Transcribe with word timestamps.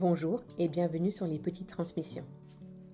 Bonjour 0.00 0.40
et 0.58 0.68
bienvenue 0.68 1.10
sur 1.10 1.26
Les 1.26 1.38
Petites 1.38 1.68
Transmissions, 1.68 2.24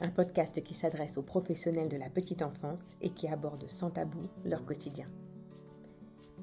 un 0.01 0.09
podcast 0.09 0.61
qui 0.65 0.75
s'adresse 0.75 1.19
aux 1.19 1.23
professionnels 1.23 1.89
de 1.89 1.97
la 1.97 2.11
petite 2.11 2.43
enfance 2.43 2.81
et 3.01 3.11
qui 3.11 3.29
aborde 3.29 3.69
sans 3.69 3.91
tabou 3.91 4.23
leur 4.45 4.65
quotidien. 4.65 5.07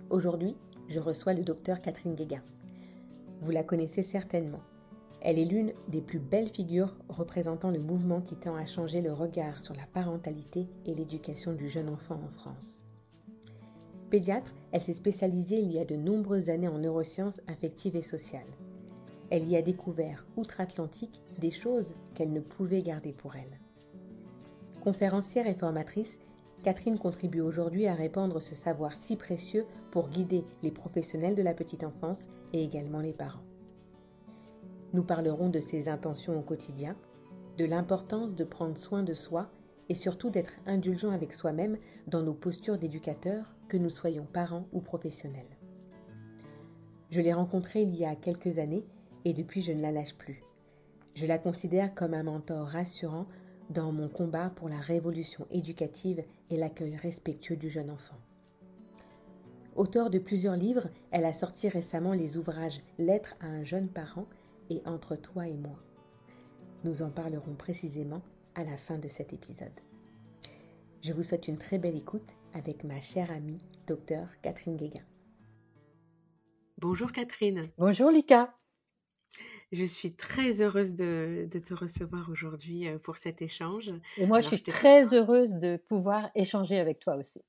Aujourd'hui, 0.10 0.56
je 0.88 1.02
reçois 1.02 1.34
le 1.34 1.44
docteur 1.44 1.82
Catherine 1.82 2.16
Guéguin. 2.16 2.44
Vous 3.42 3.52
la 3.52 3.66
connaissez 3.66 4.04
certainement. 4.04 4.62
Elle 5.20 5.38
est 5.38 5.44
l'une 5.44 5.74
des 5.90 6.00
plus 6.00 6.20
belles 6.20 6.48
figures 6.48 6.96
représentant 7.10 7.70
le 7.70 7.80
mouvement 7.80 8.22
qui 8.22 8.38
tend 8.38 8.56
à 8.56 8.66
changer 8.66 9.02
le 9.02 9.12
regard 9.12 9.60
sur 9.60 9.76
la 9.76 9.86
parentalité 9.94 10.70
et 10.86 10.96
l'éducation 10.96 11.52
du 11.52 11.68
jeune 11.68 11.90
enfant 11.90 12.22
en 12.26 12.30
France. 12.30 12.86
Pédiatre, 14.10 14.54
elle 14.72 14.80
s'est 14.80 14.94
spécialisée 14.94 15.60
il 15.60 15.74
y 15.74 15.80
a 15.80 15.84
de 15.84 15.98
nombreuses 15.98 16.50
années 16.50 16.70
en 16.70 16.78
neurosciences 16.78 17.42
affectives 17.48 17.98
et 17.98 18.02
sociales. 18.02 18.48
Elle 19.34 19.50
y 19.50 19.56
a 19.56 19.64
découvert, 19.64 20.28
outre-Atlantique, 20.38 21.20
des 21.40 21.50
choses 21.50 21.96
qu'elle 22.14 22.32
ne 22.32 22.40
pouvait 22.40 22.84
garder 22.84 23.14
pour 23.14 23.36
elle. 23.36 23.60
Conférencière 24.84 25.48
et 25.48 25.56
formatrice, 25.56 26.20
Catherine 26.62 27.00
contribue 27.00 27.42
aujourd'hui 27.42 27.88
à 27.88 27.96
répandre 27.96 28.40
ce 28.40 28.54
savoir 28.54 28.92
si 28.94 29.16
précieux 29.16 29.66
pour 29.90 30.10
guider 30.10 30.46
les 30.62 30.70
professionnels 30.70 31.34
de 31.34 31.42
la 31.42 31.56
petite 31.56 31.84
enfance 31.84 32.28
et 32.54 32.64
également 32.64 33.00
les 33.00 33.12
parents. 33.12 33.42
Nous 34.94 35.04
parlerons 35.04 35.50
de 35.50 35.62
ses 35.62 35.90
intentions 35.90 36.38
au 36.38 36.44
quotidien, 36.44 36.96
de 37.58 37.66
l'importance 37.66 38.36
de 38.36 38.44
prendre 38.44 38.78
soin 38.78 39.02
de 39.02 39.16
soi 39.16 39.50
et 39.90 39.96
surtout 39.96 40.30
d'être 40.30 40.60
indulgent 40.68 41.10
avec 41.10 41.34
soi-même 41.34 41.80
dans 42.06 42.22
nos 42.22 42.36
postures 42.36 42.78
d'éducateurs, 42.78 43.56
que 43.68 43.78
nous 43.78 43.90
soyons 43.90 44.28
parents 44.32 44.68
ou 44.74 44.80
professionnels. 44.80 45.58
Je 47.10 47.20
l'ai 47.20 47.34
rencontrée 47.34 47.82
il 47.82 47.96
y 47.96 48.06
a 48.06 48.16
quelques 48.16 48.60
années 48.60 48.86
et 49.26 49.34
depuis 49.34 49.62
je 49.62 49.72
ne 49.72 49.82
la 49.82 49.92
lâche 49.92 50.16
plus. 50.16 50.44
Je 51.16 51.26
la 51.26 51.38
considère 51.38 51.94
comme 51.94 52.14
un 52.14 52.24
mentor 52.24 52.68
rassurant 52.68 53.28
dans 53.70 53.92
mon 53.92 54.10
combat 54.10 54.52
pour 54.56 54.70
la 54.70 54.80
révolution 54.80 55.48
éducative 55.52 56.24
et 56.50 56.58
l'accueil 56.58 56.96
respectueux 56.96 57.56
du 57.56 57.70
jeune 57.70 57.90
enfant. 57.90 58.18
Auteur 59.76 60.10
de 60.10 60.20
plusieurs 60.20 60.56
livres, 60.56 60.90
elle 61.12 61.26
a 61.26 61.34
sorti 61.34 61.68
récemment 61.68 62.14
les 62.14 62.38
ouvrages 62.38 62.82
Lettres 63.00 63.36
à 63.40 63.48
un 63.48 63.64
jeune 63.64 63.88
parent 63.88 64.28
et 64.70 64.82
Entre 64.86 65.16
toi 65.16 65.48
et 65.48 65.58
moi. 65.58 65.80
Nous 66.84 67.02
en 67.02 67.10
parlerons 67.10 67.56
précisément 67.56 68.22
à 68.56 68.64
la 68.64 68.78
fin 68.78 68.98
de 68.98 69.08
cet 69.08 69.34
épisode. 69.34 69.80
Je 71.02 71.12
vous 71.12 71.24
souhaite 71.24 71.48
une 71.48 71.58
très 71.58 71.80
belle 71.80 71.96
écoute 71.96 72.30
avec 72.54 72.84
ma 72.84 73.02
chère 73.02 73.32
amie, 73.32 73.60
docteur 73.88 74.28
Catherine 74.42 74.78
Guéguin. 74.78 75.04
Bonjour 76.78 77.12
Catherine. 77.12 77.70
Bonjour 77.78 78.12
Lucas. 78.12 78.54
Je 79.74 79.86
suis 79.86 80.14
très 80.14 80.62
heureuse 80.62 80.94
de, 80.94 81.50
te 81.52 81.74
recevoir 81.74 82.30
aujourd'hui 82.30 82.88
euh, 82.88 83.00
pour 83.00 83.18
cet 83.18 83.42
échange. 83.42 83.92
Et 84.18 84.28
moi, 84.28 84.40
je 84.40 84.48
suis 84.48 84.62
très 84.62 85.16
heureuse 85.16 85.56
de 85.56 85.78
pouvoir 85.78 86.30
échanger 86.36 86.78
avec 86.80 87.00
toi 87.00 87.18
aussi. 87.18 87.42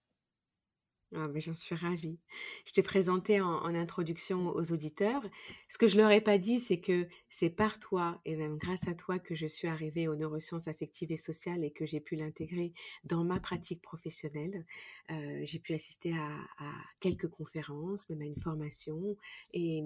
Ah, 1.17 1.29
j'en 1.37 1.55
suis 1.55 1.77
ravie. 1.77 2.19
Je 2.67 2.73
t'ai 2.73 2.83
présenté 2.83 3.41
en, 3.41 3.75
introduction 3.75 4.49
aux 4.49 4.73
auditeurs. 4.73 5.23
Ce 5.69 5.79
que 5.79 5.87
je 5.87 5.97
leur 5.97 6.11
ai 6.11 6.21
pas 6.21 6.39
dit, 6.39 6.59
c'est 6.59 6.81
que 6.81 7.07
c'est 7.29 7.51
par 7.51 7.79
toi 7.79 8.21
et 8.25 8.35
même 8.35 8.57
grâce 8.57 8.89
à 8.89 8.95
toi 8.95 9.21
que 9.21 9.37
je 9.37 9.47
suis 9.47 9.69
arrivée 9.69 10.09
aux 10.09 10.17
neurosciences 10.17 10.67
affectives 10.67 11.13
et 11.13 11.17
sociales 11.17 11.63
et 11.63 11.71
que 11.71 11.87
j'ai 11.87 12.01
pu 12.01 12.17
l'intégrer 12.17 12.73
dans 13.05 13.23
ma 13.23 13.39
pratique 13.39 13.81
professionnelle. 13.81 14.67
Euh, 15.13 15.43
j'ai 15.45 15.61
pu 15.61 15.75
assister 15.75 16.15
à, 16.15 16.73
quelques 16.99 17.29
conférences, 17.29 18.09
même 18.11 18.23
à 18.23 18.27
une 18.27 18.41
formation. 18.41 19.17
Et, 19.53 19.85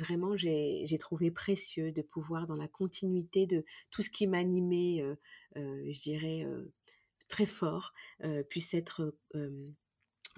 vraiment, 0.00 0.38
j'ai 0.38 0.98
trouvé 0.98 1.30
précieux 1.30 1.92
de 1.92 2.00
pouvoir, 2.00 2.46
dans 2.46 2.56
la 2.56 2.68
continuité 2.68 3.46
de 3.46 3.62
tout 3.90 4.00
ce 4.02 4.08
qui 4.08 4.26
m'animait, 4.26 5.02
euh, 5.02 5.16
euh, 5.58 5.92
je 5.92 6.00
dirais, 6.00 6.46
très 7.28 7.46
fort, 7.46 7.92
puisse 8.48 8.72
être 8.72 9.14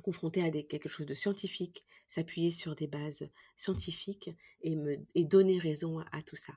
confronté 0.03 0.43
à 0.43 0.51
quelque 0.51 0.89
chose 0.89 1.07
de 1.07 1.15
scientifique, 1.15 1.85
s'appuyer 2.09 2.51
sur 2.51 2.75
des 2.75 2.87
bases 2.87 3.29
scientifiques 3.57 4.31
et, 4.63 4.77
me, 4.77 4.97
donner 5.25 5.59
raison 5.59 6.01
à, 6.13 6.23
tout 6.23 6.37
ça. 6.37 6.53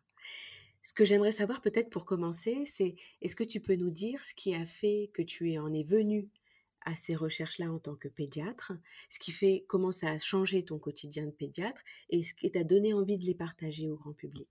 Ce 0.83 0.93
que 0.93 1.05
j'aimerais 1.05 1.31
savoir 1.31 1.61
peut-être 1.61 1.89
pour 1.89 2.05
commencer, 2.05 2.63
c'est 2.65 2.95
est-ce 3.21 3.35
que 3.35 3.43
tu 3.43 3.59
peux 3.59 3.75
nous 3.75 3.89
dire 3.89 4.23
ce 4.23 4.33
qui 4.33 4.55
a 4.55 4.65
fait 4.65 5.09
que 5.13 5.21
tu 5.21 5.57
en 5.57 5.73
es 5.73 5.83
venu 5.83 6.29
à 6.85 6.95
ces 6.95 7.15
recherches-là 7.15 7.71
en 7.71 7.79
tant 7.79 7.95
que 7.95 8.07
pédiatre, 8.07 8.71
ce 9.09 9.19
qui 9.19 9.31
fait 9.31 9.65
comment 9.67 9.91
ça 9.91 10.11
a 10.11 10.17
changé 10.17 10.63
ton 10.63 10.79
quotidien 10.79 11.25
de 11.25 11.31
pédiatre 11.31 11.81
et 12.09 12.23
ce 12.23 12.33
qui 12.33 12.49
t'a 12.49 12.63
donné 12.63 12.93
envie 12.93 13.17
de 13.17 13.25
les 13.25 13.35
partager 13.35 13.89
au 13.89 13.97
grand 13.97 14.13
public? 14.13 14.47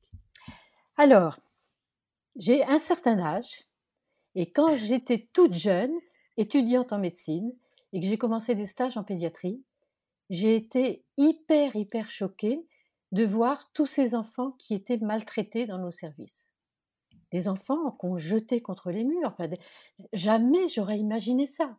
Alors, 0.99 1.41
j'ai 2.37 2.63
un 2.65 2.79
certain 2.79 3.19
âge 3.19 3.65
et 4.35 4.51
quand 4.51 4.77
j'étais 4.77 5.29
toute 5.33 5.55
jeune, 5.55 5.95
étudiante 6.37 6.93
en 6.93 6.99
médecine, 6.99 7.55
et 7.93 8.01
que 8.01 8.07
j'ai 8.07 8.19
commencé 8.19 8.55
des 8.55 8.67
stages 8.67 8.97
en 8.97 9.05
pédiatrie, 9.05 9.63
j'ai 10.31 10.57
été 10.57 11.05
hyper, 11.17 11.77
hyper 11.77 12.11
choquée 12.11 12.67
de 13.13 13.25
voir 13.25 13.71
tous 13.73 13.87
ces 13.87 14.15
enfants 14.15 14.53
qui 14.59 14.75
étaient 14.75 14.99
maltraités 14.99 15.67
dans 15.67 15.79
nos 15.79 15.91
services. 15.93 16.53
Des 17.31 17.49
enfants 17.49 17.93
qu'on 17.93 18.17
jetait 18.17 18.61
contre 18.61 18.91
les 18.91 19.05
murs. 19.05 19.29
Enfin, 19.29 19.49
jamais 20.13 20.69
j'aurais 20.69 20.99
imaginé 20.99 21.47
ça. 21.47 21.77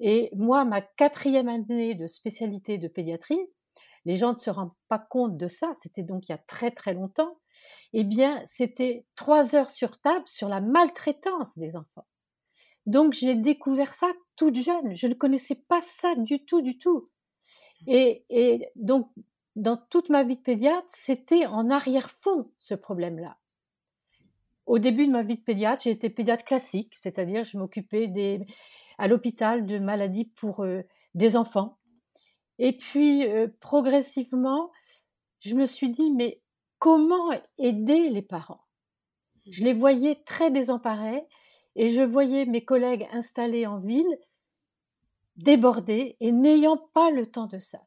Et 0.00 0.30
moi, 0.34 0.64
ma 0.64 0.82
quatrième 0.82 1.48
année 1.48 1.94
de 1.94 2.06
spécialité 2.06 2.78
de 2.78 2.88
pédiatrie, 2.88 3.40
les 4.04 4.16
gens 4.16 4.32
ne 4.32 4.38
se 4.38 4.50
rendent 4.50 4.74
pas 4.88 4.98
compte 4.98 5.36
de 5.36 5.46
ça, 5.46 5.70
c'était 5.80 6.02
donc 6.02 6.28
il 6.28 6.32
y 6.32 6.34
a 6.34 6.38
très 6.38 6.72
très 6.72 6.92
longtemps, 6.92 7.38
eh 7.92 8.02
bien, 8.02 8.42
c'était 8.44 9.06
trois 9.14 9.54
heures 9.54 9.70
sur 9.70 10.00
table 10.00 10.26
sur 10.26 10.48
la 10.48 10.60
maltraitance 10.60 11.56
des 11.56 11.76
enfants. 11.76 12.06
Donc 12.86 13.12
j'ai 13.12 13.34
découvert 13.34 13.92
ça 13.92 14.10
toute 14.36 14.56
jeune. 14.56 14.96
Je 14.96 15.06
ne 15.06 15.14
connaissais 15.14 15.54
pas 15.68 15.80
ça 15.80 16.14
du 16.16 16.44
tout, 16.44 16.62
du 16.62 16.78
tout. 16.78 17.08
Et, 17.86 18.24
et 18.30 18.68
donc 18.76 19.10
dans 19.56 19.76
toute 19.76 20.08
ma 20.08 20.22
vie 20.22 20.36
de 20.36 20.42
pédiatre, 20.42 20.86
c'était 20.88 21.46
en 21.46 21.70
arrière-fond 21.70 22.50
ce 22.58 22.74
problème-là. 22.74 23.36
Au 24.66 24.78
début 24.78 25.06
de 25.06 25.12
ma 25.12 25.22
vie 25.22 25.36
de 25.36 25.42
pédiatre, 25.42 25.82
j'ai 25.82 25.90
été 25.90 26.08
pédiatre 26.08 26.44
classique, 26.44 26.94
c'est-à-dire 26.98 27.44
je 27.44 27.58
m'occupais 27.58 28.06
des, 28.08 28.46
à 28.96 29.08
l'hôpital 29.08 29.66
de 29.66 29.78
maladies 29.78 30.24
pour 30.24 30.60
euh, 30.60 30.82
des 31.14 31.36
enfants. 31.36 31.78
Et 32.58 32.76
puis 32.76 33.26
euh, 33.26 33.48
progressivement, 33.60 34.70
je 35.40 35.54
me 35.54 35.66
suis 35.66 35.90
dit 35.90 36.12
mais 36.12 36.40
comment 36.78 37.30
aider 37.58 38.08
les 38.08 38.22
parents? 38.22 38.64
Je 39.50 39.64
les 39.64 39.72
voyais 39.72 40.22
très 40.24 40.50
désemparés 40.50 41.24
et 41.76 41.90
je 41.90 42.02
voyais 42.02 42.46
mes 42.46 42.64
collègues 42.64 43.08
installés 43.12 43.66
en 43.66 43.78
ville 43.78 44.18
débordés 45.36 46.16
et 46.20 46.32
n'ayant 46.32 46.76
pas 46.92 47.10
le 47.10 47.26
temps 47.26 47.46
de 47.46 47.58
ça. 47.58 47.80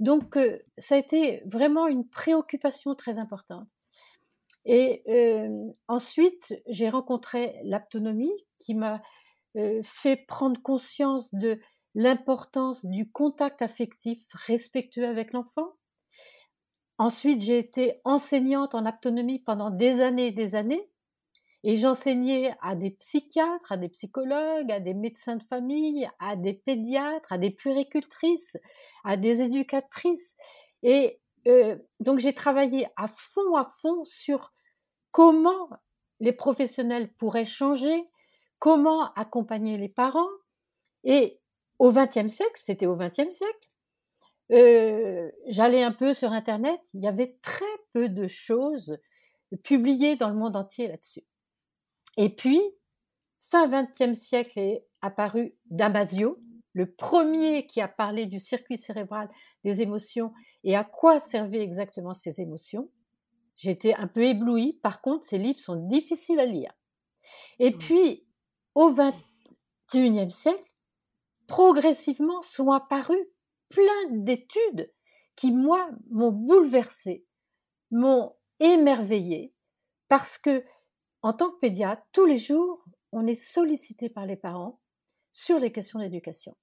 Donc, 0.00 0.36
euh, 0.36 0.58
ça 0.78 0.96
a 0.96 0.98
été 0.98 1.42
vraiment 1.46 1.86
une 1.86 2.08
préoccupation 2.08 2.94
très 2.94 3.18
importante. 3.18 3.68
Et 4.64 5.02
euh, 5.08 5.70
ensuite, 5.88 6.54
j'ai 6.68 6.88
rencontré 6.88 7.60
l'aptonomie 7.64 8.32
qui 8.58 8.74
m'a 8.74 9.02
euh, 9.56 9.80
fait 9.82 10.16
prendre 10.16 10.60
conscience 10.62 11.34
de 11.34 11.60
l'importance 11.94 12.86
du 12.86 13.10
contact 13.10 13.60
affectif 13.60 14.22
respectueux 14.32 15.06
avec 15.06 15.32
l'enfant. 15.32 15.72
Ensuite, 16.98 17.40
j'ai 17.40 17.58
été 17.58 18.00
enseignante 18.04 18.74
en 18.74 18.86
aptonomie 18.86 19.40
pendant 19.40 19.70
des 19.70 20.00
années 20.00 20.28
et 20.28 20.32
des 20.32 20.54
années. 20.54 20.88
Et 21.64 21.76
j'enseignais 21.76 22.54
à 22.60 22.74
des 22.74 22.90
psychiatres, 22.90 23.72
à 23.72 23.76
des 23.76 23.88
psychologues, 23.88 24.72
à 24.72 24.80
des 24.80 24.94
médecins 24.94 25.36
de 25.36 25.42
famille, 25.42 26.08
à 26.18 26.34
des 26.36 26.54
pédiatres, 26.54 27.32
à 27.32 27.38
des 27.38 27.50
puéricultrices, 27.50 28.56
à 29.04 29.16
des 29.16 29.42
éducatrices. 29.42 30.36
Et 30.82 31.20
euh, 31.46 31.76
donc 32.00 32.18
j'ai 32.18 32.34
travaillé 32.34 32.88
à 32.96 33.06
fond, 33.08 33.54
à 33.54 33.64
fond 33.64 34.04
sur 34.04 34.52
comment 35.12 35.68
les 36.20 36.32
professionnels 36.32 37.12
pourraient 37.14 37.44
changer, 37.44 38.08
comment 38.58 39.12
accompagner 39.14 39.78
les 39.78 39.88
parents. 39.88 40.30
Et 41.04 41.40
au 41.78 41.92
XXe 41.92 42.28
siècle, 42.28 42.52
c'était 42.56 42.86
au 42.86 42.96
XXe 42.96 43.30
siècle, 43.30 43.68
euh, 44.52 45.30
j'allais 45.46 45.82
un 45.82 45.92
peu 45.92 46.12
sur 46.12 46.32
Internet, 46.32 46.78
il 46.92 47.02
y 47.02 47.08
avait 47.08 47.38
très 47.42 47.64
peu 47.92 48.08
de 48.08 48.26
choses 48.26 48.98
publiées 49.62 50.16
dans 50.16 50.28
le 50.28 50.34
monde 50.34 50.56
entier 50.56 50.88
là-dessus. 50.88 51.22
Et 52.16 52.34
puis, 52.34 52.60
fin 53.38 53.68
XXe 53.68 54.18
siècle 54.18 54.58
est 54.58 54.86
apparu 55.00 55.54
Damasio, 55.66 56.38
le 56.72 56.90
premier 56.90 57.66
qui 57.66 57.80
a 57.80 57.88
parlé 57.88 58.26
du 58.26 58.40
circuit 58.40 58.78
cérébral 58.78 59.28
des 59.64 59.82
émotions 59.82 60.32
et 60.64 60.74
à 60.76 60.84
quoi 60.84 61.18
servaient 61.18 61.62
exactement 61.62 62.14
ces 62.14 62.40
émotions. 62.40 62.88
J'étais 63.56 63.94
un 63.94 64.08
peu 64.08 64.24
éblouie. 64.24 64.80
Par 64.82 65.02
contre, 65.02 65.26
ces 65.26 65.38
livres 65.38 65.58
sont 65.58 65.76
difficiles 65.76 66.40
à 66.40 66.46
lire. 66.46 66.72
Et 67.58 67.70
mmh. 67.70 67.78
puis, 67.78 68.26
au 68.74 68.92
XXIe 68.92 70.30
siècle, 70.30 70.72
progressivement 71.46 72.40
sont 72.40 72.70
apparues 72.70 73.28
plein 73.68 74.10
d'études 74.10 74.92
qui, 75.36 75.52
moi, 75.52 75.88
m'ont 76.10 76.32
bouleversée, 76.32 77.26
m'ont 77.90 78.34
émerveillée, 78.60 79.52
parce 80.08 80.38
que 80.38 80.64
en 81.22 81.32
tant 81.32 81.50
que 81.50 81.58
pédiatre, 81.58 82.02
tous 82.12 82.26
les 82.26 82.38
jours, 82.38 82.84
on 83.12 83.26
est 83.26 83.34
sollicité 83.34 84.08
par 84.08 84.26
les 84.26 84.36
parents 84.36 84.80
sur 85.30 85.58
les 85.58 85.72
questions 85.72 85.98
d'éducation. 85.98 86.56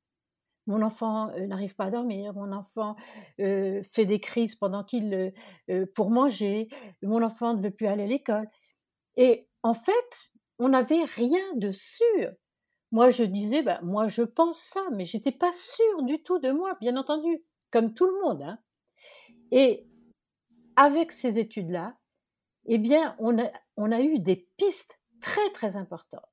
Mon 0.67 0.81
enfant 0.81 1.29
euh, 1.31 1.47
n'arrive 1.47 1.75
pas 1.75 1.85
à 1.85 1.89
dormir, 1.89 2.33
mon 2.33 2.51
enfant 2.51 2.95
euh, 3.39 3.81
fait 3.83 4.05
des 4.05 4.19
crises 4.19 4.55
pendant 4.55 4.83
qu'il 4.83 5.33
euh, 5.69 5.85
pour 5.95 6.11
manger, 6.11 6.67
mon 7.01 7.23
enfant 7.23 7.55
ne 7.55 7.61
veut 7.61 7.71
plus 7.71 7.87
aller 7.87 8.03
à 8.03 8.07
l'école. 8.07 8.47
Et 9.17 9.47
en 9.63 9.73
fait, 9.73 10.29
on 10.59 10.69
n'avait 10.69 11.03
rien 11.05 11.43
de 11.55 11.71
sûr. 11.71 12.31
Moi, 12.91 13.09
je 13.09 13.23
disais, 13.23 13.63
bah, 13.63 13.79
moi, 13.83 14.07
je 14.07 14.21
pense 14.21 14.59
ça, 14.59 14.81
mais 14.93 15.05
j'étais 15.05 15.31
pas 15.31 15.51
sûre 15.51 16.03
du 16.03 16.21
tout 16.21 16.39
de 16.39 16.51
moi, 16.51 16.75
bien 16.81 16.97
entendu, 16.97 17.43
comme 17.71 17.93
tout 17.93 18.05
le 18.05 18.21
monde. 18.21 18.41
Hein. 18.41 18.59
Et 19.51 19.87
avec 20.75 21.11
ces 21.11 21.39
études-là, 21.39 21.97
eh 22.65 22.77
bien, 22.77 23.15
on 23.19 23.39
a, 23.39 23.51
on 23.79 23.93
a 23.93 24.01
eu 24.01 24.19
des 24.19 24.35
pistes 24.57 24.99
très, 25.21 25.49
très 25.51 25.77
importantes. 25.77 26.27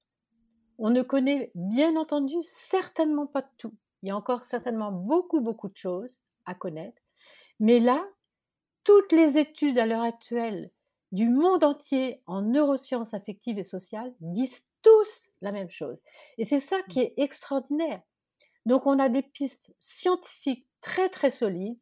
On 0.78 0.90
ne 0.90 1.02
connaît 1.02 1.52
bien 1.54 1.94
entendu 1.94 2.34
certainement 2.42 3.28
pas 3.28 3.42
tout. 3.56 3.72
Il 4.02 4.08
y 4.08 4.10
a 4.10 4.16
encore 4.16 4.42
certainement 4.42 4.90
beaucoup, 4.90 5.40
beaucoup 5.40 5.68
de 5.68 5.76
choses 5.76 6.20
à 6.44 6.54
connaître. 6.54 7.00
Mais 7.60 7.78
là, 7.78 8.04
toutes 8.82 9.12
les 9.12 9.38
études 9.38 9.78
à 9.78 9.86
l'heure 9.86 10.02
actuelle 10.02 10.72
du 11.12 11.28
monde 11.28 11.62
entier 11.62 12.20
en 12.26 12.42
neurosciences 12.42 13.14
affectives 13.14 13.58
et 13.58 13.62
sociales 13.62 14.12
disent 14.20 14.66
tous 14.82 15.30
la 15.40 15.52
même 15.52 15.70
chose. 15.70 16.02
Et 16.38 16.44
c'est 16.44 16.60
ça 16.60 16.82
qui 16.90 16.98
est 16.98 17.14
extraordinaire. 17.16 18.02
Donc 18.66 18.86
on 18.86 18.98
a 18.98 19.08
des 19.08 19.22
pistes 19.22 19.72
scientifiques 19.78 20.66
très 20.80 21.08
très 21.08 21.30
solides 21.30 21.78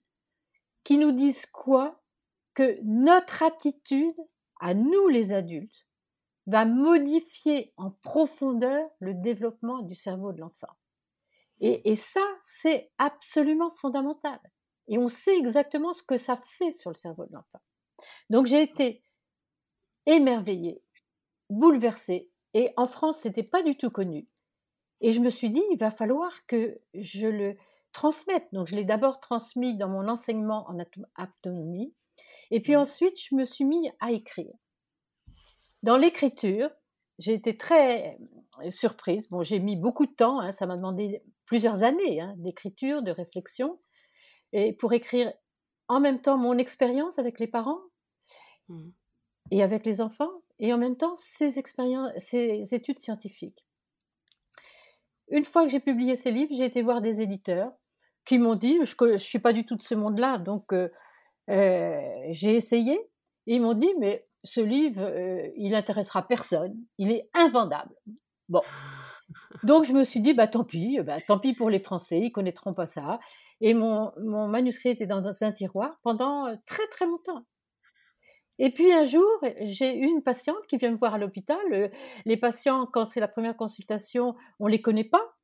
qui 0.85 0.99
nous 0.99 1.13
disent 1.13 1.47
quoi? 1.47 2.03
Que 2.53 2.79
notre 2.85 3.43
attitude, 3.43 4.15
à 4.61 4.75
nous 4.75 5.09
les 5.09 5.33
adultes, 5.33 5.87
va 6.47 6.65
modifier 6.65 7.73
en 7.77 7.91
profondeur 7.91 8.89
le 8.99 9.15
développement 9.15 9.83
du 9.83 9.95
cerveau 9.95 10.33
de 10.33 10.41
l'enfant. 10.41 10.69
Et, 11.61 11.97
ça, 11.97 12.21
c'est 12.43 12.91
absolument 12.99 13.71
fondamental. 13.71 14.39
Et 14.89 14.99
on 14.99 15.09
sait 15.09 15.39
exactement 15.39 15.95
ce 15.95 16.03
que 16.03 16.19
ça 16.19 16.37
fait 16.37 16.73
sur 16.73 16.91
le 16.91 16.97
cerveau 16.97 17.25
de 17.25 17.33
l'enfant. 17.33 17.61
Donc 18.29 18.45
j'ai 18.47 18.61
été 18.61 19.03
émerveillée, 20.05 20.83
bouleversée. 21.49 22.31
Et 22.53 22.73
en 22.77 22.87
France, 22.87 23.19
c'était 23.19 23.43
pas 23.45 23.63
du 23.63 23.77
tout 23.77 23.91
connu. 23.91 24.29
Et 25.01 25.11
je 25.11 25.21
me 25.21 25.31
suis 25.31 25.51
dit, 25.51 25.63
il 25.71 25.79
va 25.79 25.91
falloir 25.91 26.45
que 26.47 26.81
je 26.93 27.29
le 27.29 27.57
transmette. 27.93 28.47
Donc, 28.53 28.67
je 28.67 28.77
l'ai 28.77 28.85
d'abord 28.85 29.21
transmis 29.21 29.77
dans 29.77 29.89
mon 29.89 30.09
enseignement 30.09 30.69
en 30.69 30.79
autonomie. 31.19 31.95
Et 32.51 32.61
puis 32.61 32.77
ensuite, 32.77 33.19
je 33.21 33.35
me 33.35 33.45
suis 33.45 33.65
mis 33.65 33.91
à 34.01 34.13
écrire. 34.13 34.53
Dans 35.83 35.97
l'écriture, 35.97 36.71
j'ai 37.19 37.35
été 37.35 37.57
très 37.57 38.19
euh, 38.63 38.71
surprise. 38.71 39.29
Bon, 39.29 39.43
j'ai 39.43 39.61
mis 39.61 39.77
beaucoup 39.77 40.07
de 40.07 40.13
temps, 40.13 40.41
hein, 40.41 40.51
ça 40.51 40.67
m'a 40.67 40.77
demandé 40.77 41.23
plusieurs 41.47 41.83
années 41.83 42.21
hein, 42.21 42.35
d'écriture, 42.39 43.03
de 43.03 43.11
réflexion, 43.11 43.79
et 44.53 44.73
pour 44.73 44.93
écrire 44.93 45.33
en 45.89 46.01
même 46.01 46.21
temps 46.21 46.39
mon 46.39 46.57
expérience 46.59 47.19
avec 47.19 47.39
les 47.39 47.49
parents, 47.49 47.81
mmh 48.69 48.91
et 49.51 49.63
avec 49.63 49.85
les 49.85 50.01
enfants, 50.01 50.43
et 50.59 50.73
en 50.73 50.79
même 50.79 50.97
temps 50.97 51.15
ces, 51.17 51.59
expériences, 51.59 52.13
ces 52.17 52.75
études 52.75 52.99
scientifiques. 52.99 53.65
Une 55.29 55.45
fois 55.45 55.65
que 55.65 55.71
j'ai 55.71 55.81
publié 55.81 56.17
ces 56.17 56.31
livres, 56.31 56.55
j'ai 56.55 56.65
été 56.65 56.83
voir 56.83 57.01
des 57.01 57.21
éditeurs 57.21 57.73
qui 58.25 58.39
m'ont 58.39 58.55
dit, 58.55 58.79
je 58.85 59.05
ne 59.05 59.17
suis 59.19 59.39
pas 59.39 59.53
du 59.53 59.67
tout 59.67 59.77
de 59.77 59.83
ce 59.83 59.95
monde-là, 59.95 60.39
donc 60.39 60.73
euh, 60.73 60.91
j'ai 61.49 62.55
essayé, 62.55 62.95
et 63.47 63.57
ils 63.57 63.61
m'ont 63.61 63.75
dit, 63.75 63.93
mais 63.99 64.27
ce 64.43 64.61
livre, 64.61 65.03
euh, 65.03 65.49
il 65.57 65.73
n'intéressera 65.73 66.27
personne, 66.27 66.77
il 66.99 67.11
est 67.11 67.29
invendable. 67.35 67.95
Bon. 68.49 68.63
Donc 69.63 69.85
je 69.85 69.93
me 69.93 70.05
suis 70.05 70.21
dit, 70.21 70.35
bah 70.35 70.47
tant 70.49 70.65
pis, 70.65 71.01
bah, 71.01 71.21
tant 71.27 71.39
pis 71.39 71.55
pour 71.55 71.71
les 71.71 71.79
Français, 71.79 72.21
ils 72.21 72.33
connaîtront 72.33 72.75
pas 72.75 72.87
ça. 72.87 73.19
Et 73.61 73.73
mon, 73.73 74.13
mon 74.19 74.49
manuscrit 74.49 74.91
était 74.91 75.07
dans 75.07 75.25
un 75.43 75.53
tiroir 75.53 75.99
pendant 76.03 76.55
très 76.67 76.87
très 76.89 77.07
longtemps. 77.07 77.45
Et 78.59 78.71
puis 78.71 78.93
un 78.93 79.05
jour, 79.05 79.27
j'ai 79.61 79.95
une 79.95 80.23
patiente 80.23 80.67
qui 80.69 80.77
vient 80.77 80.91
me 80.91 80.97
voir 80.97 81.15
à 81.15 81.19
l'hôpital. 81.19 81.59
Euh, 81.73 81.89
les 82.25 82.37
patients, 82.37 82.87
quand 82.87 83.07
c'est 83.07 83.21
la 83.21 83.29
première 83.29 83.57
consultation, 83.57 84.35
on 84.61 84.67
les 84.67 84.81
connaît 84.81 85.05
pas. 85.05 85.35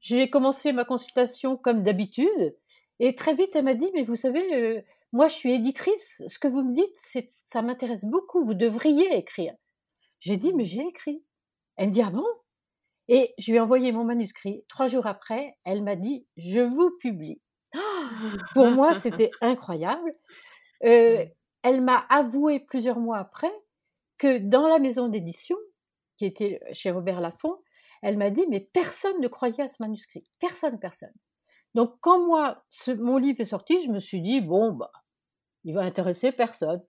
J'ai 0.00 0.28
commencé 0.28 0.72
ma 0.72 0.84
consultation 0.84 1.56
comme 1.56 1.82
d'habitude, 1.84 2.56
et 2.98 3.14
très 3.14 3.34
vite, 3.34 3.54
elle 3.54 3.64
m'a 3.64 3.74
dit, 3.74 3.90
mais 3.94 4.02
vous 4.02 4.16
savez, 4.16 4.54
euh, 4.54 4.80
moi 5.12 5.28
je 5.28 5.34
suis 5.34 5.52
éditrice, 5.52 6.22
ce 6.26 6.38
que 6.38 6.48
vous 6.48 6.62
me 6.62 6.74
dites, 6.74 7.28
ça 7.44 7.62
m'intéresse 7.62 8.04
beaucoup, 8.04 8.44
vous 8.44 8.54
devriez 8.54 9.16
écrire. 9.16 9.54
J'ai 10.20 10.36
dit, 10.36 10.52
mais 10.54 10.64
j'ai 10.64 10.86
écrit. 10.86 11.22
Elle 11.76 11.88
me 11.88 11.92
dit, 11.92 12.02
ah 12.02 12.10
bon? 12.10 12.24
Et 13.08 13.34
je 13.38 13.50
lui 13.50 13.56
ai 13.56 13.60
envoyé 13.60 13.92
mon 13.92 14.04
manuscrit. 14.04 14.64
Trois 14.68 14.86
jours 14.86 15.06
après, 15.06 15.56
elle 15.64 15.82
m'a 15.82 15.96
dit, 15.96 16.26
je 16.36 16.60
vous 16.60 16.96
publie. 17.00 17.40
pour 18.54 18.70
moi, 18.70 18.94
c'était 18.94 19.30
incroyable. 19.40 20.14
Euh, 20.84 21.24
elle 21.62 21.80
m'a 21.82 22.06
avoué 22.08 22.60
plusieurs 22.60 22.98
mois 22.98 23.18
après 23.18 23.52
que 24.18 24.38
dans 24.38 24.68
la 24.68 24.78
maison 24.78 25.08
d'édition, 25.08 25.56
qui 26.16 26.24
était 26.24 26.60
chez 26.72 26.90
Robert 26.90 27.20
Laffont, 27.20 27.58
elle 28.02 28.16
m'a 28.16 28.30
dit, 28.30 28.46
mais 28.48 28.60
personne 28.60 29.20
ne 29.20 29.28
croyait 29.28 29.62
à 29.62 29.68
ce 29.68 29.82
manuscrit. 29.82 30.24
Personne, 30.38 30.78
personne. 30.78 31.12
Donc, 31.74 31.96
quand 32.00 32.24
moi, 32.24 32.64
mon 32.98 33.16
livre 33.16 33.40
est 33.40 33.46
sorti, 33.46 33.82
je 33.82 33.90
me 33.90 34.00
suis 34.00 34.20
dit, 34.20 34.40
bon, 34.40 34.72
bah, 34.72 34.92
il 35.64 35.74
va 35.74 35.82
intéresser 35.82 36.32
personne. 36.32 36.82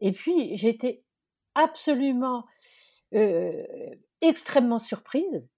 Et 0.00 0.12
puis, 0.12 0.52
été 0.66 1.04
absolument 1.54 2.44
euh, 3.14 3.62
extrêmement 4.20 4.78
surprise 4.78 5.50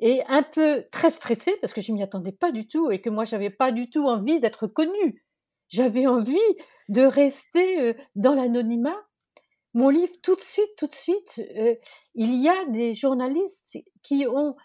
et 0.00 0.22
un 0.28 0.42
peu 0.42 0.84
très 0.90 1.10
stressée 1.10 1.56
parce 1.60 1.72
que 1.72 1.80
je 1.80 1.92
m'y 1.92 2.02
attendais 2.02 2.32
pas 2.32 2.52
du 2.52 2.66
tout 2.66 2.90
et 2.90 3.00
que 3.00 3.10
moi, 3.10 3.24
j'avais 3.24 3.50
pas 3.50 3.72
du 3.72 3.90
tout 3.90 4.06
envie 4.06 4.40
d'être 4.40 4.66
connue. 4.66 5.24
J'avais 5.68 6.06
envie 6.06 6.36
de 6.88 7.02
rester 7.02 7.94
dans 8.16 8.34
l'anonymat. 8.34 8.96
Mon 9.72 9.88
livre, 9.88 10.12
tout 10.22 10.34
de 10.34 10.40
suite, 10.40 10.74
tout 10.76 10.88
de 10.88 10.94
suite, 10.94 11.40
il 12.14 12.42
y 12.42 12.48
a 12.48 12.64
des 12.66 12.94
journalistes 12.94 13.78
qui 14.02 14.26
ont 14.26 14.56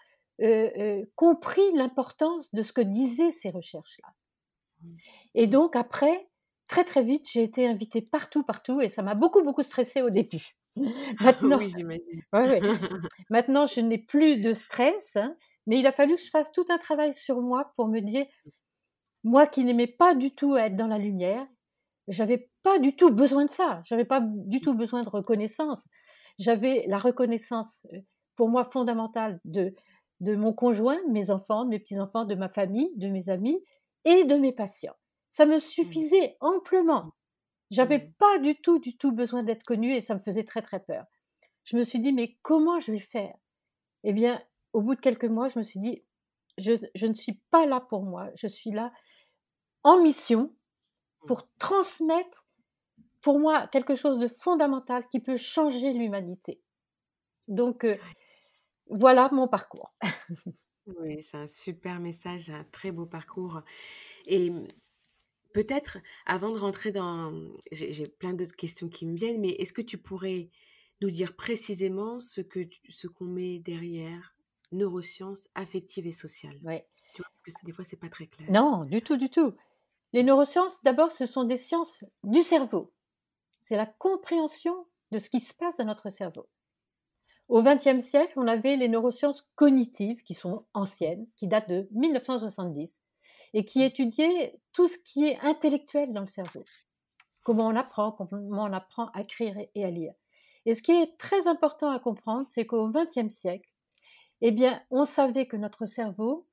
compris 1.14 1.72
l'importance 1.74 2.52
de 2.52 2.62
ce 2.62 2.72
que 2.72 2.80
disaient 2.80 3.30
ces 3.30 3.50
recherches-là. 3.50 4.08
Et 5.34 5.46
donc 5.46 5.76
après, 5.76 6.28
très 6.66 6.84
très 6.84 7.02
vite, 7.02 7.26
j'ai 7.30 7.42
été 7.42 7.66
invitée 7.66 8.02
partout, 8.02 8.42
partout, 8.42 8.80
et 8.80 8.88
ça 8.88 9.02
m'a 9.02 9.14
beaucoup, 9.14 9.42
beaucoup 9.42 9.62
stressée 9.62 10.02
au 10.02 10.10
début. 10.10 10.56
Maintenant, 11.20 11.58
oui, 11.58 11.72
Maintenant, 13.30 13.66
je 13.66 13.80
n'ai 13.80 13.98
plus 13.98 14.38
de 14.38 14.52
stress, 14.52 15.16
hein, 15.16 15.36
mais 15.66 15.78
il 15.78 15.86
a 15.86 15.92
fallu 15.92 16.16
que 16.16 16.22
je 16.22 16.30
fasse 16.30 16.52
tout 16.52 16.66
un 16.68 16.78
travail 16.78 17.14
sur 17.14 17.40
moi 17.40 17.72
pour 17.76 17.88
me 17.88 18.00
dire, 18.00 18.26
moi 19.24 19.46
qui 19.46 19.64
n'aimais 19.64 19.86
pas 19.86 20.14
du 20.14 20.34
tout 20.34 20.56
être 20.56 20.76
dans 20.76 20.86
la 20.86 20.98
lumière, 20.98 21.46
j'avais 22.08 22.50
pas 22.62 22.78
du 22.78 22.94
tout 22.94 23.10
besoin 23.10 23.44
de 23.44 23.50
ça. 23.50 23.82
J'avais 23.84 24.04
pas 24.04 24.20
du 24.22 24.60
tout 24.60 24.74
besoin 24.74 25.02
de 25.02 25.08
reconnaissance. 25.08 25.88
J'avais 26.38 26.84
la 26.86 26.98
reconnaissance, 26.98 27.84
pour 28.36 28.48
moi, 28.48 28.64
fondamentale 28.64 29.40
de, 29.44 29.74
de 30.20 30.36
mon 30.36 30.52
conjoint, 30.52 30.98
de 31.06 31.12
mes 31.12 31.30
enfants, 31.30 31.64
de 31.64 31.70
mes 31.70 31.78
petits-enfants, 31.78 32.24
de 32.24 32.34
ma 32.34 32.48
famille, 32.48 32.92
de 32.96 33.08
mes 33.08 33.28
amis 33.28 33.62
et 34.04 34.24
de 34.24 34.36
mes 34.36 34.52
patients. 34.52 34.94
Ça 35.28 35.46
me 35.46 35.56
mmh. 35.56 35.60
suffisait 35.60 36.36
amplement. 36.40 37.12
J'avais 37.70 37.98
mmh. 37.98 38.12
pas 38.18 38.38
du 38.38 38.54
tout, 38.60 38.78
du 38.78 38.96
tout 38.96 39.12
besoin 39.12 39.42
d'être 39.42 39.64
connue 39.64 39.94
et 39.94 40.00
ça 40.00 40.14
me 40.14 40.20
faisait 40.20 40.44
très, 40.44 40.62
très 40.62 40.80
peur. 40.80 41.04
Je 41.64 41.76
me 41.76 41.82
suis 41.82 42.00
dit, 42.00 42.12
mais 42.12 42.36
comment 42.42 42.78
je 42.78 42.92
vais 42.92 42.98
faire? 42.98 43.34
Eh 44.04 44.12
bien, 44.12 44.40
au 44.72 44.82
bout 44.82 44.94
de 44.94 45.00
quelques 45.00 45.24
mois, 45.24 45.48
je 45.48 45.58
me 45.58 45.64
suis 45.64 45.80
dit, 45.80 46.04
je, 46.58 46.72
je 46.94 47.06
ne 47.06 47.14
suis 47.14 47.40
pas 47.50 47.66
là 47.66 47.80
pour 47.80 48.04
moi, 48.04 48.30
je 48.34 48.46
suis 48.46 48.70
là 48.70 48.92
en 49.82 50.00
mission 50.02 50.54
pour 51.26 51.48
transmettre, 51.58 52.46
pour 53.20 53.40
moi, 53.40 53.66
quelque 53.68 53.94
chose 53.94 54.18
de 54.18 54.28
fondamental 54.28 55.06
qui 55.08 55.20
peut 55.20 55.36
changer 55.36 55.92
l'humanité. 55.92 56.62
Donc, 57.48 57.84
euh, 57.84 57.96
voilà 58.88 59.28
mon 59.32 59.48
parcours. 59.48 59.92
oui, 60.86 61.22
c'est 61.22 61.36
un 61.36 61.46
super 61.46 62.00
message, 62.00 62.50
un 62.50 62.64
très 62.64 62.92
beau 62.92 63.06
parcours. 63.06 63.62
Et 64.26 64.52
peut-être, 65.56 65.96
avant 66.26 66.50
de 66.50 66.58
rentrer 66.58 66.92
dans... 66.92 67.32
J'ai 67.72 68.06
plein 68.06 68.34
d'autres 68.34 68.54
questions 68.54 68.90
qui 68.90 69.06
me 69.06 69.16
viennent, 69.16 69.40
mais 69.40 69.52
est-ce 69.52 69.72
que 69.72 69.80
tu 69.80 69.96
pourrais 69.96 70.50
nous 71.00 71.08
dire 71.08 71.34
précisément 71.34 72.20
ce 72.20 72.42
que 72.42 72.68
ce 72.90 73.06
qu'on 73.06 73.24
met 73.24 73.58
derrière 73.60 74.36
neurosciences 74.72 75.48
affectives 75.54 76.06
et 76.06 76.12
sociales? 76.12 76.60
Oui. 76.62 76.76
Tu 77.14 77.22
vois, 77.22 77.30
parce 77.42 77.56
que 77.56 77.64
des 77.64 77.72
fois, 77.72 77.86
c'est 77.86 77.96
pas 77.96 78.10
très 78.10 78.26
clair. 78.26 78.50
Non, 78.50 78.84
du 78.84 79.00
tout, 79.00 79.16
du 79.16 79.30
tout. 79.30 79.54
Les 80.12 80.22
neurosciences, 80.22 80.82
d'abord, 80.82 81.10
ce 81.10 81.24
sont 81.24 81.44
des 81.44 81.56
sciences 81.56 82.04
du 82.22 82.42
cerveau. 82.42 82.92
C'est 83.62 83.76
la 83.76 83.86
compréhension 83.86 84.86
de 85.10 85.18
ce 85.18 85.30
qui 85.30 85.40
se 85.40 85.54
passe 85.54 85.78
dans 85.78 85.86
notre 85.86 86.10
cerveau. 86.10 86.46
Au 87.48 87.62
XXe 87.62 88.04
siècle, 88.04 88.34
on 88.36 88.46
avait 88.46 88.76
les 88.76 88.88
neurosciences 88.88 89.48
cognitives, 89.54 90.22
qui 90.22 90.34
sont 90.34 90.66
anciennes, 90.74 91.26
qui 91.34 91.46
datent 91.46 91.70
de 91.70 91.88
1970, 91.92 93.00
et 93.54 93.64
qui 93.64 93.82
étudiaient 93.82 94.58
tout 94.72 94.88
ce 94.88 94.98
qui 94.98 95.26
est 95.26 95.38
intellectuel 95.40 96.12
dans 96.12 96.20
le 96.20 96.26
cerveau. 96.26 96.64
Comment 97.42 97.68
on 97.68 97.76
apprend, 97.76 98.12
comment 98.12 98.64
on 98.64 98.72
apprend 98.72 99.06
à 99.14 99.22
écrire 99.22 99.56
et 99.74 99.84
à 99.84 99.90
lire. 99.90 100.12
Et 100.66 100.74
ce 100.74 100.82
qui 100.82 100.92
est 100.92 101.16
très 101.16 101.46
important 101.46 101.90
à 101.90 102.00
comprendre, 102.00 102.46
c'est 102.48 102.66
qu'au 102.66 102.88
XXe 102.88 103.32
siècle, 103.32 103.70
eh 104.40 104.50
bien, 104.50 104.82
on 104.90 105.04
savait 105.04 105.46
que 105.46 105.56
notre 105.56 105.86
cerveau 105.86 106.46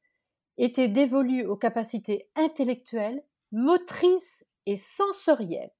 était 0.57 0.87
dévolu 0.87 1.45
aux 1.45 1.57
capacités 1.57 2.29
intellectuelles, 2.35 3.23
motrices 3.51 4.45
et 4.65 4.77
sensorielles. 4.77 5.71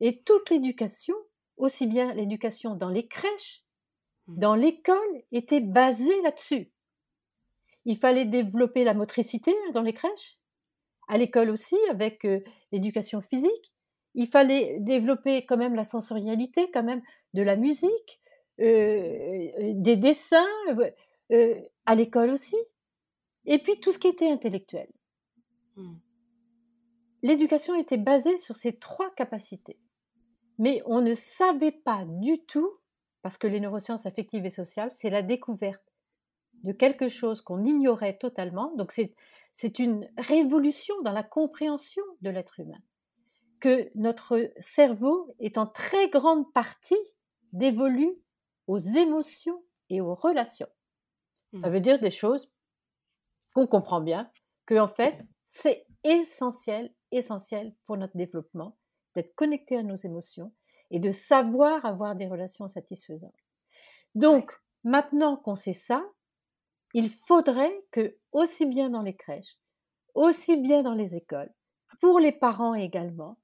Et 0.00 0.22
toute 0.22 0.50
l'éducation, 0.50 1.14
aussi 1.56 1.86
bien 1.86 2.14
l'éducation 2.14 2.74
dans 2.74 2.90
les 2.90 3.08
crèches, 3.08 3.64
mmh. 4.28 4.38
dans 4.38 4.54
l'école, 4.54 5.22
était 5.32 5.60
basée 5.60 6.20
là-dessus. 6.22 6.72
Il 7.86 7.96
fallait 7.96 8.24
développer 8.24 8.82
la 8.82 8.94
motricité 8.94 9.54
dans 9.72 9.80
les 9.80 9.92
crèches, 9.94 10.36
à 11.06 11.16
l'école 11.16 11.50
aussi, 11.50 11.76
avec 11.88 12.24
euh, 12.24 12.40
l'éducation 12.72 13.20
physique. 13.20 13.72
Il 14.14 14.26
fallait 14.26 14.78
développer 14.80 15.46
quand 15.46 15.56
même 15.56 15.74
la 15.74 15.84
sensorialité, 15.84 16.68
quand 16.72 16.82
même 16.82 17.00
de 17.32 17.42
la 17.42 17.54
musique, 17.54 18.20
euh, 18.60 18.64
euh, 18.64 19.72
des 19.76 19.94
dessins, 19.94 20.44
à 21.86 21.94
l'école 21.94 22.30
aussi. 22.30 22.56
Et 23.44 23.58
puis 23.58 23.78
tout 23.78 23.92
ce 23.92 23.98
qui 23.98 24.08
était 24.08 24.30
intellectuel. 24.30 24.88
Mmh. 25.76 25.94
L'éducation 27.22 27.76
était 27.76 27.98
basée 27.98 28.36
sur 28.36 28.56
ces 28.56 28.78
trois 28.78 29.14
capacités. 29.14 29.78
Mais 30.58 30.82
on 30.86 31.00
ne 31.00 31.14
savait 31.14 31.72
pas 31.72 32.04
du 32.04 32.44
tout, 32.46 32.80
parce 33.22 33.38
que 33.38 33.46
les 33.46 33.60
neurosciences 33.60 34.06
affectives 34.06 34.44
et 34.44 34.50
sociales, 34.50 34.90
c'est 34.90 35.10
la 35.10 35.22
découverte 35.22 35.85
de 36.62 36.72
quelque 36.72 37.08
chose 37.08 37.40
qu'on 37.40 37.64
ignorait 37.64 38.16
totalement. 38.16 38.74
Donc 38.76 38.92
c'est 38.92 39.78
une 39.78 40.08
révolution 40.18 40.94
dans 41.02 41.12
la 41.12 41.22
compréhension 41.22 42.02
de 42.22 42.30
l'être 42.30 42.60
humain, 42.60 42.80
que 43.60 43.90
notre 43.94 44.50
cerveau 44.58 45.34
est 45.38 45.58
en 45.58 45.66
très 45.66 46.08
grande 46.08 46.52
partie 46.52 46.94
dévolu 47.52 48.18
aux 48.66 48.78
émotions 48.78 49.62
et 49.88 50.00
aux 50.00 50.14
relations. 50.14 50.68
Ça 51.54 51.68
mmh. 51.68 51.72
veut 51.72 51.80
dire 51.80 52.00
des 52.00 52.10
choses 52.10 52.50
qu'on 53.54 53.66
comprend 53.66 54.00
bien, 54.00 54.30
que 54.66 54.78
en 54.78 54.88
fait, 54.88 55.24
c'est 55.46 55.86
essentiel, 56.04 56.92
essentiel 57.10 57.74
pour 57.86 57.96
notre 57.96 58.16
développement 58.16 58.76
d'être 59.14 59.34
connecté 59.34 59.76
à 59.76 59.82
nos 59.82 59.94
émotions 59.94 60.52
et 60.90 61.00
de 61.00 61.10
savoir 61.10 61.84
avoir 61.86 62.16
des 62.16 62.26
relations 62.26 62.68
satisfaisantes. 62.68 63.34
Donc, 64.14 64.52
maintenant 64.84 65.36
qu'on 65.36 65.56
sait 65.56 65.72
ça, 65.72 66.04
il 66.96 67.10
faudrait 67.10 67.84
que, 67.90 68.16
aussi 68.32 68.64
bien 68.64 68.88
dans 68.88 69.02
les 69.02 69.14
crèches, 69.14 69.58
aussi 70.14 70.56
bien 70.56 70.82
dans 70.82 70.94
les 70.94 71.14
écoles, 71.14 71.52
pour 72.00 72.18
les 72.18 72.32
parents 72.32 72.72
également, 72.72 73.36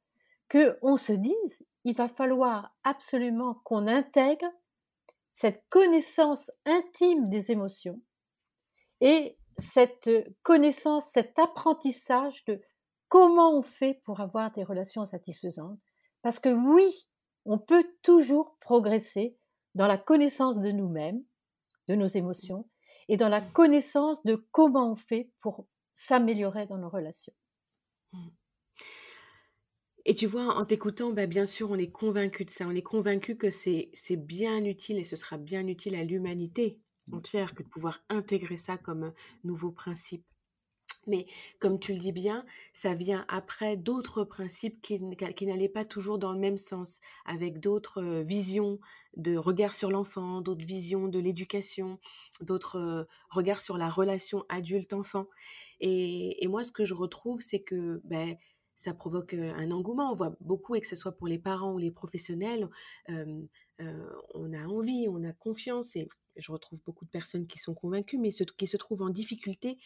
qu'on 0.50 0.96
se 0.96 1.12
dise, 1.12 1.62
il 1.84 1.94
va 1.94 2.08
falloir 2.08 2.74
absolument 2.82 3.60
qu'on 3.64 3.88
intègre 3.88 4.46
cette 5.32 5.62
connaissance 5.68 6.50
intime 6.64 7.28
des 7.28 7.52
émotions 7.52 8.00
et 9.02 9.36
cette 9.58 10.08
connaissance, 10.42 11.10
cet 11.12 11.38
apprentissage 11.38 12.46
de 12.46 12.58
comment 13.08 13.54
on 13.58 13.62
fait 13.62 14.00
pour 14.04 14.20
avoir 14.20 14.50
des 14.52 14.64
relations 14.64 15.04
satisfaisantes. 15.04 15.78
Parce 16.22 16.38
que 16.38 16.48
oui, 16.48 17.06
on 17.44 17.58
peut 17.58 17.84
toujours 18.00 18.56
progresser 18.60 19.36
dans 19.74 19.86
la 19.86 19.98
connaissance 19.98 20.58
de 20.58 20.70
nous-mêmes, 20.70 21.22
de 21.88 21.96
nos 21.96 22.06
émotions, 22.06 22.66
et 23.08 23.16
dans 23.16 23.28
la 23.28 23.40
connaissance 23.40 24.22
de 24.24 24.36
comment 24.52 24.92
on 24.92 24.96
fait 24.96 25.30
pour 25.40 25.66
s'améliorer 25.94 26.66
dans 26.66 26.78
nos 26.78 26.88
relations. 26.88 27.32
Et 30.04 30.14
tu 30.14 30.26
vois, 30.26 30.56
en 30.56 30.64
t'écoutant, 30.64 31.12
bah, 31.12 31.26
bien 31.26 31.46
sûr, 31.46 31.70
on 31.70 31.76
est 31.76 31.92
convaincu 31.92 32.44
de 32.44 32.50
ça. 32.50 32.66
On 32.66 32.74
est 32.74 32.82
convaincu 32.82 33.36
que 33.36 33.50
c'est 33.50 33.92
bien 34.16 34.64
utile 34.64 34.98
et 34.98 35.04
ce 35.04 35.16
sera 35.16 35.38
bien 35.38 35.66
utile 35.66 35.94
à 35.94 36.02
l'humanité 36.02 36.80
entière 37.12 37.54
que 37.54 37.62
de 37.62 37.68
pouvoir 37.68 38.00
intégrer 38.08 38.56
ça 38.56 38.76
comme 38.78 39.12
nouveau 39.44 39.70
principe. 39.70 40.24
Mais 41.06 41.26
comme 41.58 41.78
tu 41.80 41.92
le 41.92 41.98
dis 41.98 42.12
bien, 42.12 42.44
ça 42.72 42.94
vient 42.94 43.24
après 43.28 43.76
d'autres 43.76 44.24
principes 44.24 44.80
qui, 44.82 45.00
n'allaient 45.00 45.68
pas 45.68 45.84
toujours 45.84 46.18
dans 46.18 46.32
le 46.32 46.38
même 46.38 46.58
sens, 46.58 47.00
avec 47.24 47.58
d'autres 47.58 48.22
visions 48.22 48.78
de 49.16 49.36
regard 49.36 49.74
sur 49.74 49.90
l'enfant, 49.90 50.40
d'autres 50.40 50.64
visions 50.64 51.08
de 51.08 51.18
l'éducation, 51.18 51.98
d'autres 52.40 53.06
regards 53.30 53.60
sur 53.60 53.76
la 53.76 53.88
relation 53.88 54.44
adulte-enfant. 54.48 55.26
Et, 55.80 56.46
moi, 56.48 56.62
ce 56.62 56.72
que 56.72 56.84
je 56.84 56.94
retrouve, 56.94 57.40
c'est 57.40 57.60
que 57.60 58.00
ben, 58.04 58.36
ça 58.76 58.94
provoque 58.94 59.34
un 59.34 59.70
engouement. 59.70 60.12
On 60.12 60.14
voit 60.14 60.36
beaucoup, 60.40 60.76
et 60.76 60.80
que 60.80 60.86
ce 60.86 60.96
soit 60.96 61.12
pour 61.12 61.26
les 61.26 61.38
parents 61.38 61.72
ou 61.72 61.78
les 61.78 61.90
professionnels, 61.90 62.68
on 63.08 64.52
a 64.52 64.64
envie, 64.66 65.08
on 65.08 65.24
a 65.24 65.32
confiance, 65.32 65.96
et 65.96 66.08
je 66.36 66.52
retrouve 66.52 66.78
beaucoup 66.86 67.04
de 67.04 67.10
personnes 67.10 67.46
qui 67.46 67.58
sont 67.58 67.74
convaincues, 67.74 68.18
mais 68.18 68.30
qui 68.30 68.66
se 68.66 68.76
trouvent 68.76 69.02
en 69.02 69.10
difficulté 69.10 69.78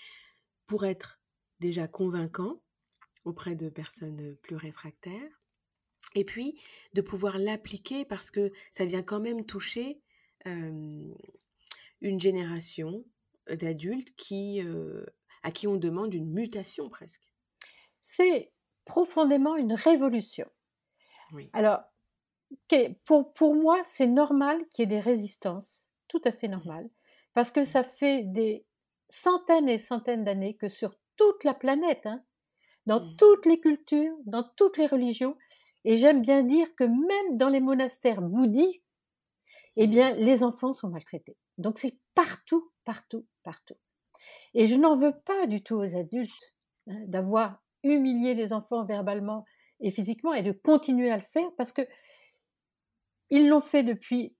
pour 0.66 0.84
être 0.84 1.20
déjà 1.60 1.88
convaincant 1.88 2.60
auprès 3.24 3.54
de 3.54 3.68
personnes 3.68 4.36
plus 4.42 4.56
réfractaires, 4.56 5.42
et 6.14 6.24
puis 6.24 6.60
de 6.94 7.00
pouvoir 7.00 7.38
l'appliquer 7.38 8.04
parce 8.04 8.30
que 8.30 8.52
ça 8.70 8.84
vient 8.84 9.02
quand 9.02 9.20
même 9.20 9.44
toucher 9.44 10.00
une 10.44 11.14
génération 12.20 13.04
d'adultes 13.50 14.14
qui, 14.16 14.62
à 15.42 15.50
qui 15.50 15.66
on 15.66 15.76
demande 15.76 16.14
une 16.14 16.30
mutation 16.30 16.88
presque. 16.88 17.22
C'est 18.00 18.52
profondément 18.84 19.56
une 19.56 19.72
révolution. 19.72 20.48
Alors, 21.52 21.80
pour, 23.04 23.32
pour 23.32 23.56
moi, 23.56 23.82
c'est 23.82 24.06
normal 24.06 24.64
qu'il 24.68 24.82
y 24.82 24.84
ait 24.84 24.96
des 24.96 25.00
résistances, 25.00 25.88
tout 26.06 26.20
à 26.24 26.30
fait 26.30 26.48
normal, 26.48 26.88
parce 27.34 27.50
que 27.50 27.64
ça 27.64 27.82
fait 27.82 28.22
des 28.22 28.64
centaines 29.08 29.68
et 29.68 29.78
centaines 29.78 30.24
d'années 30.24 30.54
que 30.54 30.68
sur 30.68 30.96
toute 31.16 31.44
la 31.44 31.54
planète, 31.54 32.06
hein, 32.06 32.22
dans 32.86 33.00
mmh. 33.00 33.16
toutes 33.16 33.46
les 33.46 33.60
cultures, 33.60 34.16
dans 34.24 34.44
toutes 34.56 34.78
les 34.78 34.86
religions, 34.86 35.36
et 35.84 35.96
j'aime 35.96 36.22
bien 36.22 36.42
dire 36.42 36.74
que 36.74 36.84
même 36.84 37.36
dans 37.36 37.48
les 37.48 37.60
monastères 37.60 38.22
bouddhistes, 38.22 39.02
eh 39.76 39.86
mmh. 39.86 39.90
bien, 39.90 40.10
les 40.16 40.42
enfants 40.42 40.72
sont 40.72 40.88
maltraités. 40.88 41.36
Donc 41.58 41.78
c'est 41.78 41.98
partout, 42.14 42.70
partout, 42.84 43.26
partout. 43.42 43.76
Et 44.54 44.66
je 44.66 44.74
n'en 44.74 44.96
veux 44.96 45.12
pas 45.24 45.46
du 45.46 45.62
tout 45.62 45.76
aux 45.76 45.96
adultes 45.96 46.54
hein, 46.88 46.98
d'avoir 47.06 47.62
humilié 47.82 48.34
les 48.34 48.52
enfants 48.52 48.84
verbalement 48.84 49.44
et 49.80 49.90
physiquement 49.90 50.32
et 50.32 50.42
de 50.42 50.52
continuer 50.52 51.10
à 51.10 51.16
le 51.16 51.22
faire 51.22 51.48
parce 51.56 51.72
que 51.72 51.82
ils 53.30 53.48
l'ont 53.48 53.60
fait 53.60 53.82
depuis 53.82 54.34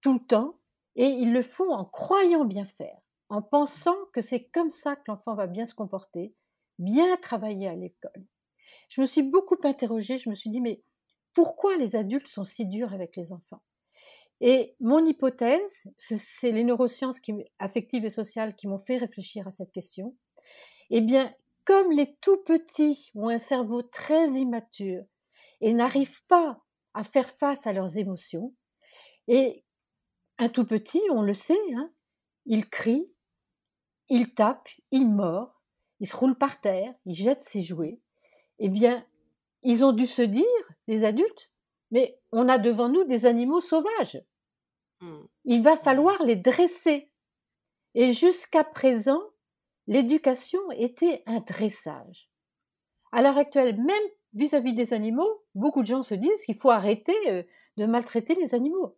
tout 0.00 0.14
le 0.14 0.26
temps 0.26 0.58
et 0.96 1.06
ils 1.06 1.32
le 1.32 1.42
font 1.42 1.72
en 1.72 1.84
croyant 1.84 2.44
bien 2.44 2.64
faire 2.64 2.98
en 3.32 3.40
pensant 3.40 3.96
que 4.12 4.20
c'est 4.20 4.44
comme 4.44 4.68
ça 4.68 4.94
que 4.94 5.04
l'enfant 5.08 5.34
va 5.34 5.46
bien 5.46 5.64
se 5.64 5.72
comporter, 5.72 6.34
bien 6.78 7.16
travailler 7.16 7.66
à 7.66 7.74
l'école. 7.74 8.26
Je 8.90 9.00
me 9.00 9.06
suis 9.06 9.22
beaucoup 9.22 9.56
interrogée, 9.64 10.18
je 10.18 10.28
me 10.28 10.34
suis 10.34 10.50
dit, 10.50 10.60
mais 10.60 10.82
pourquoi 11.32 11.78
les 11.78 11.96
adultes 11.96 12.28
sont 12.28 12.44
si 12.44 12.66
durs 12.66 12.92
avec 12.92 13.16
les 13.16 13.32
enfants? 13.32 13.62
Et 14.42 14.76
mon 14.80 15.02
hypothèse, 15.06 15.84
c'est 15.96 16.52
les 16.52 16.62
neurosciences 16.62 17.20
affectives 17.58 18.04
et 18.04 18.10
sociales 18.10 18.54
qui 18.54 18.68
m'ont 18.68 18.76
fait 18.76 18.98
réfléchir 18.98 19.46
à 19.46 19.50
cette 19.50 19.72
question. 19.72 20.14
Eh 20.90 21.00
bien, 21.00 21.34
comme 21.64 21.90
les 21.90 22.14
tout 22.16 22.42
petits 22.44 23.12
ont 23.14 23.30
un 23.30 23.38
cerveau 23.38 23.80
très 23.80 24.28
immature 24.32 25.04
et 25.62 25.72
n'arrivent 25.72 26.22
pas 26.26 26.60
à 26.92 27.02
faire 27.02 27.30
face 27.30 27.66
à 27.66 27.72
leurs 27.72 27.96
émotions, 27.96 28.54
et 29.26 29.64
un 30.36 30.50
tout 30.50 30.66
petit, 30.66 31.00
on 31.10 31.22
le 31.22 31.32
sait, 31.32 31.56
hein, 31.74 31.90
il 32.44 32.68
crie, 32.68 33.08
il 34.12 34.34
tape, 34.34 34.68
il 34.90 35.08
mord, 35.08 35.62
il 35.98 36.06
se 36.06 36.14
roule 36.14 36.36
par 36.36 36.60
terre, 36.60 36.94
il 37.06 37.14
jette 37.14 37.42
ses 37.42 37.62
jouets. 37.62 37.98
Eh 38.58 38.68
bien, 38.68 39.06
ils 39.62 39.86
ont 39.86 39.92
dû 39.92 40.06
se 40.06 40.20
dire, 40.20 40.44
les 40.86 41.04
adultes, 41.04 41.50
mais 41.90 42.20
on 42.30 42.46
a 42.50 42.58
devant 42.58 42.90
nous 42.90 43.04
des 43.04 43.24
animaux 43.24 43.62
sauvages. 43.62 44.22
Mmh. 45.00 45.22
Il 45.46 45.62
va 45.62 45.76
falloir 45.76 46.22
les 46.24 46.36
dresser. 46.36 47.10
Et 47.94 48.12
jusqu'à 48.12 48.64
présent, 48.64 49.22
l'éducation 49.86 50.60
était 50.72 51.22
un 51.24 51.40
dressage. 51.40 52.28
À 53.12 53.22
l'heure 53.22 53.38
actuelle, 53.38 53.80
même 53.80 54.08
vis-à-vis 54.34 54.74
des 54.74 54.92
animaux, 54.92 55.42
beaucoup 55.54 55.80
de 55.80 55.86
gens 55.86 56.02
se 56.02 56.14
disent 56.14 56.44
qu'il 56.44 56.58
faut 56.58 56.70
arrêter 56.70 57.16
euh, 57.28 57.42
de 57.78 57.86
maltraiter 57.86 58.34
les 58.34 58.54
animaux. 58.54 58.94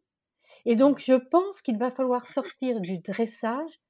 Et 0.65 0.75
donc, 0.75 0.99
je 0.99 1.15
pense 1.15 1.63
qu'il 1.63 1.79
va 1.79 1.93
falloir 1.93 2.27
sortir 2.27 2.81
du 2.81 2.99
dressage 2.99 3.81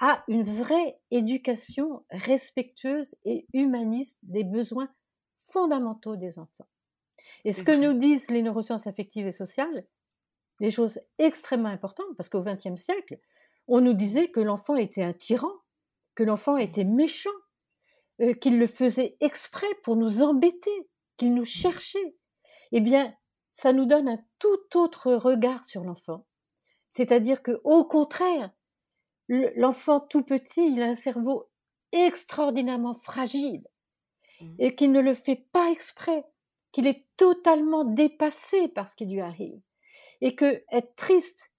à 0.00 0.24
une 0.28 0.42
vraie 0.42 0.98
éducation 1.10 2.04
respectueuse 2.10 3.14
et 3.24 3.46
humaniste 3.52 4.18
des 4.22 4.44
besoins 4.44 4.88
fondamentaux 5.46 6.16
des 6.16 6.38
enfants. 6.38 6.66
Et 7.44 7.52
ce 7.52 7.62
que 7.62 7.72
nous 7.72 7.98
disent 7.98 8.30
les 8.30 8.42
neurosciences 8.42 8.86
affectives 8.86 9.26
et 9.26 9.32
sociales, 9.32 9.86
des 10.60 10.70
choses 10.70 11.00
extrêmement 11.18 11.68
importantes, 11.68 12.16
parce 12.16 12.28
qu'au 12.28 12.42
XXe 12.42 12.80
siècle, 12.80 13.18
on 13.66 13.80
nous 13.80 13.94
disait 13.94 14.30
que 14.30 14.40
l'enfant 14.40 14.76
était 14.76 15.02
un 15.02 15.12
tyran, 15.12 15.52
que 16.14 16.22
l'enfant 16.22 16.56
était 16.56 16.84
méchant, 16.84 17.30
euh, 18.20 18.34
qu'il 18.34 18.58
le 18.58 18.66
faisait 18.66 19.16
exprès 19.20 19.72
pour 19.82 19.96
nous 19.96 20.22
embêter, 20.22 20.88
qu'il 21.16 21.34
nous 21.34 21.44
cherchait. 21.44 22.16
Eh 22.72 22.80
bien, 22.80 23.14
ça 23.50 23.72
nous 23.72 23.86
donne 23.86 24.08
un 24.08 24.18
tout 24.38 24.76
autre 24.78 25.12
regard 25.12 25.64
sur 25.64 25.84
l'enfant. 25.84 26.26
C'est-à-dire 26.88 27.42
que, 27.42 27.60
au 27.64 27.84
contraire, 27.84 28.50
l'enfant 29.28 30.00
tout 30.00 30.22
petit, 30.22 30.72
il 30.72 30.82
a 30.82 30.86
un 30.86 30.94
cerveau 30.94 31.48
extraordinairement 31.92 32.94
fragile 32.94 33.66
mmh. 34.40 34.54
et 34.58 34.74
qu'il 34.74 34.92
ne 34.92 35.00
le 35.00 35.14
fait 35.14 35.46
pas 35.52 35.70
exprès, 35.70 36.24
qu'il 36.72 36.86
est 36.86 37.06
totalement 37.16 37.84
dépassé 37.84 38.68
par 38.68 38.88
ce 38.88 38.96
qui 38.96 39.06
lui 39.06 39.20
arrive 39.20 39.60
et 40.20 40.34
que 40.34 40.62
être 40.70 40.94
triste, 40.96 41.52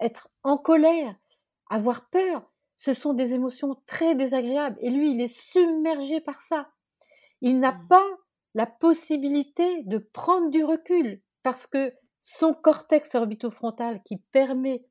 être 0.00 0.28
en 0.42 0.56
colère, 0.56 1.14
avoir 1.68 2.08
peur, 2.08 2.50
ce 2.76 2.92
sont 2.92 3.12
des 3.12 3.34
émotions 3.34 3.76
très 3.86 4.14
désagréables 4.14 4.78
et 4.80 4.90
lui, 4.90 5.12
il 5.12 5.20
est 5.20 5.34
submergé 5.34 6.20
par 6.20 6.40
ça. 6.40 6.70
Il 7.40 7.60
n'a 7.60 7.72
mmh. 7.72 7.88
pas 7.88 8.06
la 8.54 8.66
possibilité 8.66 9.82
de 9.84 9.98
prendre 9.98 10.50
du 10.50 10.64
recul 10.64 11.22
parce 11.42 11.66
que 11.66 11.92
son 12.20 12.52
cortex 12.52 13.14
orbitofrontal 13.14 14.02
qui 14.02 14.18
permet 14.32 14.84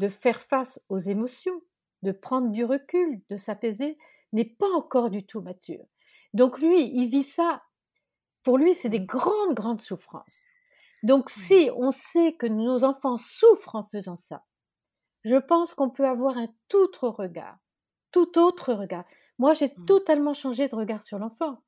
de 0.00 0.08
faire 0.08 0.40
face 0.40 0.80
aux 0.88 0.96
émotions, 0.96 1.60
de 2.02 2.10
prendre 2.10 2.48
du 2.48 2.64
recul, 2.64 3.20
de 3.28 3.36
s'apaiser, 3.36 3.98
n'est 4.32 4.46
pas 4.46 4.70
encore 4.74 5.10
du 5.10 5.26
tout 5.26 5.42
mature. 5.42 5.84
Donc 6.32 6.58
lui, 6.58 6.90
il 6.94 7.08
vit 7.08 7.22
ça, 7.22 7.62
pour 8.42 8.56
lui, 8.56 8.74
c'est 8.74 8.88
des 8.88 9.04
grandes, 9.04 9.54
grandes 9.54 9.82
souffrances. 9.82 10.44
Donc 11.02 11.28
si 11.28 11.70
on 11.76 11.90
sait 11.90 12.32
que 12.32 12.46
nos 12.46 12.82
enfants 12.82 13.18
souffrent 13.18 13.74
en 13.74 13.84
faisant 13.84 14.16
ça, 14.16 14.44
je 15.22 15.36
pense 15.36 15.74
qu'on 15.74 15.90
peut 15.90 16.06
avoir 16.06 16.38
un 16.38 16.48
tout 16.68 16.78
autre 16.78 17.08
regard, 17.08 17.58
tout 18.10 18.38
autre 18.38 18.72
regard. 18.72 19.04
Moi, 19.38 19.52
j'ai 19.52 19.68
mmh. 19.68 19.84
totalement 19.84 20.32
changé 20.32 20.66
de 20.66 20.74
regard 20.74 21.02
sur 21.02 21.18
l'enfant. 21.18 21.58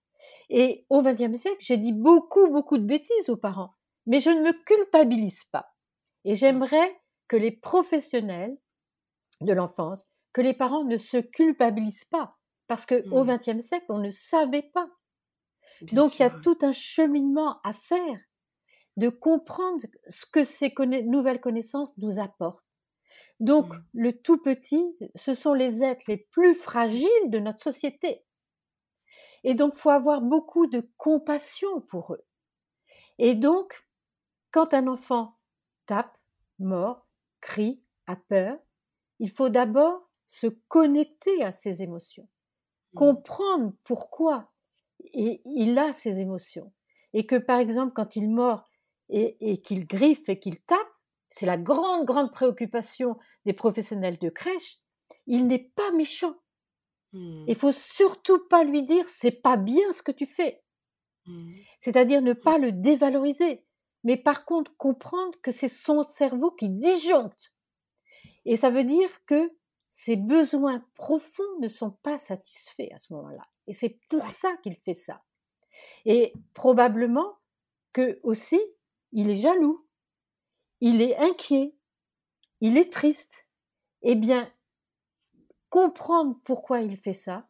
Et 0.49 0.87
au 0.89 1.03
XXe 1.03 1.39
siècle, 1.39 1.59
j'ai 1.61 1.77
dit 1.77 1.93
beaucoup, 1.93 2.49
beaucoup 2.49 2.79
de 2.79 2.87
bêtises 2.87 3.29
aux 3.29 3.37
parents, 3.37 3.75
mais 4.07 4.21
je 4.21 4.31
ne 4.31 4.41
me 4.41 4.53
culpabilise 4.53 5.45
pas. 5.45 5.75
Et 6.25 6.33
mmh. 6.33 6.37
j'aimerais 6.37 7.02
que 7.33 7.37
les 7.39 7.51
professionnels 7.51 8.59
de 9.41 9.55
l'enfance, 9.55 10.07
que 10.35 10.43
les 10.43 10.53
parents 10.53 10.85
ne 10.85 10.99
se 10.99 11.17
culpabilisent 11.17 12.05
pas, 12.05 12.37
parce 12.67 12.85
qu'au 12.85 13.25
mmh. 13.25 13.39
XXe 13.39 13.65
siècle, 13.65 13.87
on 13.89 14.01
ne 14.01 14.11
savait 14.11 14.71
pas. 14.75 14.87
Donc, 15.81 16.19
il 16.19 16.23
y 16.23 16.27
a 16.27 16.31
tout 16.31 16.59
un 16.61 16.73
cheminement 16.73 17.59
à 17.65 17.73
faire, 17.73 18.21
de 18.99 19.09
comprendre 19.09 19.81
ce 20.09 20.27
que 20.27 20.45
ces 20.45 20.75
nouvelles 21.07 21.41
connaissances 21.41 21.97
nous 21.97 22.19
apportent. 22.19 22.67
Donc, 23.41 23.73
mmh. 23.73 23.83
le 23.95 24.13
tout 24.21 24.37
petit, 24.37 24.85
ce 25.15 25.33
sont 25.33 25.55
les 25.55 25.83
êtres 25.83 26.05
les 26.09 26.19
plus 26.19 26.55
fragiles 26.55 27.31
de 27.31 27.39
notre 27.39 27.63
société. 27.63 28.27
Et 29.43 29.55
donc, 29.55 29.73
faut 29.73 29.89
avoir 29.89 30.21
beaucoup 30.21 30.67
de 30.67 30.87
compassion 30.99 31.81
pour 31.81 32.13
eux. 32.13 32.27
Et 33.17 33.35
donc, 33.35 33.89
quand 34.51 34.75
un 34.75 34.87
enfant 34.87 35.39
tape, 35.87 36.19
mord, 36.59 37.02
crie, 37.43 37.83
a 38.07 38.17
peur, 38.17 38.57
il 39.19 39.31
faut 39.31 39.51
d'abord 39.51 40.09
se 40.27 40.47
connecter 40.47 41.45
à 41.45 41.53
ses 41.53 41.83
émotions, 41.83 42.27
mmh. 42.93 42.99
comprendre 42.99 43.73
pourquoi 43.85 44.51
il 45.13 45.79
a 45.79 45.93
ces 45.93 46.21
émotions. 46.21 46.73
Et 47.13 47.27
que 47.27 47.37
par 47.37 47.59
exemple, 47.59 47.93
quand 47.95 48.17
il 48.17 48.31
mord 48.31 48.65
et, 49.11 49.61
qu'il 49.61 49.87
griffe 49.87 50.31
et 50.31 50.39
qu'il 50.39 50.63
tape, 50.63 50.79
c'est 51.29 51.45
la 51.45 51.59
grande, 51.59 52.07
grande 52.07 52.33
préoccupation 52.33 53.19
des 53.45 53.53
professionnels 53.53 54.19
de 54.19 54.31
crèche, 54.31 54.79
il 55.27 55.47
n'est 55.47 55.71
pas 55.75 55.91
méchant. 55.93 56.35
Mmh. 57.13 57.45
Il 57.49 57.55
faut 57.55 57.73
surtout 57.73 58.39
pas 58.49 58.65
lui 58.65 58.85
dire 58.85 59.07
c'est 59.09 59.43
pas 59.43 59.59
bien 59.59 59.93
ce 59.93 60.03
que 60.03 60.13
tu 60.13 60.25
fais. 60.25 60.63
Mmh. 61.27 61.53
C'est-à-dire 61.79 62.23
ne 62.23 62.33
pas 62.33 62.57
le 62.57 62.73
dévaloriser, 62.73 63.65
mais 64.05 64.17
par 64.17 64.45
contre 64.45 64.77
comprendre 64.77 65.41
que 65.43 65.51
c'est 65.51 65.69
son 65.69 66.03
cerveau 66.03 66.51
qui 66.51 66.69
disjoncte. 66.71 67.55
Et 68.45 68.57
ça 68.57 68.71
veut 68.71 68.85
dire 68.85 69.25
que 69.27 69.53
ses 69.91 70.17
besoins 70.17 70.85
profonds 70.95 71.59
ne 71.61 71.69
sont 71.69 71.91
pas 71.91 72.19
satisfaits 72.19 72.93
à 72.93 72.99
ce 72.99 73.13
moment-là. 73.13 73.47
Et 73.67 73.73
c'est 73.73 74.01
pour 74.09 74.33
ça 74.33 74.57
qu'il 74.63 74.77
fait 74.77 74.95
ça. 74.95 75.23
Et 76.05 76.33
probablement 76.55 77.39
que 77.93 78.19
aussi, 78.23 78.61
il 79.13 79.31
est 79.31 79.37
jaloux, 79.37 79.87
il 80.81 81.03
est 81.03 81.17
inquiet, 81.19 81.75
il 82.61 82.79
est 82.79 82.93
triste. 82.93 83.47
Eh 84.03 84.15
bien, 84.15 84.51
comprendre 85.69 86.39
pourquoi 86.45 86.81
il 86.81 86.97
fait 86.97 87.13
ça, 87.13 87.47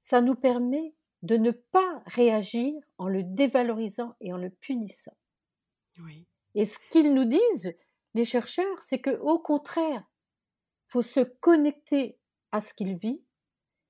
ça 0.00 0.20
nous 0.20 0.34
permet 0.34 0.94
de 1.22 1.36
ne 1.36 1.50
pas 1.50 2.02
réagir 2.06 2.74
en 2.98 3.08
le 3.08 3.22
dévalorisant 3.22 4.14
et 4.20 4.32
en 4.32 4.38
le 4.38 4.50
punissant. 4.50 5.16
Et 6.54 6.64
ce 6.64 6.78
qu'ils 6.90 7.14
nous 7.14 7.24
disent, 7.24 7.74
les 8.14 8.24
chercheurs, 8.24 8.80
c'est 8.80 9.00
que 9.00 9.18
au 9.20 9.38
contraire, 9.38 10.04
faut 10.86 11.02
se 11.02 11.20
connecter 11.20 12.18
à 12.52 12.60
ce 12.60 12.74
qu'il 12.74 12.96
vit 12.96 13.22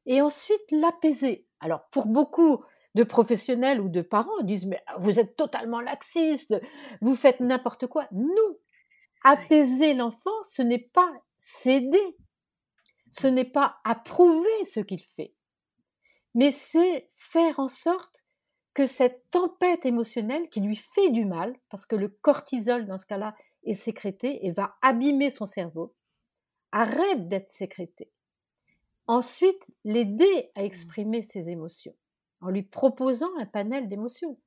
et 0.06 0.20
ensuite 0.20 0.70
l'apaiser. 0.70 1.46
Alors 1.60 1.88
pour 1.90 2.06
beaucoup 2.06 2.62
de 2.94 3.04
professionnels 3.04 3.80
ou 3.80 3.88
de 3.88 4.02
parents 4.02 4.38
ils 4.40 4.46
disent 4.46 4.66
mais 4.66 4.82
vous 4.98 5.18
êtes 5.18 5.36
totalement 5.36 5.80
laxiste, 5.80 6.54
vous 7.00 7.14
faites 7.14 7.40
n'importe 7.40 7.86
quoi. 7.86 8.06
Non, 8.12 8.58
apaiser 9.24 9.94
l'enfant, 9.94 10.42
ce 10.42 10.62
n'est 10.62 10.90
pas 10.92 11.10
céder, 11.38 12.16
ce 13.10 13.26
n'est 13.26 13.44
pas 13.44 13.78
approuver 13.84 14.64
ce 14.64 14.80
qu'il 14.80 15.02
fait, 15.02 15.34
mais 16.34 16.50
c'est 16.50 17.10
faire 17.14 17.60
en 17.60 17.68
sorte 17.68 18.24
que 18.80 18.86
cette 18.86 19.30
tempête 19.30 19.84
émotionnelle 19.84 20.48
qui 20.48 20.62
lui 20.62 20.76
fait 20.76 21.10
du 21.10 21.26
mal, 21.26 21.54
parce 21.68 21.84
que 21.84 21.96
le 21.96 22.08
cortisol 22.08 22.86
dans 22.86 22.96
ce 22.96 23.04
cas-là 23.04 23.36
est 23.62 23.74
sécrété 23.74 24.46
et 24.46 24.52
va 24.52 24.74
abîmer 24.80 25.28
son 25.28 25.44
cerveau, 25.44 25.94
arrête 26.72 27.28
d'être 27.28 27.50
sécrété. 27.50 28.10
Ensuite, 29.06 29.70
l'aider 29.84 30.50
à 30.54 30.62
mmh. 30.62 30.64
exprimer 30.64 31.22
ses 31.22 31.50
émotions 31.50 31.94
en 32.40 32.48
lui 32.48 32.62
proposant 32.62 33.28
un 33.38 33.44
panel 33.44 33.86
d'émotions. 33.86 34.40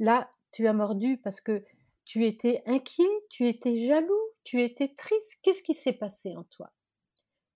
Là, 0.00 0.28
tu 0.50 0.66
as 0.66 0.72
mordu 0.72 1.18
parce 1.18 1.40
que 1.40 1.64
tu 2.04 2.26
étais 2.26 2.64
inquiet, 2.66 3.04
tu 3.28 3.46
étais 3.46 3.86
jaloux, 3.86 4.30
tu 4.42 4.60
étais 4.60 4.88
triste. 4.88 5.38
Qu'est-ce 5.42 5.62
qui 5.62 5.74
s'est 5.74 5.92
passé 5.92 6.34
en 6.36 6.42
toi? 6.42 6.72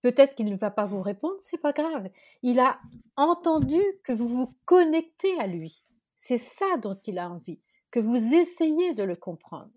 Peut-être 0.01 0.33
qu'il 0.35 0.45
ne 0.45 0.55
va 0.55 0.71
pas 0.71 0.85
vous 0.85 1.01
répondre, 1.01 1.35
c'est 1.41 1.57
pas 1.57 1.73
grave. 1.73 2.09
Il 2.41 2.61
a 2.61 2.79
entendu 3.17 3.81
que 4.05 4.13
vous 4.13 4.29
vous 4.29 4.55
connectez 4.63 5.37
à 5.41 5.47
lui. 5.47 5.85
C'est 6.17 6.37
ça 6.37 6.77
dont 6.81 6.99
il 7.07 7.19
a 7.19 7.29
envie, 7.29 7.61
que 7.91 7.99
vous 7.99 8.33
essayez 8.33 8.93
de 8.93 9.03
le 9.03 9.15
comprendre. 9.15 9.71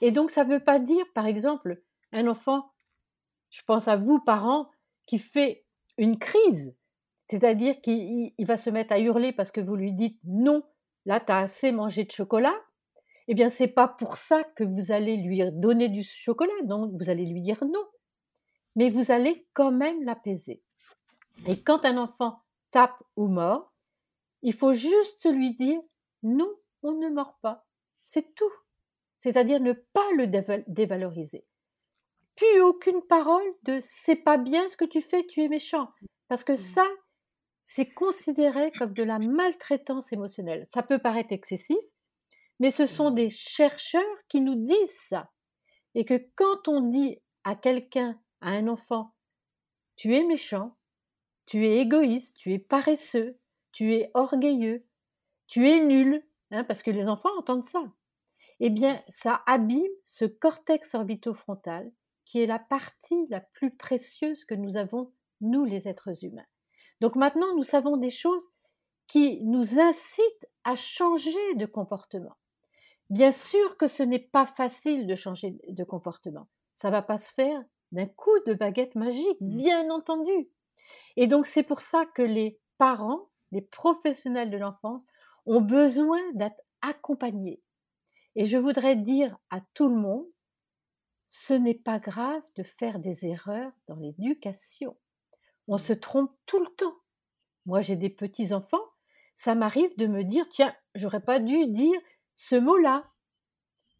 Et 0.00 0.10
donc, 0.10 0.30
ça 0.30 0.44
ne 0.44 0.52
veut 0.52 0.62
pas 0.62 0.78
dire, 0.78 1.04
par 1.14 1.26
exemple, 1.26 1.82
un 2.12 2.26
enfant 2.26 2.74
je 3.54 3.62
pense 3.62 3.86
à 3.86 3.94
vous, 3.94 4.18
parents, 4.18 4.68
qui 5.06 5.16
fait 5.16 5.64
une 5.96 6.18
crise, 6.18 6.76
c'est-à-dire 7.26 7.80
qu'il 7.80 8.32
va 8.40 8.56
se 8.56 8.68
mettre 8.68 8.92
à 8.92 8.98
hurler 8.98 9.32
parce 9.32 9.52
que 9.52 9.60
vous 9.60 9.76
lui 9.76 9.92
dites 9.92 10.18
non, 10.24 10.64
là, 11.04 11.20
tu 11.20 11.30
as 11.30 11.38
assez 11.38 11.70
mangé 11.70 12.02
de 12.02 12.10
chocolat. 12.10 12.54
Eh 13.28 13.34
bien, 13.34 13.48
c'est 13.48 13.68
pas 13.68 13.86
pour 13.86 14.16
ça 14.16 14.42
que 14.56 14.64
vous 14.64 14.90
allez 14.90 15.18
lui 15.18 15.40
donner 15.52 15.88
du 15.88 16.02
chocolat, 16.02 16.52
non, 16.66 16.90
vous 16.98 17.10
allez 17.10 17.24
lui 17.24 17.40
dire 17.40 17.62
non. 17.64 17.84
Mais 18.74 18.90
vous 18.90 19.12
allez 19.12 19.46
quand 19.52 19.70
même 19.70 20.02
l'apaiser. 20.02 20.64
Et 21.46 21.62
quand 21.62 21.84
un 21.84 21.96
enfant 21.96 22.40
tape 22.72 23.00
ou 23.14 23.28
mord, 23.28 23.72
il 24.44 24.54
faut 24.54 24.72
juste 24.72 25.28
lui 25.28 25.52
dire 25.52 25.80
non, 26.22 26.54
on 26.82 26.92
ne 26.92 27.08
mord 27.08 27.38
pas. 27.42 27.66
C'est 28.02 28.34
tout. 28.34 28.52
C'est-à-dire 29.18 29.58
ne 29.60 29.72
pas 29.72 30.08
le 30.16 30.26
dévaloriser 30.68 31.44
plus 32.36 32.60
aucune 32.60 33.02
parole 33.02 33.44
de 33.62 33.78
c'est 33.82 34.16
pas 34.16 34.36
bien 34.36 34.66
ce 34.68 34.76
que 34.76 34.84
tu 34.84 35.00
fais, 35.00 35.26
tu 35.26 35.42
es 35.42 35.48
méchant. 35.48 35.90
Parce 36.28 36.44
que 36.44 36.52
mmh. 36.52 36.56
ça, 36.56 36.86
c'est 37.62 37.92
considéré 37.92 38.72
comme 38.72 38.92
de 38.92 39.02
la 39.02 39.18
maltraitance 39.18 40.12
émotionnelle. 40.12 40.64
Ça 40.66 40.82
peut 40.82 40.98
paraître 40.98 41.32
excessif, 41.32 41.78
mais 42.60 42.70
ce 42.70 42.86
sont 42.86 43.10
mmh. 43.10 43.14
des 43.14 43.30
chercheurs 43.30 44.02
qui 44.28 44.40
nous 44.40 44.56
disent 44.56 45.00
ça. 45.08 45.30
Et 45.94 46.04
que 46.04 46.20
quand 46.34 46.68
on 46.68 46.80
dit 46.80 47.20
à 47.44 47.54
quelqu'un, 47.54 48.20
à 48.40 48.50
un 48.50 48.68
enfant, 48.68 49.14
tu 49.96 50.14
es 50.14 50.24
méchant, 50.24 50.76
tu 51.46 51.66
es 51.66 51.78
égoïste, 51.78 52.36
tu 52.36 52.52
es 52.52 52.58
paresseux, 52.58 53.38
tu 53.74 53.92
es 53.92 54.10
orgueilleux, 54.14 54.86
tu 55.48 55.68
es 55.68 55.84
nul, 55.84 56.24
hein, 56.52 56.64
parce 56.64 56.82
que 56.82 56.92
les 56.92 57.08
enfants 57.08 57.36
entendent 57.36 57.64
ça, 57.64 57.82
eh 58.60 58.70
bien, 58.70 59.02
ça 59.08 59.42
abîme 59.46 59.82
ce 60.04 60.24
cortex 60.24 60.94
orbitofrontal 60.94 61.90
qui 62.24 62.40
est 62.40 62.46
la 62.46 62.60
partie 62.60 63.26
la 63.28 63.40
plus 63.40 63.74
précieuse 63.76 64.44
que 64.44 64.54
nous 64.54 64.76
avons, 64.76 65.12
nous 65.40 65.64
les 65.64 65.88
êtres 65.88 66.24
humains. 66.24 66.46
Donc 67.00 67.16
maintenant, 67.16 67.54
nous 67.56 67.64
savons 67.64 67.96
des 67.96 68.10
choses 68.10 68.48
qui 69.08 69.42
nous 69.42 69.78
incitent 69.80 70.48
à 70.62 70.76
changer 70.76 71.54
de 71.56 71.66
comportement. 71.66 72.36
Bien 73.10 73.32
sûr 73.32 73.76
que 73.76 73.88
ce 73.88 74.02
n'est 74.02 74.18
pas 74.18 74.46
facile 74.46 75.06
de 75.06 75.14
changer 75.14 75.58
de 75.68 75.84
comportement. 75.84 76.48
Ça 76.74 76.90
va 76.90 77.02
pas 77.02 77.18
se 77.18 77.30
faire 77.32 77.62
d'un 77.92 78.06
coup 78.06 78.38
de 78.46 78.54
baguette 78.54 78.94
magique, 78.94 79.40
mmh. 79.40 79.56
bien 79.56 79.90
entendu. 79.90 80.48
Et 81.16 81.26
donc 81.26 81.46
c'est 81.46 81.62
pour 81.64 81.80
ça 81.80 82.06
que 82.06 82.22
les 82.22 82.58
parents, 82.78 83.28
les 83.54 83.62
professionnels 83.62 84.50
de 84.50 84.58
l'enfance 84.58 85.02
ont 85.46 85.60
besoin 85.60 86.20
d'être 86.34 86.60
accompagnés. 86.82 87.62
Et 88.34 88.46
je 88.46 88.58
voudrais 88.58 88.96
dire 88.96 89.38
à 89.50 89.60
tout 89.74 89.88
le 89.88 89.94
monde, 89.94 90.26
ce 91.26 91.54
n'est 91.54 91.78
pas 91.78 92.00
grave 92.00 92.42
de 92.56 92.64
faire 92.64 92.98
des 92.98 93.26
erreurs 93.26 93.72
dans 93.86 93.96
l'éducation. 93.96 94.96
On 95.68 95.76
se 95.76 95.92
trompe 95.92 96.32
tout 96.46 96.58
le 96.58 96.70
temps. 96.74 96.96
Moi, 97.64 97.80
j'ai 97.80 97.96
des 97.96 98.10
petits-enfants, 98.10 98.84
ça 99.36 99.54
m'arrive 99.54 99.96
de 99.96 100.06
me 100.06 100.24
dire, 100.24 100.48
tiens, 100.48 100.74
j'aurais 100.94 101.22
pas 101.22 101.38
dû 101.38 101.68
dire 101.68 101.98
ce 102.36 102.56
mot-là. 102.56 103.08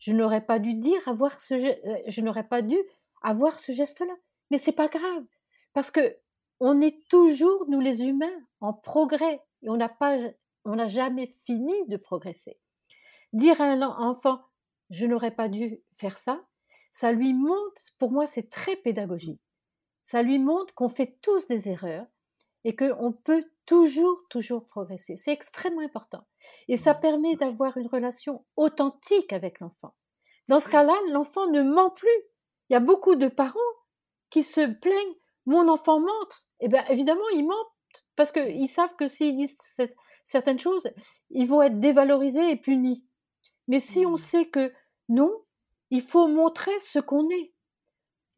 Je 0.01 0.13
n'aurais 0.13 0.45
pas 0.45 0.59
dû 0.59 0.75
dire 0.75 1.01
avoir 1.09 1.41
ce, 1.41 1.55
euh, 1.55 2.03
je 2.09 2.21
n'aurais 2.21 2.47
pas 2.47 2.61
dû 2.61 2.77
avoir 3.23 3.59
ce 3.59 3.73
geste-là. 3.73 4.15
Mais 4.51 4.59
c'est 4.59 4.73
pas 4.73 4.89
grave, 4.89 5.25
parce 5.73 5.91
que 5.91 6.19
on 6.61 6.81
est 6.81 7.07
toujours, 7.09 7.67
nous 7.69 7.81
les 7.81 8.03
humains, 8.03 8.41
en 8.61 8.73
progrès 8.73 9.41
et 9.63 9.69
on 9.69 9.77
n'a 9.77 9.89
pas, 9.89 10.19
on 10.65 10.77
n'a 10.77 10.89
jamais 10.89 11.27
fini 11.27 11.75
de 11.89 11.97
progresser. 11.97 12.59
Dire 13.33 13.61
à 13.61 13.65
un 13.65 13.83
enfant, 13.83 14.41
je 14.91 15.07
n'aurais 15.07 15.35
pas 15.35 15.49
dû 15.49 15.83
faire 15.97 16.17
ça, 16.17 16.45
ça 16.93 17.11
lui 17.11 17.35
montre, 17.35 17.83
pour 17.99 18.13
moi, 18.13 18.27
c'est 18.27 18.51
très 18.51 18.77
pédagogique. 18.77 19.41
Ça 20.03 20.23
lui 20.23 20.39
montre 20.39 20.73
qu'on 20.75 20.89
fait 20.89 21.19
tous 21.23 21.49
des 21.49 21.69
erreurs 21.69 22.07
et 22.63 22.77
qu'on 22.77 23.13
peut 23.13 23.45
toujours, 23.67 24.23
toujours 24.31 24.67
progresser. 24.67 25.17
C'est 25.17 25.33
extrêmement 25.33 25.81
important. 25.81 26.25
Et 26.69 26.77
ça 26.77 26.95
permet 26.95 27.37
d'avoir 27.37 27.77
une 27.77 27.89
relation 27.89 28.45
authentique 28.57 29.33
avec 29.33 29.61
l'enfant. 29.61 29.95
Dans 30.49 30.61
ce 30.61 30.69
cas-là, 30.69 30.95
l'enfant 31.11 31.51
ne 31.51 31.63
ment 31.63 31.91
plus. 31.91 32.09
Il 32.69 32.75
y 32.75 32.77
a 32.77 32.81
beaucoup 32.81 33.17
de 33.17 33.29
parents 33.29 33.59
qui 34.31 34.43
se 34.43 34.61
plaignent, 34.61 35.17
mon 35.47 35.69
enfant 35.69 36.01
ment. 36.01 36.29
Eh 36.61 36.69
bien, 36.69 36.85
évidemment, 36.87 37.29
ils 37.35 37.47
mentent 37.47 38.05
parce 38.17 38.33
qu'ils 38.33 38.69
savent 38.69 38.95
que 38.97 39.07
s'ils 39.07 39.37
disent 39.37 39.59
certaines 40.25 40.59
choses, 40.59 40.91
ils 41.31 41.47
vont 41.47 41.63
être 41.63 41.81
dévalorisés 41.81 42.51
et 42.51 42.57
punis. 42.57 43.05
Mais 43.69 43.81
si 43.81 44.07
on 44.07 44.15
mmh. 44.15 44.19
sait 44.19 44.47
que 44.47 44.73
non, 45.09 45.33
il 45.91 46.03
faut 46.03 46.29
montrer 46.29 46.79
ce 46.81 46.99
qu'on 46.99 47.29
est, 47.31 47.53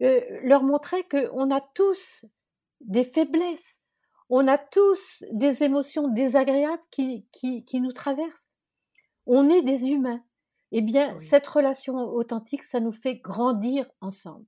euh, 0.02 0.20
leur 0.42 0.62
montrer 0.62 1.04
qu'on 1.04 1.50
a 1.50 1.60
tous 1.60 2.24
des 2.80 3.04
faiblesses, 3.04 3.80
on 4.28 4.48
a 4.48 4.58
tous 4.58 5.24
des 5.32 5.62
émotions 5.62 6.08
désagréables 6.08 6.82
qui, 6.90 7.26
qui, 7.32 7.80
nous 7.80 7.92
traversent. 7.92 8.48
On 9.26 9.48
est 9.48 9.62
des 9.62 9.88
humains. 9.88 10.22
Eh 10.72 10.82
bien, 10.82 11.16
cette 11.18 11.46
relation 11.46 11.94
authentique, 11.94 12.64
ça 12.64 12.80
nous 12.80 12.92
fait 12.92 13.16
grandir 13.16 13.88
ensemble. 14.00 14.44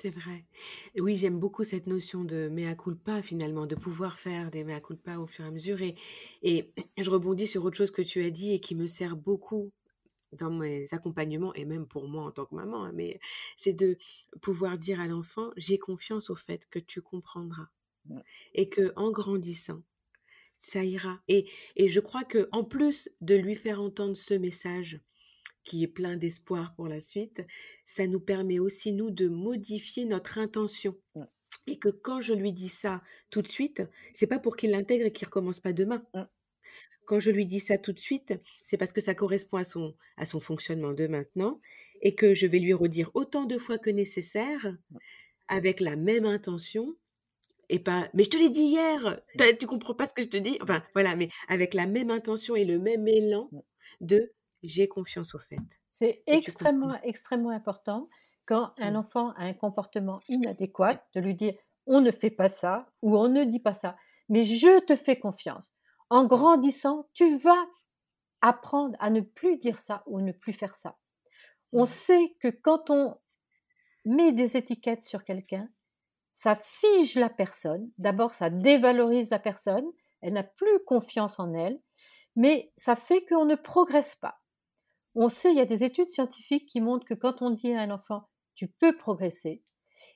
C'est 0.00 0.10
vrai. 0.10 0.44
Oui, 0.98 1.16
j'aime 1.16 1.38
beaucoup 1.40 1.64
cette 1.64 1.86
notion 1.86 2.22
de 2.24 2.48
mea 2.48 2.74
culpa 2.76 3.20
finalement, 3.22 3.66
de 3.66 3.74
pouvoir 3.74 4.18
faire 4.18 4.50
des 4.50 4.62
mea 4.64 4.80
culpa 4.80 5.18
au 5.18 5.26
fur 5.26 5.44
et 5.44 5.48
à 5.48 5.50
mesure. 5.50 5.82
Et, 5.82 5.96
et 6.42 6.72
je 6.98 7.10
rebondis 7.10 7.46
sur 7.46 7.64
autre 7.64 7.76
chose 7.76 7.90
que 7.90 8.02
tu 8.02 8.22
as 8.22 8.30
dit 8.30 8.52
et 8.52 8.60
qui 8.60 8.74
me 8.74 8.86
sert 8.86 9.16
beaucoup 9.16 9.72
dans 10.32 10.50
mes 10.50 10.86
accompagnements 10.92 11.54
et 11.54 11.64
même 11.64 11.86
pour 11.86 12.08
moi 12.08 12.24
en 12.24 12.32
tant 12.32 12.46
que 12.46 12.54
maman, 12.54 12.84
hein, 12.84 12.92
mais 12.94 13.20
c'est 13.56 13.72
de 13.74 13.98
pouvoir 14.42 14.78
dire 14.78 15.00
à 15.00 15.08
l'enfant, 15.08 15.50
j'ai 15.56 15.78
confiance 15.78 16.30
au 16.30 16.36
fait 16.36 16.66
que 16.70 16.78
tu 16.80 17.02
comprendras 17.02 17.68
et 18.54 18.68
que 18.68 18.92
en 18.96 19.10
grandissant, 19.10 19.82
ça 20.58 20.84
ira. 20.84 21.20
Et, 21.28 21.50
et 21.76 21.88
je 21.88 22.00
crois 22.00 22.24
que 22.24 22.48
en 22.52 22.64
plus 22.64 23.10
de 23.20 23.34
lui 23.36 23.56
faire 23.56 23.80
entendre 23.80 24.16
ce 24.16 24.34
message 24.34 25.00
qui 25.68 25.82
est 25.82 25.88
plein 25.88 26.16
d'espoir 26.16 26.74
pour 26.74 26.88
la 26.88 27.00
suite, 27.00 27.42
ça 27.84 28.06
nous 28.06 28.20
permet 28.20 28.58
aussi 28.58 28.92
nous 28.92 29.10
de 29.10 29.28
modifier 29.28 30.06
notre 30.06 30.38
intention. 30.38 30.96
Et 31.66 31.78
que 31.78 31.90
quand 31.90 32.22
je 32.22 32.32
lui 32.32 32.54
dis 32.54 32.70
ça 32.70 33.02
tout 33.28 33.42
de 33.42 33.48
suite, 33.48 33.82
c'est 34.14 34.26
pas 34.26 34.38
pour 34.38 34.56
qu'il 34.56 34.70
l'intègre 34.70 35.04
et 35.04 35.12
qu'il 35.12 35.26
recommence 35.26 35.60
pas 35.60 35.74
demain. 35.74 36.02
Quand 37.04 37.20
je 37.20 37.30
lui 37.30 37.44
dis 37.44 37.60
ça 37.60 37.76
tout 37.76 37.92
de 37.92 37.98
suite, 37.98 38.32
c'est 38.64 38.78
parce 38.78 38.92
que 38.92 39.02
ça 39.02 39.14
correspond 39.14 39.58
à 39.58 39.64
son, 39.64 39.94
à 40.16 40.24
son 40.24 40.40
fonctionnement 40.40 40.94
de 40.94 41.06
maintenant 41.06 41.60
et 42.00 42.14
que 42.14 42.34
je 42.34 42.46
vais 42.46 42.60
lui 42.60 42.72
redire 42.72 43.10
autant 43.12 43.44
de 43.44 43.58
fois 43.58 43.76
que 43.76 43.90
nécessaire 43.90 44.74
avec 45.48 45.80
la 45.80 45.96
même 45.96 46.24
intention 46.24 46.96
et 47.68 47.78
pas 47.78 48.08
mais 48.14 48.24
je 48.24 48.30
te 48.30 48.38
l'ai 48.38 48.48
dit 48.48 48.62
hier! 48.62 49.20
Tu 49.60 49.66
comprends 49.66 49.94
pas 49.94 50.06
ce 50.06 50.14
que 50.14 50.22
je 50.22 50.28
te 50.28 50.38
dis? 50.38 50.56
Enfin 50.62 50.82
voilà 50.94 51.14
mais 51.16 51.28
avec 51.48 51.74
la 51.74 51.86
même 51.86 52.10
intention 52.10 52.56
et 52.56 52.64
le 52.64 52.78
même 52.78 53.06
élan 53.06 53.50
de 54.00 54.32
j'ai 54.62 54.88
confiance 54.88 55.34
au 55.34 55.38
fait 55.38 55.58
c'est 55.90 56.22
extrêmement 56.26 56.98
extrêmement 57.02 57.50
important 57.50 58.08
quand 58.46 58.72
un 58.78 58.94
enfant 58.94 59.32
a 59.32 59.44
un 59.44 59.52
comportement 59.52 60.20
inadéquat 60.28 61.02
de 61.14 61.20
lui 61.20 61.34
dire 61.34 61.54
on 61.86 62.00
ne 62.00 62.10
fait 62.10 62.30
pas 62.30 62.48
ça 62.48 62.86
ou 63.02 63.16
on 63.16 63.28
ne 63.28 63.44
dit 63.44 63.60
pas 63.60 63.74
ça 63.74 63.96
mais 64.28 64.44
je 64.44 64.80
te 64.84 64.96
fais 64.96 65.18
confiance 65.18 65.74
en 66.10 66.24
grandissant 66.24 67.08
tu 67.12 67.36
vas 67.36 67.66
apprendre 68.40 68.96
à 69.00 69.10
ne 69.10 69.20
plus 69.20 69.58
dire 69.58 69.78
ça 69.78 70.02
ou 70.06 70.20
ne 70.20 70.32
plus 70.32 70.52
faire 70.52 70.74
ça 70.74 70.96
on 71.72 71.84
sait 71.84 72.36
que 72.40 72.48
quand 72.48 72.90
on 72.90 73.16
met 74.04 74.32
des 74.32 74.56
étiquettes 74.56 75.02
sur 75.02 75.24
quelqu'un 75.24 75.68
ça 76.38 76.54
fige 76.54 77.16
la 77.16 77.30
personne. 77.30 77.90
D'abord, 77.98 78.32
ça 78.32 78.48
dévalorise 78.48 79.28
la 79.30 79.40
personne. 79.40 79.90
Elle 80.20 80.34
n'a 80.34 80.44
plus 80.44 80.84
confiance 80.86 81.40
en 81.40 81.52
elle. 81.52 81.80
Mais 82.36 82.72
ça 82.76 82.94
fait 82.94 83.24
qu'on 83.24 83.44
ne 83.44 83.56
progresse 83.56 84.14
pas. 84.14 84.38
On 85.14 85.28
sait, 85.28 85.50
il 85.50 85.56
y 85.56 85.60
a 85.60 85.66
des 85.66 85.84
études 85.84 86.10
scientifiques 86.10 86.66
qui 86.66 86.80
montrent 86.80 87.06
que 87.06 87.14
quand 87.14 87.42
on 87.42 87.50
dit 87.50 87.72
à 87.72 87.80
un 87.80 87.90
enfant, 87.90 88.28
tu 88.54 88.68
peux 88.68 88.96
progresser, 88.96 89.62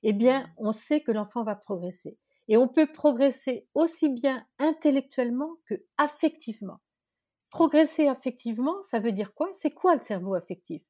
eh 0.02 0.12
bien, 0.12 0.52
on 0.58 0.72
sait 0.72 1.00
que 1.00 1.12
l'enfant 1.12 1.44
va 1.44 1.56
progresser. 1.56 2.18
Et 2.48 2.56
on 2.56 2.68
peut 2.68 2.90
progresser 2.90 3.68
aussi 3.74 4.08
bien 4.08 4.46
intellectuellement 4.58 5.56
que 5.66 5.74
affectivement. 5.96 6.80
Progresser 7.50 8.08
affectivement, 8.08 8.82
ça 8.82 8.98
veut 8.98 9.12
dire 9.12 9.34
quoi? 9.34 9.48
C'est 9.52 9.70
quoi 9.70 9.94
le 9.94 10.02
cerveau 10.02 10.34
affectif? 10.34 10.82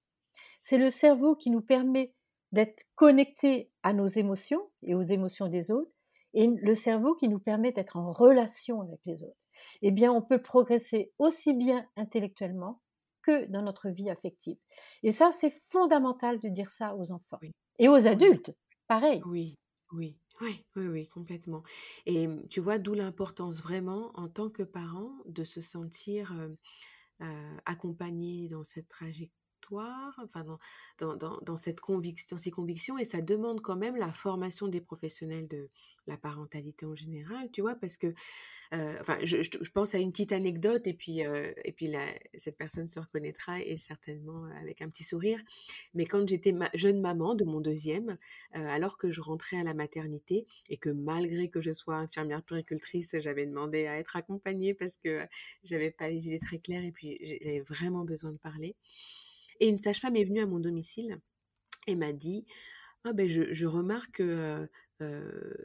C'est 0.61 0.79
le 0.79 0.91
cerveau 0.91 1.35
qui 1.35 1.51
nous 1.51 1.61
permet 1.61 2.15
d'être 2.53 2.85
connecté 2.95 3.71
à 3.83 3.93
nos 3.93 4.07
émotions 4.07 4.71
et 4.83 4.95
aux 4.95 5.03
émotions 5.03 5.49
des 5.49 5.71
autres, 5.71 5.91
et 6.35 6.49
le 6.49 6.75
cerveau 6.75 7.15
qui 7.15 7.29
nous 7.29 7.39
permet 7.39 7.73
d'être 7.73 7.97
en 7.97 8.13
relation 8.13 8.81
avec 8.81 9.01
les 9.07 9.23
autres. 9.23 9.39
Eh 9.83 9.91
bien, 9.91 10.13
on 10.13 10.23
peut 10.23 10.41
progresser 10.41 11.13
aussi 11.19 11.55
bien 11.55 11.87
intellectuellement 11.97 12.82
que 13.23 13.47
dans 13.47 13.63
notre 13.63 13.89
vie 13.89 14.11
affective. 14.11 14.57
Et 15.03 15.11
ça, 15.11 15.31
c'est 15.31 15.51
fondamental 15.71 16.39
de 16.41 16.49
dire 16.49 16.71
ça 16.71 16.95
aux 16.97 17.13
enfants. 17.13 17.39
Et 17.79 17.89
aux 17.89 18.07
adultes, 18.07 18.53
pareil. 18.89 19.23
Oui, 19.27 19.59
oui. 19.93 20.17
Oui, 20.41 20.65
oui, 20.75 20.87
oui, 20.89 21.07
complètement. 21.09 21.63
Et 22.07 22.27
mmh, 22.27 22.49
tu 22.49 22.61
vois, 22.61 22.79
d'où 22.79 22.95
l'importance 22.95 23.63
vraiment 23.63 24.11
en 24.15 24.29
tant 24.29 24.51
que 24.51 24.63
parent 24.65 25.13
de 25.27 25.45
se 25.45 25.61
sentir 25.61 26.35
euh, 27.23 27.57
accompagné 27.67 28.49
dans 28.49 28.65
cette 28.65 28.89
trajectoire 28.89 29.42
enfin 29.71 30.45
dans, 30.99 31.17
dans, 31.17 31.39
dans, 31.41 31.57
cette 31.57 31.81
conviction, 31.81 32.37
ces 32.37 32.51
convictions, 32.51 32.99
et 32.99 33.05
ça 33.05 33.21
demande 33.21 33.61
quand 33.61 33.77
même 33.77 33.97
la 33.97 34.13
formation 34.13 34.69
des 34.69 34.81
professionnels 34.81 35.49
de 35.49 35.69
la 36.07 36.17
parentalité 36.17 36.87
en 36.87 36.95
général, 36.95 37.51
tu 37.53 37.61
vois, 37.61 37.75
parce 37.75 37.97
que, 37.97 38.15
euh, 38.75 38.97
enfin, 39.01 39.19
je, 39.23 39.37
pense 39.71 39.95
à 39.95 39.99
une 39.99 40.11
petite 40.11 40.33
anecdote, 40.33 40.87
et 40.87 40.95
puis, 40.95 41.25
euh, 41.25 41.53
et 41.65 41.73
puis 41.73 41.93
cette 42.35 42.57
personne 42.57 42.87
se 42.87 43.01
reconnaîtra, 43.01 43.61
et 43.61 43.77
certainement 43.77 44.45
avec 44.61 44.83
un 44.83 44.89
petit 44.89 45.05
sourire, 45.05 45.41
mais 45.95 46.07
quand 46.07 46.29
j'étais 46.29 46.55
jeune 46.75 47.01
maman 47.01 47.35
de 47.35 47.45
mon 47.45 47.61
deuxième, 47.61 48.19
euh, 48.57 48.67
alors 48.69 48.99
que 48.99 49.11
je 49.11 49.21
rentrais 49.21 49.59
à 49.59 49.65
la 49.65 49.75
maternité, 49.75 50.47
et 50.69 50.77
que 50.77 50.91
malgré 50.91 51.49
que 51.49 51.61
je 51.61 51.73
sois 51.73 51.97
infirmière 51.97 52.43
puricultrice, 52.43 53.17
j'avais 53.21 53.47
demandé 53.47 53.87
à 53.87 53.99
être 53.99 54.17
accompagnée 54.17 54.75
parce 54.75 54.97
que 54.97 55.27
j'avais 55.65 55.91
pas 55.91 56.09
les 56.09 56.29
idées 56.29 56.39
très 56.39 56.59
claires, 56.59 56.85
et 56.85 56.93
puis 56.93 57.19
j'avais 57.43 57.61
vraiment 57.61 58.05
besoin 58.05 58.33
de 58.33 58.39
parler. 58.39 58.77
Et 59.63 59.69
une 59.69 59.79
sage-femme 59.79 60.17
est 60.17 60.25
venue 60.25 60.41
à 60.41 60.47
mon 60.47 60.59
domicile 60.59 61.21
et 61.87 61.95
m'a 61.95 62.13
dit 62.13 62.47
ah 63.05 63.13
ben 63.13 63.29
je, 63.29 63.65
remarque 63.65 64.11
que 64.13 64.69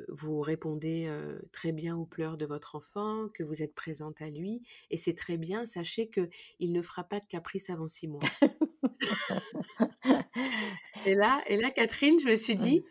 vous 0.07 0.39
répondez 0.41 1.11
très 1.51 1.71
bien 1.71 1.97
aux 1.97 2.05
pleurs 2.05 2.37
de 2.37 2.45
votre 2.45 2.75
enfant, 2.75 3.27
que 3.33 3.41
vous 3.41 3.63
êtes 3.63 3.73
présente 3.73 4.21
à 4.21 4.29
lui, 4.29 4.61
et 4.91 4.97
c'est 4.97 5.15
très 5.15 5.37
bien. 5.37 5.65
Sachez 5.65 6.09
que 6.09 6.29
il 6.59 6.73
ne 6.73 6.83
fera 6.83 7.05
pas 7.05 7.19
de 7.19 7.25
caprice 7.25 7.71
avant 7.71 7.87
six 7.87 8.07
mois. 8.07 8.21
et 11.07 11.15
là, 11.15 11.43
et 11.47 11.57
là, 11.57 11.71
Catherine, 11.71 12.19
je 12.19 12.29
me 12.29 12.35
suis 12.35 12.55
dit, 12.55 12.83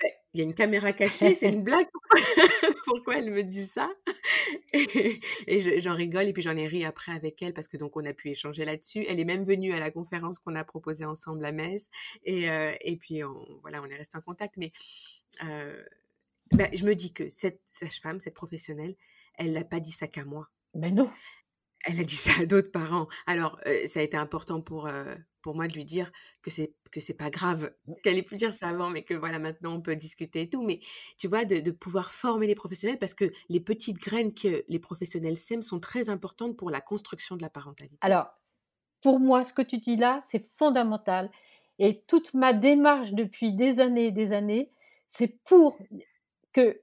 «Ben, 0.00 0.10
il 0.34 0.40
y 0.40 0.40
a 0.42 0.44
une 0.44 0.54
caméra 0.54 0.92
cachée, 0.92 1.36
c'est 1.36 1.52
une 1.52 1.62
blague. 1.62 1.86
Pourquoi 2.84 3.16
elle 3.18 3.30
me 3.30 3.44
dit 3.44 3.66
ça? 3.66 3.88
Et, 4.72 5.80
j'en 5.80 5.94
rigole 5.94 6.26
et 6.26 6.32
puis 6.32 6.42
j'en 6.42 6.56
ai 6.56 6.66
ri 6.66 6.84
après 6.84 7.12
avec 7.12 7.42
elle 7.42 7.54
parce 7.54 7.68
que 7.68 7.76
donc 7.76 7.96
on 7.96 8.04
a 8.04 8.12
pu 8.12 8.30
échanger 8.30 8.64
là-dessus. 8.64 9.04
Elle 9.08 9.20
est 9.20 9.24
même 9.24 9.44
venue 9.44 9.72
à 9.72 9.80
la 9.80 9.90
conférence 9.90 10.38
qu'on 10.38 10.54
a 10.54 10.64
proposée 10.64 11.04
ensemble 11.04 11.44
à 11.44 11.52
Metz 11.52 11.90
et, 12.24 12.50
euh, 12.50 12.74
et 12.80 12.96
puis 12.96 13.24
on, 13.24 13.46
voilà, 13.62 13.82
on 13.82 13.86
est 13.86 13.96
resté 13.96 14.16
en 14.18 14.22
contact. 14.22 14.56
Mais 14.56 14.72
euh, 15.44 15.82
bah, 16.52 16.68
je 16.72 16.84
me 16.84 16.94
dis 16.94 17.12
que 17.12 17.28
cette 17.30 17.60
sage-femme, 17.70 18.20
cette 18.20 18.34
professionnelle, 18.34 18.96
elle 19.34 19.52
n'a 19.52 19.64
pas 19.64 19.80
dit 19.80 19.92
ça 19.92 20.06
qu'à 20.06 20.24
moi. 20.24 20.48
Mais 20.74 20.90
non. 20.90 21.10
Elle 21.84 22.00
a 22.00 22.04
dit 22.04 22.16
ça 22.16 22.32
à 22.40 22.44
d'autres 22.44 22.72
parents. 22.72 23.06
Alors, 23.26 23.60
euh, 23.66 23.86
ça 23.86 24.00
a 24.00 24.02
été 24.02 24.16
important 24.16 24.60
pour, 24.60 24.90
pour 25.48 25.56
moi 25.56 25.66
de 25.66 25.72
lui 25.72 25.86
dire 25.86 26.12
que 26.42 26.50
c'est 26.50 26.74
que 26.90 27.00
c'est 27.00 27.14
pas 27.14 27.30
grave 27.30 27.72
mmh. 27.86 27.94
qu'elle 28.04 28.18
ait 28.18 28.22
pu 28.22 28.36
dire 28.36 28.52
ça 28.52 28.68
avant, 28.68 28.90
mais 28.90 29.02
que 29.02 29.14
voilà 29.14 29.38
maintenant 29.38 29.76
on 29.76 29.80
peut 29.80 29.96
discuter 29.96 30.42
et 30.42 30.50
tout. 30.50 30.60
Mais 30.60 30.80
tu 31.16 31.26
vois, 31.26 31.46
de, 31.46 31.70
pouvoir 31.70 32.10
former 32.10 32.46
les 32.46 32.54
professionnels 32.54 32.98
parce 32.98 33.14
que 33.14 33.32
les 33.48 33.60
petites 33.60 33.96
graines 33.96 34.34
que 34.34 34.62
les 34.68 34.78
professionnels 34.78 35.38
sèment 35.38 35.62
sont 35.62 35.80
très 35.80 36.10
importantes 36.10 36.54
pour 36.54 36.70
la 36.70 36.82
construction 36.82 37.34
de 37.34 37.40
la 37.40 37.48
parentalité. 37.48 37.96
Alors, 38.02 38.26
pour 39.00 39.20
moi, 39.20 39.42
ce 39.42 39.54
que 39.54 39.62
tu 39.62 39.78
dis 39.78 39.96
là, 39.96 40.18
c'est 40.20 40.44
fondamental. 40.44 41.30
Et 41.78 42.02
toute 42.06 42.34
ma 42.34 42.52
démarche 42.52 43.12
depuis 43.12 43.54
des 43.54 43.80
années 43.80 44.08
et 44.08 44.12
des 44.12 44.34
années, 44.34 44.70
c'est 45.06 45.38
pour 45.44 45.78
que 46.52 46.78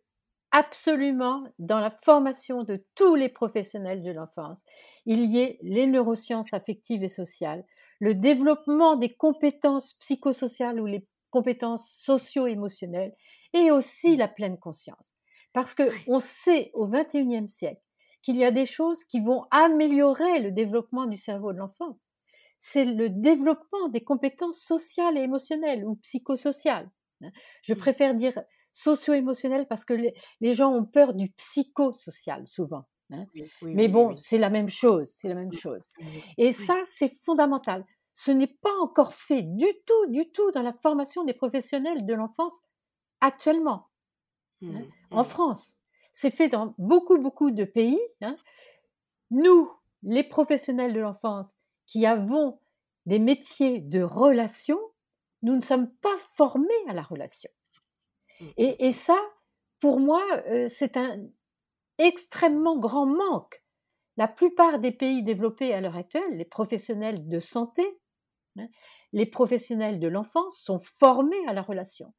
absolument 0.50 1.44
dans 1.60 1.80
la 1.80 1.92
formation 1.92 2.64
de 2.64 2.84
tous 2.96 3.14
les 3.14 3.30
professionnels 3.30 4.02
de 4.02 4.12
l'enfance, 4.12 4.64
il 5.06 5.26
y 5.26 5.38
ait 5.38 5.60
les 5.62 5.86
neurosciences 5.86 6.52
affectives 6.54 7.04
et 7.04 7.10
sociales, 7.10 7.64
le 8.00 8.16
développement 8.16 8.96
des 8.96 9.14
compétences 9.14 9.94
psychosociales 9.94 10.80
ou 10.80 10.86
les 10.86 11.08
compétences 11.30 11.92
socio-émotionnelles 11.92 13.14
et 13.54 13.72
aussi 13.72 14.16
la 14.16 14.28
pleine 14.28 14.58
conscience. 14.58 15.16
Parce 15.54 15.74
que 15.74 15.84
on 16.08 16.20
sait 16.20 16.72
au 16.74 16.88
21e 16.88 17.48
siècle 17.48 17.82
qu'il 18.22 18.38
y 18.38 18.44
a 18.44 18.52
des 18.52 18.66
choses 18.66 19.04
qui 19.04 19.20
vont 19.20 19.46
améliorer 19.52 20.40
le 20.40 20.52
développement 20.52 21.06
du 21.06 21.18
cerveau 21.18 21.54
de 21.54 21.60
l'enfant. 21.60 22.00
C'est 22.60 22.86
le 22.86 23.10
développement 23.10 23.90
des 23.90 24.04
compétences 24.04 24.60
sociales 24.60 25.18
et 25.18 25.22
émotionnelles 25.22 25.86
ou 25.86 25.96
psychosociales. 25.98 26.90
Hein. 27.22 27.30
Je 27.62 27.74
mmh. 27.74 27.78
préfère 27.78 28.16
dire 28.16 28.34
socio-émotionnelles 28.74 29.68
parce 29.68 29.86
que 29.86 29.94
les, 29.94 30.54
gens 30.54 30.74
ont 30.74 30.86
peur 30.86 31.14
du 31.14 31.30
psychosocial 31.32 32.46
souvent. 32.46 32.86
Hein. 33.12 33.26
Mais 33.62 33.88
bon, 33.88 34.16
c'est 34.18 34.38
la 34.38 34.50
même 34.50 34.70
chose, 34.70 35.10
c'est 35.10 35.28
la 35.28 35.36
même 35.36 35.54
chose. 35.54 35.90
Et 36.38 36.52
ça, 36.52 36.76
c'est 36.86 37.10
fondamental. 37.10 37.86
Ce 38.14 38.32
n'est 38.32 38.48
pas 38.62 38.74
encore 38.82 39.14
fait 39.14 39.44
du 39.44 39.68
tout, 39.86 40.06
du 40.08 40.32
tout 40.32 40.52
dans 40.52 40.62
la 40.62 40.74
formation 40.74 41.24
des 41.24 41.34
professionnels 41.34 42.06
de 42.06 42.14
l'enfance 42.14 42.62
actuellement. 43.22 43.90
Hein. 44.64 44.68
Mmh, 44.68 44.84
en 45.12 45.22
mmh. 45.22 45.26
France, 45.26 45.80
c'est 46.12 46.32
fait 46.32 46.48
dans 46.48 46.74
beaucoup, 46.78 47.18
beaucoup 47.18 47.52
de 47.52 47.66
pays. 47.66 48.00
Hein. 48.22 48.38
Nous, 49.32 49.70
les 50.04 50.24
professionnels 50.24 50.94
de 50.94 51.00
l'enfance, 51.00 51.54
qui 51.86 52.06
avons 52.06 52.60
des 53.06 53.20
métiers 53.20 53.82
de 53.82 54.02
relation, 54.02 54.80
nous 55.42 55.56
ne 55.56 55.62
sommes 55.62 55.92
pas 55.98 56.18
formés 56.18 56.74
à 56.88 56.94
la 56.94 57.04
relation. 57.04 57.52
Mmh. 58.40 58.46
Et, 58.58 58.92
ça, 58.92 59.18
pour 59.80 60.00
moi, 60.00 60.24
euh, 60.48 60.68
c'est 60.68 60.98
un 60.98 61.20
extrêmement 61.98 62.78
grand 62.78 63.06
manque. 63.06 63.64
La 64.18 64.28
plupart 64.28 64.80
des 64.80 64.92
pays 64.92 65.24
développés 65.24 65.74
à 65.74 65.82
l'heure 65.82 65.98
actuelle, 65.98 66.32
les 66.32 66.46
professionnels 66.46 67.28
de 67.28 67.40
santé, 67.40 67.84
hein, 68.58 68.68
les 69.14 69.26
professionnels 69.26 70.00
de 70.00 70.08
l'enfance 70.08 70.60
sont 70.62 70.80
formés 70.80 71.46
à 71.48 71.54
la 71.54 71.62
relation 71.62 72.14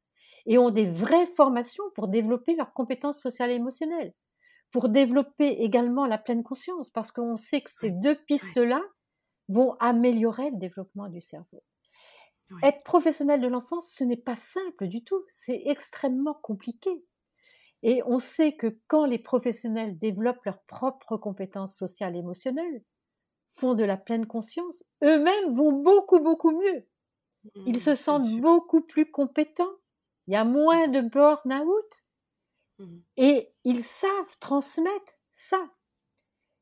et 0.45 0.57
ont 0.57 0.69
des 0.69 0.89
vraies 0.89 1.27
formations 1.27 1.83
pour 1.95 2.07
développer 2.07 2.55
leurs 2.55 2.73
compétences 2.73 3.19
sociales 3.19 3.51
et 3.51 3.55
émotionnelles, 3.55 4.13
pour 4.71 4.89
développer 4.89 5.47
également 5.63 6.05
la 6.05 6.17
pleine 6.17 6.43
conscience, 6.43 6.89
parce 6.89 7.11
qu'on 7.11 7.35
sait 7.35 7.61
que 7.61 7.71
ces 7.71 7.91
deux 7.91 8.15
pistes-là 8.25 8.81
vont 9.49 9.75
améliorer 9.79 10.51
le 10.51 10.57
développement 10.57 11.09
du 11.09 11.21
cerveau. 11.21 11.63
Être 12.61 12.83
professionnel 12.83 13.41
de 13.41 13.47
l'enfance, 13.47 13.91
ce 13.91 14.03
n'est 14.03 14.15
pas 14.15 14.35
simple 14.35 14.87
du 14.87 15.03
tout, 15.03 15.25
c'est 15.31 15.63
extrêmement 15.65 16.35
compliqué. 16.35 17.03
Et 17.83 18.01
on 18.05 18.19
sait 18.19 18.55
que 18.55 18.79
quand 18.87 19.05
les 19.05 19.19
professionnels 19.19 19.97
développent 19.97 20.43
leurs 20.45 20.61
propres 20.63 21.17
compétences 21.17 21.75
sociales 21.75 22.15
et 22.15 22.19
émotionnelles, 22.19 22.83
font 23.49 23.73
de 23.73 23.83
la 23.83 23.97
pleine 23.97 24.25
conscience, 24.25 24.83
eux-mêmes 25.03 25.51
vont 25.51 25.71
beaucoup, 25.71 26.19
beaucoup 26.19 26.51
mieux. 26.51 26.85
Ils 27.65 27.75
mmh, 27.75 27.79
se 27.79 27.95
sentent 27.95 28.29
beaucoup 28.39 28.81
plus 28.81 29.09
compétents, 29.09 29.71
il 30.27 30.33
y 30.33 30.37
a 30.37 30.43
moins 30.43 30.87
de 30.87 31.01
burn-out. 31.01 32.03
Mmh. 32.79 32.97
Et 33.17 33.53
ils 33.63 33.83
savent 33.83 34.37
transmettre 34.39 35.13
ça 35.31 35.61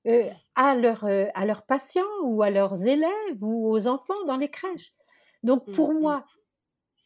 euh, 0.08 0.30
à, 0.56 0.75
euh, 0.75 1.28
à 1.34 1.45
leurs 1.45 1.65
patients 1.65 2.04
ou 2.23 2.43
à 2.43 2.51
leurs 2.51 2.86
élèves 2.86 3.41
ou 3.41 3.69
aux 3.69 3.88
enfants 3.88 4.23
dans 4.28 4.38
les 4.38 4.49
crèches. 4.49 4.93
Donc 5.43 5.69
pour 5.71 5.93
mmh. 5.93 5.99
moi, 5.99 6.25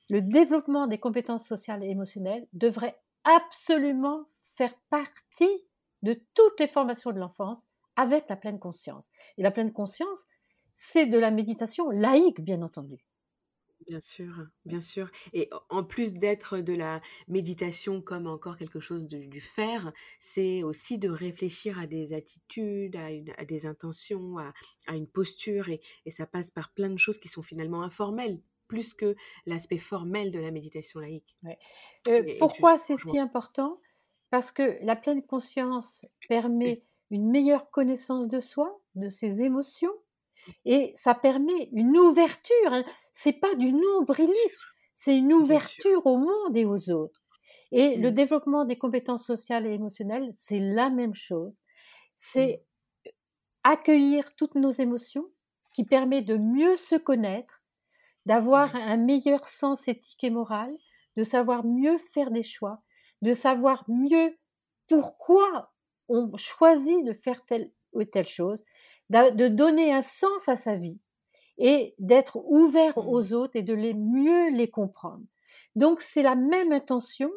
le 0.09 0.21
développement 0.21 0.87
des 0.87 0.99
compétences 0.99 1.47
sociales 1.47 1.83
et 1.83 1.89
émotionnelles 1.89 2.47
devrait 2.53 2.99
absolument 3.23 4.25
faire 4.43 4.73
partie 4.89 5.67
de 6.01 6.13
toutes 6.33 6.59
les 6.59 6.67
formations 6.67 7.11
de 7.11 7.19
l'enfance 7.19 7.67
avec 7.95 8.29
la 8.29 8.37
pleine 8.37 8.59
conscience. 8.59 9.09
Et 9.37 9.43
la 9.43 9.51
pleine 9.51 9.73
conscience, 9.73 10.25
c'est 10.73 11.05
de 11.05 11.17
la 11.17 11.31
méditation 11.31 11.89
laïque, 11.89 12.41
bien 12.41 12.61
entendu. 12.61 13.05
Bien 13.87 14.01
sûr, 14.01 14.45
bien 14.65 14.81
sûr. 14.81 15.09
Et 15.33 15.49
en 15.69 15.83
plus 15.83 16.13
d'être 16.13 16.59
de 16.59 16.73
la 16.73 17.01
méditation 17.27 18.01
comme 18.01 18.27
encore 18.27 18.55
quelque 18.55 18.79
chose 18.79 19.05
du 19.05 19.41
faire, 19.41 19.91
c'est 20.19 20.63
aussi 20.63 20.99
de 20.99 21.09
réfléchir 21.09 21.79
à 21.79 21.87
des 21.87 22.13
attitudes, 22.13 22.95
à, 22.95 23.45
des 23.45 23.65
intentions, 23.65 24.37
à, 24.37 24.95
une 24.95 25.07
posture, 25.07 25.69
et, 25.69 25.81
ça 26.11 26.27
passe 26.27 26.51
par 26.51 26.71
plein 26.73 26.89
de 26.89 26.97
choses 26.97 27.17
qui 27.17 27.29
sont 27.29 27.41
finalement 27.41 27.81
informelles, 27.81 28.39
plus 28.69 28.93
que 28.93 29.17
l'aspect 29.45 29.77
formel 29.77 30.31
de 30.31 30.39
la 30.39 30.51
méditation 30.51 31.01
laïque. 31.01 31.35
Euh, 32.07 32.23
pourquoi 32.39 32.77
c'est 32.77 32.95
si 32.95 33.19
important? 33.19 33.81
Parce 34.29 34.51
que 34.51 34.77
la 34.81 34.95
pleine 34.95 35.25
conscience 35.25 36.05
permet 36.29 36.85
une 37.11 37.29
meilleure 37.29 37.69
connaissance 37.71 38.29
de 38.29 38.39
soi, 38.39 38.79
de 38.95 39.09
ses 39.09 39.43
émotions, 39.43 39.91
et 40.63 40.93
ça 40.95 41.15
permet 41.15 41.69
une 41.73 41.97
ouverture. 41.97 42.71
Hein. 42.71 42.85
C'est 43.11 43.33
pas 43.33 43.55
du 43.55 43.73
nombrilisme, 43.73 44.65
c'est 44.93 45.17
une 45.17 45.33
ouverture 45.33 46.05
au 46.05 46.17
monde 46.17 46.55
et 46.55 46.65
aux 46.65 46.91
autres. 46.91 47.21
Et 47.71 47.97
le 47.97 48.11
mmh. 48.11 48.15
développement 48.15 48.65
des 48.65 48.77
compétences 48.77 49.25
sociales 49.25 49.65
et 49.65 49.73
émotionnelles, 49.73 50.29
c'est 50.33 50.59
la 50.59 50.89
même 50.89 51.15
chose. 51.15 51.59
C'est 52.15 52.63
mmh. 53.05 53.09
accueillir 53.63 54.35
toutes 54.35 54.55
nos 54.55 54.71
émotions, 54.71 55.25
qui 55.73 55.83
permet 55.83 56.21
de 56.21 56.35
mieux 56.35 56.75
se 56.75 56.95
connaître, 56.95 57.58
d'avoir 58.25 58.75
un 58.75 58.97
meilleur 58.97 59.47
sens 59.47 59.87
éthique 59.87 60.23
et 60.23 60.29
moral, 60.29 60.71
de 61.15 61.23
savoir 61.23 61.65
mieux 61.65 61.97
faire 61.97 62.31
des 62.31 62.43
choix, 62.43 62.81
de 63.21 63.33
savoir 63.33 63.83
mieux 63.87 64.37
pourquoi 64.87 65.71
on 66.07 66.35
choisit 66.37 67.03
de 67.05 67.13
faire 67.13 67.45
telle 67.45 67.71
ou 67.93 68.03
telle 68.03 68.25
chose, 68.25 68.63
de 69.09 69.47
donner 69.47 69.93
un 69.93 70.01
sens 70.01 70.47
à 70.47 70.55
sa 70.55 70.75
vie 70.75 70.99
et 71.57 71.95
d'être 71.99 72.37
ouvert 72.45 72.97
mmh. 72.97 73.07
aux 73.07 73.33
autres 73.33 73.55
et 73.55 73.63
de 73.63 73.73
les 73.73 73.93
mieux 73.93 74.49
les 74.49 74.69
comprendre. 74.69 75.23
Donc 75.75 76.01
c'est 76.01 76.23
la 76.23 76.35
même 76.35 76.71
intention, 76.71 77.31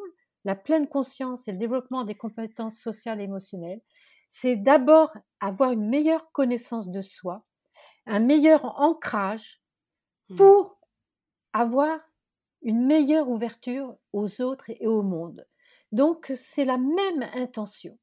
la 0.45 0.55
pleine 0.55 0.87
conscience 0.87 1.47
et 1.47 1.51
le 1.51 1.57
développement 1.57 2.03
des 2.03 2.15
compétences 2.15 2.77
sociales 2.77 3.21
et 3.21 3.25
émotionnelles. 3.25 3.81
C'est 4.29 4.55
d'abord 4.55 5.13
avoir 5.39 5.71
une 5.71 5.87
meilleure 5.87 6.31
connaissance 6.31 6.89
de 6.89 7.01
soi, 7.01 7.43
un 8.05 8.19
meilleur 8.19 8.79
ancrage. 8.79 9.61
Pour 10.35 10.79
avoir 11.53 11.99
une 12.61 12.85
meilleure 12.85 13.29
ouverture 13.29 13.97
aux 14.13 14.41
autres 14.41 14.69
et 14.69 14.87
au 14.87 15.01
monde. 15.01 15.45
Donc 15.91 16.31
c'est 16.35 16.65
la 16.65 16.77
même 16.77 17.29
intention. 17.33 17.97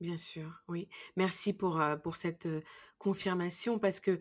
Bien 0.00 0.16
sûr, 0.16 0.62
oui. 0.68 0.88
Merci 1.16 1.52
pour, 1.52 1.82
pour 2.02 2.16
cette 2.16 2.48
confirmation 2.98 3.78
parce 3.78 4.00
que 4.00 4.18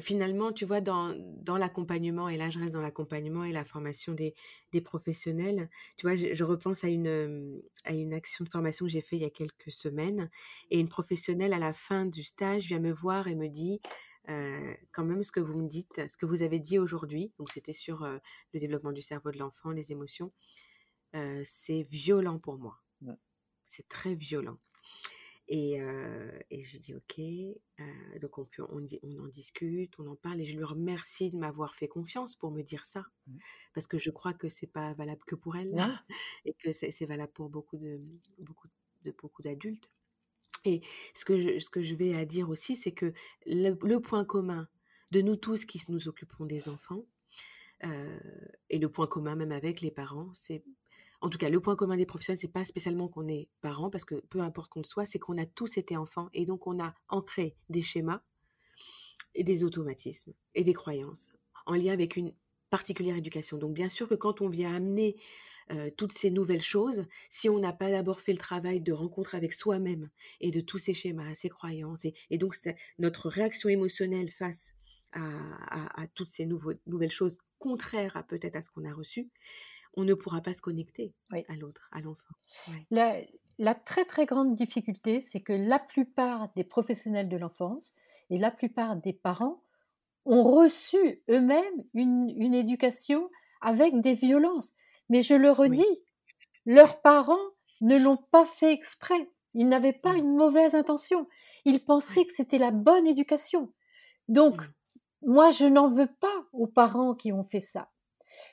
finalement, 0.00 0.50
tu 0.50 0.64
vois, 0.64 0.80
dans, 0.80 1.14
dans 1.16 1.56
l'accompagnement, 1.56 2.28
et 2.28 2.36
là 2.36 2.50
je 2.50 2.58
reste 2.58 2.74
dans 2.74 2.80
l'accompagnement 2.80 3.44
et 3.44 3.52
la 3.52 3.64
formation 3.64 4.12
des, 4.12 4.34
des 4.72 4.80
professionnels, 4.80 5.70
tu 5.96 6.06
vois, 6.06 6.16
je, 6.16 6.42
repense 6.42 6.82
à 6.82 6.88
une, 6.88 7.62
à 7.84 7.92
une 7.92 8.12
action 8.12 8.44
de 8.44 8.48
formation 8.48 8.86
que 8.86 8.90
j'ai 8.90 9.00
fait 9.02 9.14
il 9.16 9.22
y 9.22 9.26
a 9.26 9.30
quelques 9.30 9.70
semaines 9.70 10.30
et 10.70 10.80
une 10.80 10.88
professionnelle 10.88 11.52
à 11.52 11.58
la 11.58 11.72
fin 11.72 12.04
du 12.04 12.24
stage 12.24 12.66
vient 12.66 12.80
me 12.80 12.92
voir 12.92 13.28
et 13.28 13.36
me 13.36 13.48
dit, 13.48 13.80
quand 14.26 15.04
même 15.04 15.22
ce 15.22 15.32
que 15.32 15.40
vous 15.40 15.58
me 15.58 15.68
dites, 15.68 16.08
ce 16.08 16.16
que 16.16 16.26
vous 16.26 16.42
avez 16.42 16.58
dit 16.58 16.78
aujourd'hui, 16.78 17.32
donc 17.38 17.50
c'était 17.50 17.72
sur 17.72 18.04
le 18.04 18.60
développement 18.60 18.92
du 18.92 19.02
cerveau 19.02 19.30
de 19.30 19.38
l'enfant, 19.38 19.70
les 19.70 19.92
émotions, 19.92 20.32
c'est 21.44 21.82
violent 21.82 22.38
pour 22.38 22.58
moi. 22.58 22.80
C'est 23.64 23.88
très 23.88 24.14
violent. 24.14 24.58
Et, 25.48 25.78
et 26.50 26.64
je 26.64 26.76
dis 26.78 26.94
ok, 26.94 27.20
donc 28.20 28.38
on, 28.38 28.44
peut, 28.46 28.64
on, 28.68 28.84
on, 29.02 29.24
en 29.24 29.28
discute, 29.28 29.94
on 30.00 30.06
en 30.08 30.16
parle 30.16 30.40
et 30.40 30.44
je 30.44 30.56
lui 30.56 30.64
remercie 30.64 31.30
de 31.30 31.36
m'avoir 31.36 31.76
fait 31.76 31.86
confiance 31.86 32.34
pour 32.34 32.50
me 32.50 32.62
dire 32.62 32.84
ça, 32.84 33.04
mmh. 33.26 33.36
parce 33.74 33.86
que 33.86 33.96
je 33.96 34.10
crois 34.10 34.34
que 34.34 34.48
c'est 34.48 34.66
pas 34.66 34.92
valable 34.94 35.22
que 35.24 35.36
pour 35.36 35.56
elle 35.56 35.72
et 36.44 36.54
que 36.54 36.72
c'est 36.72 37.06
valable 37.06 37.32
pour 37.32 37.48
beaucoup 37.48 37.76
de 37.76 38.00
beaucoup 38.38 38.68
de 39.04 39.12
beaucoup 39.12 39.42
d'adultes. 39.42 39.88
Et 40.64 40.80
ce 41.14 41.24
que 41.24 41.40
je, 41.40 41.58
ce 41.58 41.70
que 41.70 41.82
je 41.82 41.94
vais 41.94 42.14
à 42.14 42.24
dire 42.24 42.48
aussi, 42.48 42.76
c'est 42.76 42.92
que 42.92 43.12
le, 43.46 43.98
point 43.98 44.24
commun 44.24 44.68
de 45.10 45.20
nous 45.20 45.36
tous 45.36 45.64
qui 45.64 45.82
nous 45.88 46.08
occupons 46.08 46.44
des 46.44 46.68
enfants 46.68 47.04
et 48.70 48.78
le 48.78 48.88
point 48.88 49.06
commun 49.06 49.36
même 49.36 49.52
avec 49.52 49.80
les 49.82 49.90
parents, 49.90 50.30
c'est 50.32 50.64
en 51.20 51.30
tout 51.30 51.38
cas, 51.38 51.48
le 51.48 51.60
point 51.60 51.76
commun 51.76 51.96
des 51.96 52.06
professionnels, 52.06 52.38
c'est 52.38 52.52
pas 52.52 52.64
spécialement 52.64 53.08
qu'on 53.08 53.26
est 53.28 53.48
parents, 53.60 53.90
parce 53.90 54.04
que 54.04 54.16
peu 54.16 54.40
importe 54.40 54.70
qu'on 54.70 54.80
le 54.80 54.84
soit, 54.84 55.06
c'est 55.06 55.18
qu'on 55.18 55.38
a 55.38 55.46
tous 55.46 55.78
été 55.78 55.96
enfants 55.96 56.28
et 56.34 56.44
donc 56.44 56.66
on 56.66 56.78
a 56.78 56.94
ancré 57.08 57.56
des 57.68 57.82
schémas 57.82 58.20
et 59.34 59.42
des 59.42 59.64
automatismes 59.64 60.34
et 60.54 60.62
des 60.62 60.72
croyances 60.72 61.32
en 61.66 61.74
lien 61.74 61.92
avec 61.92 62.16
une 62.16 62.32
particulière 62.70 63.16
éducation. 63.16 63.58
Donc 63.58 63.72
bien 63.72 63.88
sûr 63.88 64.08
que 64.08 64.14
quand 64.14 64.40
on 64.40 64.48
vient 64.48 64.74
amener 64.74 65.16
toutes 65.96 66.12
ces 66.12 66.30
nouvelles 66.30 66.62
choses, 66.62 67.06
si 67.28 67.48
on 67.48 67.58
n'a 67.58 67.72
pas 67.72 67.90
d'abord 67.90 68.20
fait 68.20 68.32
le 68.32 68.38
travail 68.38 68.80
de 68.80 68.92
rencontre 68.92 69.34
avec 69.34 69.52
soi-même 69.52 70.08
et 70.40 70.50
de 70.50 70.60
tous 70.60 70.78
ces 70.78 70.94
schémas, 70.94 71.34
ces 71.34 71.48
croyances, 71.48 72.04
et, 72.04 72.38
donc 72.38 72.56
notre 72.98 73.28
réaction 73.28 73.68
émotionnelle 73.68 74.30
face 74.30 74.74
à, 75.12 76.06
toutes 76.14 76.28
ces 76.28 76.46
nouvelles 76.46 77.10
choses 77.10 77.38
contraires 77.58 78.16
à 78.16 78.22
peut-être 78.22 78.56
à 78.56 78.62
ce 78.62 78.70
qu'on 78.70 78.84
a 78.84 78.92
reçu, 78.92 79.28
on 79.96 80.04
ne 80.04 80.14
pourra 80.14 80.40
pas 80.40 80.52
se 80.52 80.60
connecter 80.60 81.14
à 81.30 81.56
l'autre, 81.56 81.88
à 81.92 82.00
l'enfant. 82.00 82.34
La, 82.90 83.74
très 83.74 84.04
très 84.04 84.26
grande 84.26 84.54
difficulté, 84.54 85.20
c'est 85.20 85.40
que 85.40 85.54
la 85.54 85.78
plupart 85.78 86.52
des 86.54 86.64
professionnels 86.64 87.28
de 87.28 87.38
l'enfance 87.38 87.94
et 88.28 88.38
la 88.38 88.50
plupart 88.50 88.96
des 88.96 89.14
parents 89.14 89.62
ont 90.26 90.42
reçu 90.42 91.22
eux-mêmes 91.30 91.84
une, 91.94 92.54
éducation 92.54 93.30
avec 93.62 94.00
des 94.00 94.14
violences. 94.14 94.74
Mais 95.08 95.22
je 95.22 95.34
le 95.34 95.50
redis, 95.50 95.84
leurs 96.64 97.00
parents 97.00 97.36
ne 97.80 97.96
l'ont 97.96 98.16
pas 98.16 98.44
fait 98.44 98.72
exprès. 98.72 99.30
Ils 99.54 99.68
n'avaient 99.68 99.92
pas 99.92 100.12
mmh. 100.12 100.18
une 100.18 100.36
mauvaise 100.36 100.74
intention. 100.74 101.28
Ils 101.64 101.82
pensaient 101.82 102.24
que 102.24 102.32
c'était 102.32 102.58
la 102.58 102.70
bonne 102.70 103.06
éducation. 103.06 103.72
Donc, 104.28 104.60
mmh. 104.60 104.72
moi, 105.22 105.50
je 105.50 105.66
n'en 105.66 105.88
veux 105.88 106.12
pas 106.20 106.44
aux 106.52 106.66
parents 106.66 107.14
qui 107.14 107.32
ont 107.32 107.44
fait 107.44 107.60
ça. 107.60 107.90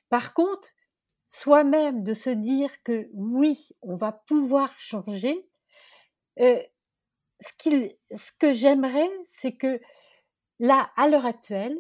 Par 0.10 0.34
contre, 0.34 0.70
soi-même 1.28 2.04
de 2.04 2.14
se 2.14 2.30
dire 2.30 2.72
que 2.84 3.10
oui, 3.14 3.70
on 3.82 3.96
va 3.96 4.12
pouvoir 4.12 4.78
changer, 4.78 5.50
euh, 6.40 6.62
ce, 7.40 7.90
ce 8.16 8.32
que 8.40 8.54
j'aimerais, 8.54 9.10
c'est 9.26 9.56
que 9.56 9.82
là, 10.60 10.92
à 10.96 11.10
l'heure 11.10 11.26
actuelle, 11.26 11.78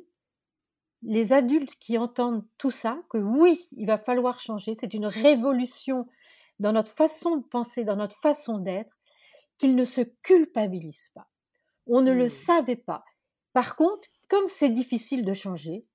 les 1.04 1.34
adultes 1.34 1.76
qui 1.80 1.98
entendent 1.98 2.46
tout 2.58 2.72
ça, 2.72 3.02
que 3.10 3.18
oui, 3.18 3.60
il 3.74 3.86
va 3.86 3.98
falloir 3.98 4.40
changer, 4.40 4.74
c'est 4.76 4.94
une 4.94 5.06
révolution 5.06 6.08
dans 6.60 6.74
notre 6.74 6.92
façon 6.92 7.38
de 7.38 7.44
penser, 7.44 7.84
dans 7.84 7.96
notre 7.96 8.16
façon 8.16 8.58
d'être, 8.58 8.98
qu'ils 9.58 9.76
ne 9.76 9.86
se 9.86 10.02
culpabilisent 10.02 11.12
pas. 11.14 11.28
On 11.88 12.02
ne 12.02 12.14
le 12.14 12.26
mmh. 12.26 12.30
savait 12.30 12.76
pas. 12.76 13.04
Par 13.54 13.76
contre, 13.76 14.08
comme 14.30 14.48
c'est 14.48 14.70
difficile 14.70 15.26
de 15.26 15.34
changer, 15.34 15.86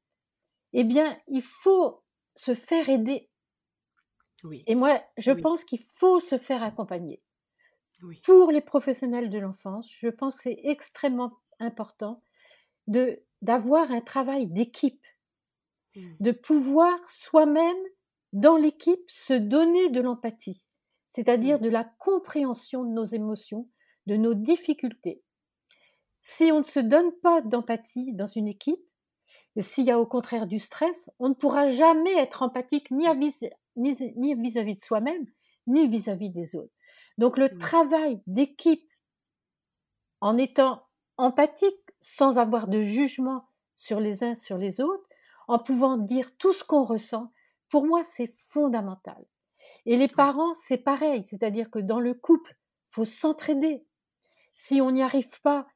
eh 0.72 0.84
bien, 0.84 1.18
il 1.28 1.42
faut 1.42 2.02
se 2.34 2.54
faire 2.54 2.88
aider. 2.88 3.30
Oui. 4.44 4.62
Et 4.66 4.74
moi, 4.74 5.02
je 5.16 5.32
pense 5.32 5.64
qu'il 5.64 5.80
faut 5.80 6.20
se 6.20 6.38
faire 6.38 6.62
accompagner. 6.62 7.22
Pour 8.24 8.52
les 8.52 8.60
professionnels 8.60 9.28
de 9.28 9.38
l'enfance, 9.38 9.90
je 9.98 10.08
pense 10.08 10.36
que 10.36 10.42
c'est 10.44 10.60
extrêmement 10.62 11.32
important 11.58 12.22
de 12.86 13.20
d'avoir 13.42 13.90
un 13.90 14.00
travail 14.00 14.46
d'équipe, 14.46 15.04
mmh. 15.94 16.02
de 16.20 16.30
pouvoir 16.32 16.96
soi-même, 17.08 17.76
dans 18.32 18.56
l'équipe, 18.56 19.08
se 19.08 19.32
donner 19.32 19.88
de 19.88 20.00
l'empathie, 20.00 20.66
c'est-à-dire 21.08 21.58
mmh. 21.58 21.62
de 21.62 21.68
la 21.70 21.84
compréhension 21.84 22.84
de 22.84 22.90
nos 22.90 23.04
émotions, 23.04 23.68
de 24.06 24.16
nos 24.16 24.34
difficultés. 24.34 25.22
Si 26.20 26.50
on 26.52 26.58
ne 26.58 26.64
se 26.64 26.80
donne 26.80 27.12
pas 27.22 27.40
d'empathie 27.40 28.12
dans 28.12 28.26
une 28.26 28.48
équipe, 28.48 28.80
s'il 29.60 29.84
y 29.84 29.90
a 29.90 29.98
au 29.98 30.06
contraire 30.06 30.46
du 30.46 30.58
stress, 30.58 31.10
on 31.18 31.30
ne 31.30 31.34
pourra 31.34 31.70
jamais 31.70 32.14
être 32.16 32.42
empathique 32.42 32.90
ni, 32.90 33.06
vis-à-vis 33.76 34.74
de 34.74 34.80
soi-même, 34.80 35.26
ni 35.66 35.88
vis-à-vis 35.88 36.30
des 36.30 36.54
autres. 36.56 36.72
Donc 37.16 37.38
le 37.38 37.56
travail 37.58 38.22
d'équipe 38.26 38.88
en 40.20 40.38
étant 40.38 40.82
empathique, 41.16 41.87
sans 42.00 42.38
avoir 42.38 42.68
de 42.68 42.80
jugement 42.80 43.44
sur 43.74 44.00
les 44.00 44.24
uns 44.24 44.34
sur 44.34 44.58
les 44.58 44.80
autres, 44.80 45.08
en 45.46 45.58
pouvant 45.58 45.96
dire 45.96 46.36
tout 46.36 46.52
ce 46.52 46.64
qu'on 46.64 46.82
ressent, 46.82 47.32
pour 47.68 47.86
moi, 47.86 48.02
c'est 48.02 48.32
fondamental. 48.50 49.24
Et 49.86 49.96
les 49.96 50.08
parents, 50.08 50.54
c'est 50.54 50.78
pareil, 50.78 51.22
c'est-à-dire 51.22 51.70
que 51.70 51.78
dans 51.78 52.00
le 52.00 52.14
couple, 52.14 52.56
faut 52.88 53.04
s'entraider. 53.04 53.86
Si 54.54 54.80
on 54.80 54.90
n'y 54.90 55.02
arrive 55.02 55.40
pas, 55.42 55.66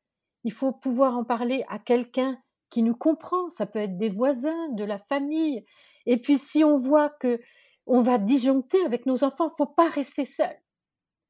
il 0.44 0.52
faut 0.52 0.72
pouvoir 0.72 1.16
en 1.16 1.24
parler 1.24 1.64
à 1.68 1.78
quelqu'un 1.78 2.40
qui 2.70 2.82
nous 2.82 2.96
comprend. 2.96 3.48
Ça 3.50 3.66
peut 3.66 3.78
être 3.78 3.98
des 3.98 4.08
voisins, 4.08 4.68
de 4.70 4.84
la 4.84 4.98
famille. 4.98 5.64
Et 6.06 6.16
puis, 6.16 6.38
si 6.38 6.64
on 6.64 6.78
voit 6.78 7.10
que 7.10 7.40
on 7.86 8.00
va 8.00 8.18
disjoncter 8.18 8.82
avec 8.84 9.06
nos 9.06 9.24
enfants, 9.24 9.50
faut 9.50 9.66
pas 9.66 9.88
rester 9.88 10.24
seul. 10.24 10.56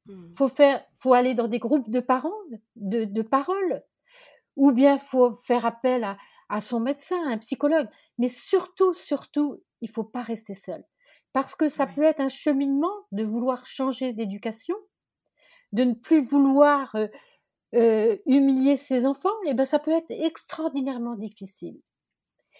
Mmh. 0.05 0.33
Faut 0.33 0.47
faire, 0.47 0.83
faut 0.95 1.13
aller 1.13 1.33
dans 1.33 1.47
des 1.47 1.59
groupes 1.59 1.89
de 1.89 1.99
parents, 1.99 2.31
de, 2.75 3.05
de 3.05 3.21
parole 3.21 3.83
ou 4.55 4.71
bien 4.71 4.97
faut 4.97 5.35
faire 5.35 5.65
appel 5.65 6.03
à, 6.03 6.17
à 6.49 6.61
son 6.61 6.79
médecin, 6.79 7.17
à 7.27 7.31
un 7.31 7.37
psychologue. 7.37 7.87
Mais 8.17 8.29
surtout, 8.29 8.93
surtout, 8.93 9.63
il 9.81 9.89
faut 9.89 10.03
pas 10.03 10.21
rester 10.21 10.53
seul. 10.53 10.83
Parce 11.33 11.55
que 11.55 11.67
ça 11.67 11.87
peut 11.87 12.03
être 12.03 12.19
un 12.19 12.29
cheminement 12.29 12.93
de 13.11 13.23
vouloir 13.23 13.65
changer 13.65 14.13
d'éducation, 14.13 14.75
de 15.71 15.83
ne 15.83 15.93
plus 15.93 16.21
vouloir 16.21 16.93
euh, 16.95 17.07
euh, 17.73 18.17
humilier 18.27 18.75
ses 18.75 19.07
enfants, 19.07 19.41
et 19.47 19.55
ben 19.55 19.65
ça 19.65 19.79
peut 19.79 19.91
être 19.91 20.11
extraordinairement 20.11 21.15
difficile. 21.15 21.81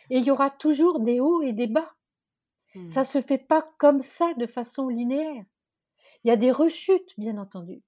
Et 0.09 0.17
il 0.17 0.23
y 0.23 0.31
aura 0.31 0.49
toujours 0.49 1.01
des 1.01 1.19
hauts 1.19 1.43
et 1.43 1.53
des 1.53 1.67
bas. 1.67 1.93
Mmh. 2.73 2.87
Ça 2.87 3.03
se 3.03 3.21
fait 3.21 3.37
pas 3.37 3.61
comme 3.77 4.01
ça 4.01 4.33
de 4.33 4.47
façon 4.47 4.87
linéaire. 4.87 5.45
Il 6.23 6.29
y 6.29 6.31
a 6.31 6.35
des 6.35 6.51
rechutes, 6.51 7.13
bien 7.19 7.37
entendu. 7.37 7.83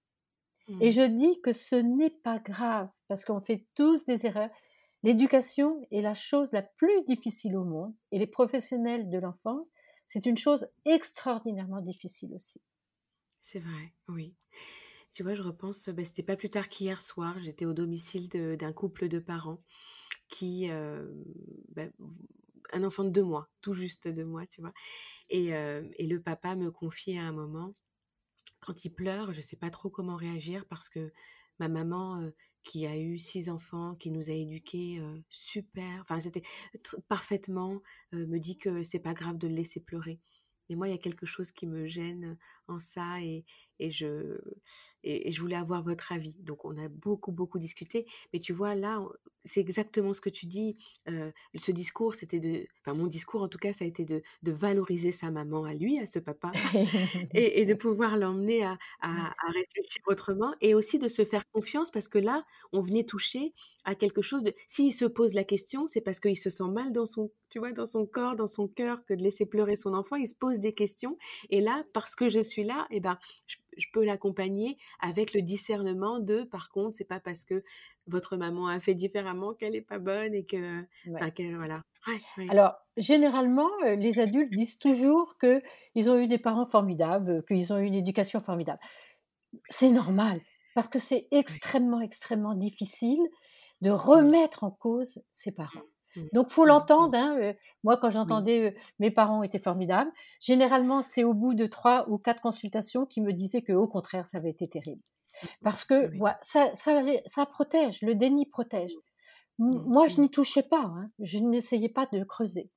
Et 0.81 0.89
mmh. 0.89 0.91
je 0.91 1.01
dis 1.01 1.41
que 1.41 1.51
ce 1.51 1.75
n'est 1.75 2.11
pas 2.11 2.37
grave, 2.37 2.89
parce 3.07 3.25
qu'on 3.25 3.41
fait 3.41 3.65
tous 3.75 4.05
des 4.05 4.25
erreurs. 4.25 4.49
L'éducation 5.03 5.81
est 5.91 6.01
la 6.01 6.13
chose 6.13 6.51
la 6.51 6.63
plus 6.63 7.03
difficile 7.03 7.55
au 7.57 7.63
monde, 7.63 7.93
et 8.11 8.19
les 8.19 8.27
professionnels 8.27 9.09
de 9.09 9.19
l'enfance, 9.19 9.71
c'est 10.05 10.25
une 10.25 10.37
chose 10.37 10.67
extraordinairement 10.85 11.81
difficile 11.81 12.33
aussi. 12.35 12.61
C'est 13.41 13.59
vrai, 13.59 13.93
oui. 14.07 14.33
Tu 15.13 15.23
vois, 15.23 15.35
je 15.35 15.43
repense, 15.43 15.89
bah, 15.89 16.03
c'était 16.03 16.23
pas 16.23 16.35
plus 16.35 16.49
tard 16.49 16.67
qu'hier 16.67 17.01
soir, 17.01 17.39
j'étais 17.41 17.65
au 17.65 17.73
domicile 17.73 18.27
d'un 18.29 18.73
couple 18.73 19.07
de 19.07 19.19
parents 19.19 19.63
qui, 20.29 20.69
euh, 20.71 21.07
bah, 21.69 21.85
un 22.73 22.83
enfant 22.83 23.03
de 23.03 23.09
deux 23.09 23.23
mois, 23.23 23.49
tout 23.61 23.73
juste 23.73 24.07
deux 24.07 24.25
mois, 24.25 24.45
tu 24.47 24.61
vois. 24.61 24.73
Et, 25.29 25.55
euh, 25.55 25.87
le 25.99 26.17
papa 26.19 26.55
me 26.55 26.71
confiait 26.71 27.17
à 27.19 27.23
un 27.23 27.31
moment, 27.31 27.73
quand 28.59 28.85
il 28.85 28.89
pleure, 28.91 29.31
je 29.33 29.37
ne 29.37 29.43
sais 29.43 29.57
pas 29.57 29.69
trop 29.69 29.89
comment 29.89 30.15
réagir 30.15 30.65
parce 30.67 30.89
que 30.89 31.13
ma 31.59 31.67
maman, 31.69 32.29
qui 32.65 32.85
a 32.85 32.97
eu 32.97 33.17
six 33.17 33.49
enfants, 33.49 33.95
qui 33.95 34.11
nous 34.11 34.29
a 34.29 34.33
éduqués 34.33 35.01
super, 35.29 36.01
enfin 36.01 36.19
c'était 36.19 36.43
parfaitement, 37.07 37.81
me 38.11 38.39
dit 38.39 38.57
que 38.57 38.83
c'est 38.83 38.99
pas 38.99 39.13
grave 39.13 39.37
de 39.37 39.47
le 39.47 39.53
laisser 39.53 39.79
pleurer. 39.79 40.19
Mais 40.67 40.75
moi, 40.75 40.87
il 40.87 40.91
y 40.91 40.95
a 40.95 40.97
quelque 40.97 41.27
chose 41.27 41.51
qui 41.51 41.67
me 41.67 41.85
gêne 41.85 42.37
en 42.67 42.79
ça 42.79 43.21
et, 43.21 43.45
et 43.79 43.91
je, 43.91 44.37
et, 45.03 45.31
je 45.31 45.41
voulais 45.41 45.55
avoir 45.55 45.83
votre 45.83 46.11
avis. 46.11 46.33
Donc, 46.39 46.65
on 46.65 46.77
a 46.77 46.87
beaucoup, 46.87 47.31
beaucoup 47.31 47.59
discuté. 47.59 48.05
Mais 48.33 48.39
tu 48.39 48.53
vois, 48.53 48.75
là, 48.75 49.01
c'est 49.43 49.59
exactement 49.59 50.13
ce 50.13 50.21
que 50.21 50.29
tu 50.29 50.45
dis. 50.47 50.77
ce 51.07 51.71
discours, 51.71 52.15
c'était 52.15 52.39
de. 52.39 52.65
Enfin, 52.81 52.95
mon 52.95 53.07
discours, 53.07 53.43
en 53.43 53.47
tout 53.47 53.57
cas, 53.57 53.73
ça 53.73 53.85
a 53.85 53.87
été 53.87 54.05
de, 54.05 54.21
de 54.43 54.51
valoriser 54.51 55.11
sa 55.11 55.29
maman 55.31 55.65
à 55.65 55.73
lui, 55.73 55.99
à 55.99 56.07
ce 56.07 56.19
papa, 56.19 56.51
et, 57.33 57.61
et, 57.61 57.65
de 57.65 57.73
pouvoir 57.73 58.17
l'emmener 58.17 58.63
à, 58.63 58.77
à, 59.01 59.27
à, 59.27 59.51
réfléchir 59.51 60.01
autrement 60.07 60.53
et 60.61 60.73
aussi 60.73 60.99
de 60.99 61.07
se 61.07 61.25
faire 61.25 61.47
confiance 61.51 61.91
parce 61.91 62.07
que 62.07 62.17
là, 62.17 62.43
on 62.73 62.81
venait 62.81 63.03
toucher 63.03 63.53
à 63.83 63.95
quelque 63.95 64.21
chose 64.21 64.43
de. 64.43 64.53
S'il 64.67 64.93
se 64.93 65.05
pose 65.05 65.33
la 65.33 65.43
question, 65.43 65.87
c'est 65.87 66.01
parce 66.01 66.19
qu'il 66.19 66.37
se 66.37 66.49
sent 66.49 66.69
mal 66.69 66.91
dans 66.91 67.05
son, 67.05 67.31
tu 67.49 67.59
vois, 67.59 67.71
dans 67.71 67.85
son 67.85 68.05
corps, 68.05 68.35
dans 68.35 68.47
son 68.47 68.67
cœur, 68.67 69.05
que 69.05 69.13
de 69.13 69.23
laisser 69.23 69.45
pleurer 69.45 69.75
son 69.75 69.93
enfant. 69.93 70.15
Il 70.15 70.27
se 70.27 70.35
pose 70.35 70.59
des 70.59 70.73
questions. 70.73 71.17
Et 71.49 71.61
là, 71.61 71.83
parce 71.93 72.15
que 72.15 72.29
je 72.29 72.39
suis 72.39 72.54
là, 72.63 72.87
et 72.89 72.97
eh 72.97 72.99
ben, 72.99 73.17
je, 73.47 73.57
je 73.77 73.87
peux 73.93 74.03
l'accompagner 74.03 74.77
avec 74.99 75.33
le 75.33 75.41
discernement 75.41 76.19
de, 76.19 76.43
par 76.43 76.69
contre, 76.69 76.95
c'est 76.95 77.07
pas 77.07 77.19
parce 77.19 77.43
que 77.43 77.63
votre 78.07 78.37
maman 78.37 78.67
a 78.67 78.79
fait 78.79 78.93
différemment 78.93 79.53
qu'elle 79.53 79.73
n'est 79.73 79.81
pas 79.81 79.99
bonne 79.99 80.33
et 80.33 80.45
que, 80.45 80.85
voilà. 81.05 81.81
Alors, 82.49 82.75
généralement, 82.97 83.69
euh, 83.83 83.95
les 83.95 84.19
adultes 84.19 84.51
disent 84.51 84.77
toujours 84.77 85.37
qu'ils 85.39 86.09
ont 86.09 86.17
eu 86.17 86.27
des 86.27 86.37
parents 86.37 86.67
formidables, 86.67 87.43
qu'ils 87.45 87.73
ont 87.73 87.79
eu 87.79 87.85
une 87.85 87.95
éducation 87.95 88.41
formidable. 88.41 88.79
C'est 89.69 89.89
normal, 89.89 90.41
parce 90.75 90.87
que 90.87 90.99
c'est 90.99 91.27
extrêmement, 91.31 92.01
extrêmement 92.01 92.53
difficile 92.53 93.21
de 93.81 93.89
remettre 93.89 94.63
en 94.63 94.71
cause 94.71 95.21
ses 95.31 95.51
parents. 95.51 95.81
Mmh. 96.15 96.21
Donc, 96.33 96.49
faut 96.49 96.65
mmh, 96.65 96.67
l'entendre. 96.67 97.17
Mmh. 97.17 97.43
Hein, 97.43 97.53
moi, 97.83 97.97
quand 97.97 98.09
j'entendais 98.09 98.75
mes 98.99 99.11
parents 99.11 99.43
étaient 99.43 99.59
formidables, 99.59 100.11
généralement, 100.39 101.01
c'est 101.01 101.23
au 101.23 101.33
bout 101.33 101.53
de 101.53 101.65
trois 101.65 102.09
ou 102.09 102.17
quatre 102.17 102.41
consultations 102.41 103.05
qui 103.05 103.21
me 103.21 103.33
disaient 103.33 103.61
que, 103.61 103.73
au 103.73 103.87
contraire, 103.87 104.27
ça 104.27 104.37
avait 104.37 104.49
été 104.49 104.67
terrible. 104.67 105.01
Parce 105.63 105.83
que 105.83 106.11
ça, 106.41 106.73
ça, 106.73 107.03
ça, 107.25 107.45
protège, 107.45 108.01
le 108.01 108.15
déni 108.15 108.45
protège. 108.45 108.93
Moi, 109.57 110.07
je 110.07 110.19
n'y 110.19 110.29
touchais 110.29 110.63
pas, 110.63 110.83
hein, 110.83 111.09
je 111.19 111.39
n'essayais 111.39 111.89
pas 111.89 112.07
de 112.11 112.23
creuser. 112.23 112.69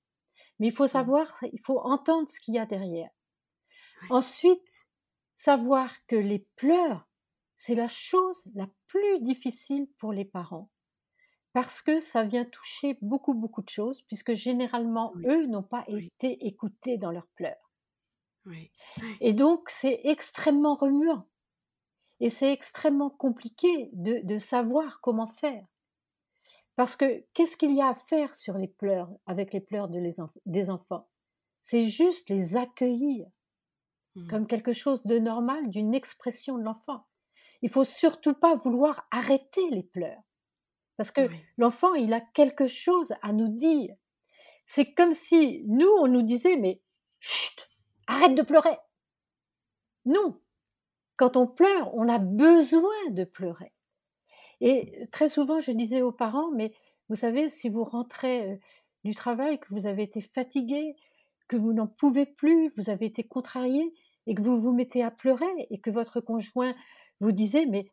Mais 0.58 0.68
il 0.68 0.72
faut 0.72 0.86
savoir, 0.86 1.26
il 1.52 1.60
faut 1.60 1.80
entendre 1.80 2.28
ce 2.28 2.40
qu'il 2.40 2.54
y 2.54 2.58
a 2.58 2.66
derrière. 2.66 3.10
Ensuite, 4.10 4.88
savoir 5.34 5.92
que 6.06 6.16
les 6.16 6.46
pleurs, 6.56 7.08
c'est 7.56 7.74
la 7.74 7.88
chose 7.88 8.48
la 8.54 8.68
plus 8.86 9.20
difficile 9.20 9.88
pour 9.98 10.12
les 10.12 10.24
parents 10.24 10.68
parce 11.58 11.82
que 11.82 11.98
ça 11.98 12.22
vient 12.22 12.44
toucher 12.44 12.96
beaucoup, 13.02 13.34
beaucoup 13.34 13.62
de 13.62 13.68
choses, 13.68 14.02
puisque 14.02 14.32
généralement, 14.32 15.12
eux 15.26 15.46
n'ont 15.46 15.64
pas 15.64 15.82
été 15.88 16.46
écoutés 16.46 16.98
dans 16.98 17.10
leurs 17.10 17.26
pleurs. 17.34 17.72
Et 19.20 19.32
donc, 19.32 19.68
c'est 19.68 20.02
extrêmement 20.04 20.76
remuant. 20.76 21.26
Et 22.20 22.30
c'est 22.30 22.52
extrêmement 22.52 23.10
compliqué 23.10 23.90
de, 23.92 24.38
savoir 24.38 25.00
comment 25.00 25.26
faire. 25.26 25.66
Parce 26.76 26.94
que 26.94 27.26
qu'est-ce 27.34 27.56
qu'il 27.56 27.74
y 27.74 27.82
a 27.82 27.88
à 27.88 27.94
faire 27.96 28.36
sur 28.36 28.56
les 28.56 28.68
pleurs, 28.68 29.10
avec 29.26 29.52
les 29.52 29.60
pleurs 29.60 29.88
des 29.88 30.70
enfants? 30.70 31.08
C'est 31.60 31.88
juste 31.88 32.30
les 32.30 32.56
accueillir 32.56 33.26
mmh. 34.14 34.28
comme 34.28 34.46
quelque 34.46 34.72
chose 34.72 35.02
de 35.06 35.18
normal, 35.18 35.70
d'une 35.70 35.92
expression 35.92 36.56
de 36.56 36.62
l'enfant. 36.62 37.08
Il 37.62 37.68
faut 37.68 37.82
surtout 37.82 38.34
pas 38.34 38.54
vouloir 38.54 39.08
arrêter 39.10 39.68
les 39.70 39.82
pleurs. 39.82 40.22
Parce 40.98 41.12
que 41.12 41.30
l'enfant, 41.56 41.94
il 41.94 42.12
a 42.12 42.20
quelque 42.20 42.66
chose 42.66 43.14
à 43.22 43.32
nous 43.32 43.48
dire. 43.48 43.94
C'est 44.66 44.92
comme 44.92 45.12
si 45.12 45.62
nous, 45.66 45.88
on 46.00 46.08
nous 46.08 46.22
disait, 46.22 46.56
mais 46.56 46.82
chut, 47.20 47.70
arrête 48.08 48.34
de 48.34 48.42
pleurer. 48.42 48.76
Non, 50.04 50.40
quand 51.16 51.36
on 51.36 51.46
pleure, 51.46 51.94
on 51.94 52.08
a 52.08 52.18
besoin 52.18 53.10
de 53.10 53.24
pleurer. 53.24 53.72
Et 54.60 55.06
très 55.12 55.28
souvent, 55.28 55.60
je 55.60 55.70
disais 55.70 56.02
aux 56.02 56.12
parents, 56.12 56.50
mais 56.50 56.72
vous 57.08 57.16
savez, 57.16 57.48
si 57.48 57.68
vous 57.68 57.84
rentrez 57.84 58.52
euh, 58.52 58.56
du 59.04 59.14
travail, 59.14 59.60
que 59.60 59.72
vous 59.72 59.86
avez 59.86 60.02
été 60.02 60.20
fatigué, 60.20 60.96
que 61.46 61.56
vous 61.56 61.72
n'en 61.72 61.86
pouvez 61.86 62.26
plus, 62.26 62.70
vous 62.76 62.90
avez 62.90 63.06
été 63.06 63.22
contrarié, 63.22 63.94
et 64.26 64.34
que 64.34 64.42
vous 64.42 64.60
vous 64.60 64.72
mettez 64.72 65.04
à 65.04 65.12
pleurer, 65.12 65.68
et 65.70 65.78
que 65.78 65.90
votre 65.90 66.20
conjoint 66.20 66.74
vous 67.20 67.32
disait, 67.32 67.66
mais 67.66 67.86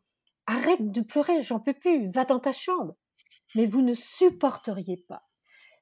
arrête 0.46 0.90
de 0.90 1.00
pleurer, 1.00 1.42
j'en 1.42 1.60
peux 1.60 1.74
plus, 1.74 2.08
va 2.08 2.24
dans 2.24 2.40
ta 2.40 2.52
chambre. 2.52 2.96
Mais 3.54 3.66
vous 3.66 3.82
ne 3.82 3.94
supporteriez 3.94 5.04
pas. 5.08 5.22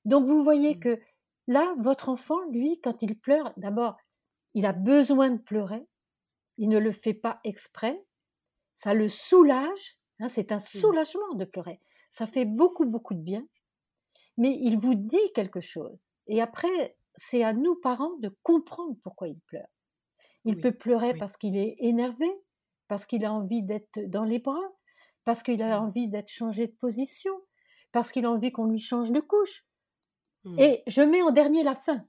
Donc 0.04 0.26
vous 0.26 0.42
voyez 0.42 0.74
mmh. 0.74 0.80
que 0.80 1.00
là, 1.46 1.74
votre 1.78 2.08
enfant, 2.08 2.38
lui, 2.50 2.80
quand 2.80 3.02
il 3.02 3.18
pleure, 3.18 3.52
d'abord, 3.56 3.96
il 4.54 4.66
a 4.66 4.72
besoin 4.72 5.30
de 5.30 5.40
pleurer, 5.40 5.86
il 6.58 6.68
ne 6.68 6.78
le 6.78 6.92
fait 6.92 7.14
pas 7.14 7.40
exprès, 7.44 8.00
ça 8.74 8.94
le 8.94 9.08
soulage, 9.08 9.98
hein, 10.20 10.28
c'est 10.28 10.52
un 10.52 10.56
mmh. 10.56 10.60
soulagement 10.60 11.34
de 11.34 11.44
pleurer, 11.44 11.80
ça 12.10 12.26
fait 12.26 12.44
beaucoup, 12.44 12.86
beaucoup 12.86 13.14
de 13.14 13.22
bien, 13.22 13.46
mais 14.36 14.56
il 14.60 14.78
vous 14.78 14.94
dit 14.94 15.32
quelque 15.34 15.60
chose. 15.60 16.08
Et 16.26 16.40
après, 16.40 16.96
c'est 17.14 17.42
à 17.42 17.52
nous, 17.52 17.76
parents, 17.76 18.16
de 18.20 18.36
comprendre 18.42 18.96
pourquoi 19.02 19.28
il 19.28 19.38
pleure. 19.46 19.68
Il 20.44 20.60
peut 20.60 20.72
pleurer 20.72 21.14
parce 21.14 21.36
qu'il 21.36 21.56
est 21.56 21.76
énervé, 21.78 22.30
parce 22.88 23.06
qu'il 23.06 23.24
a 23.24 23.32
envie 23.32 23.62
d'être 23.62 23.98
dans 24.08 24.24
les 24.24 24.38
bras, 24.38 24.72
parce 25.24 25.42
qu'il 25.42 25.62
a 25.62 25.80
mmh. 25.80 25.84
envie 25.84 26.08
d'être 26.08 26.30
changé 26.30 26.66
de 26.66 26.72
position, 26.72 27.32
parce 27.92 28.12
qu'il 28.12 28.24
a 28.24 28.30
envie 28.30 28.52
qu'on 28.52 28.66
lui 28.66 28.78
change 28.78 29.10
de 29.10 29.20
couche. 29.20 29.64
Mmh. 30.44 30.58
Et 30.58 30.82
je 30.86 31.02
mets 31.02 31.22
en 31.22 31.30
dernier 31.30 31.62
la 31.62 31.74
fin, 31.74 32.04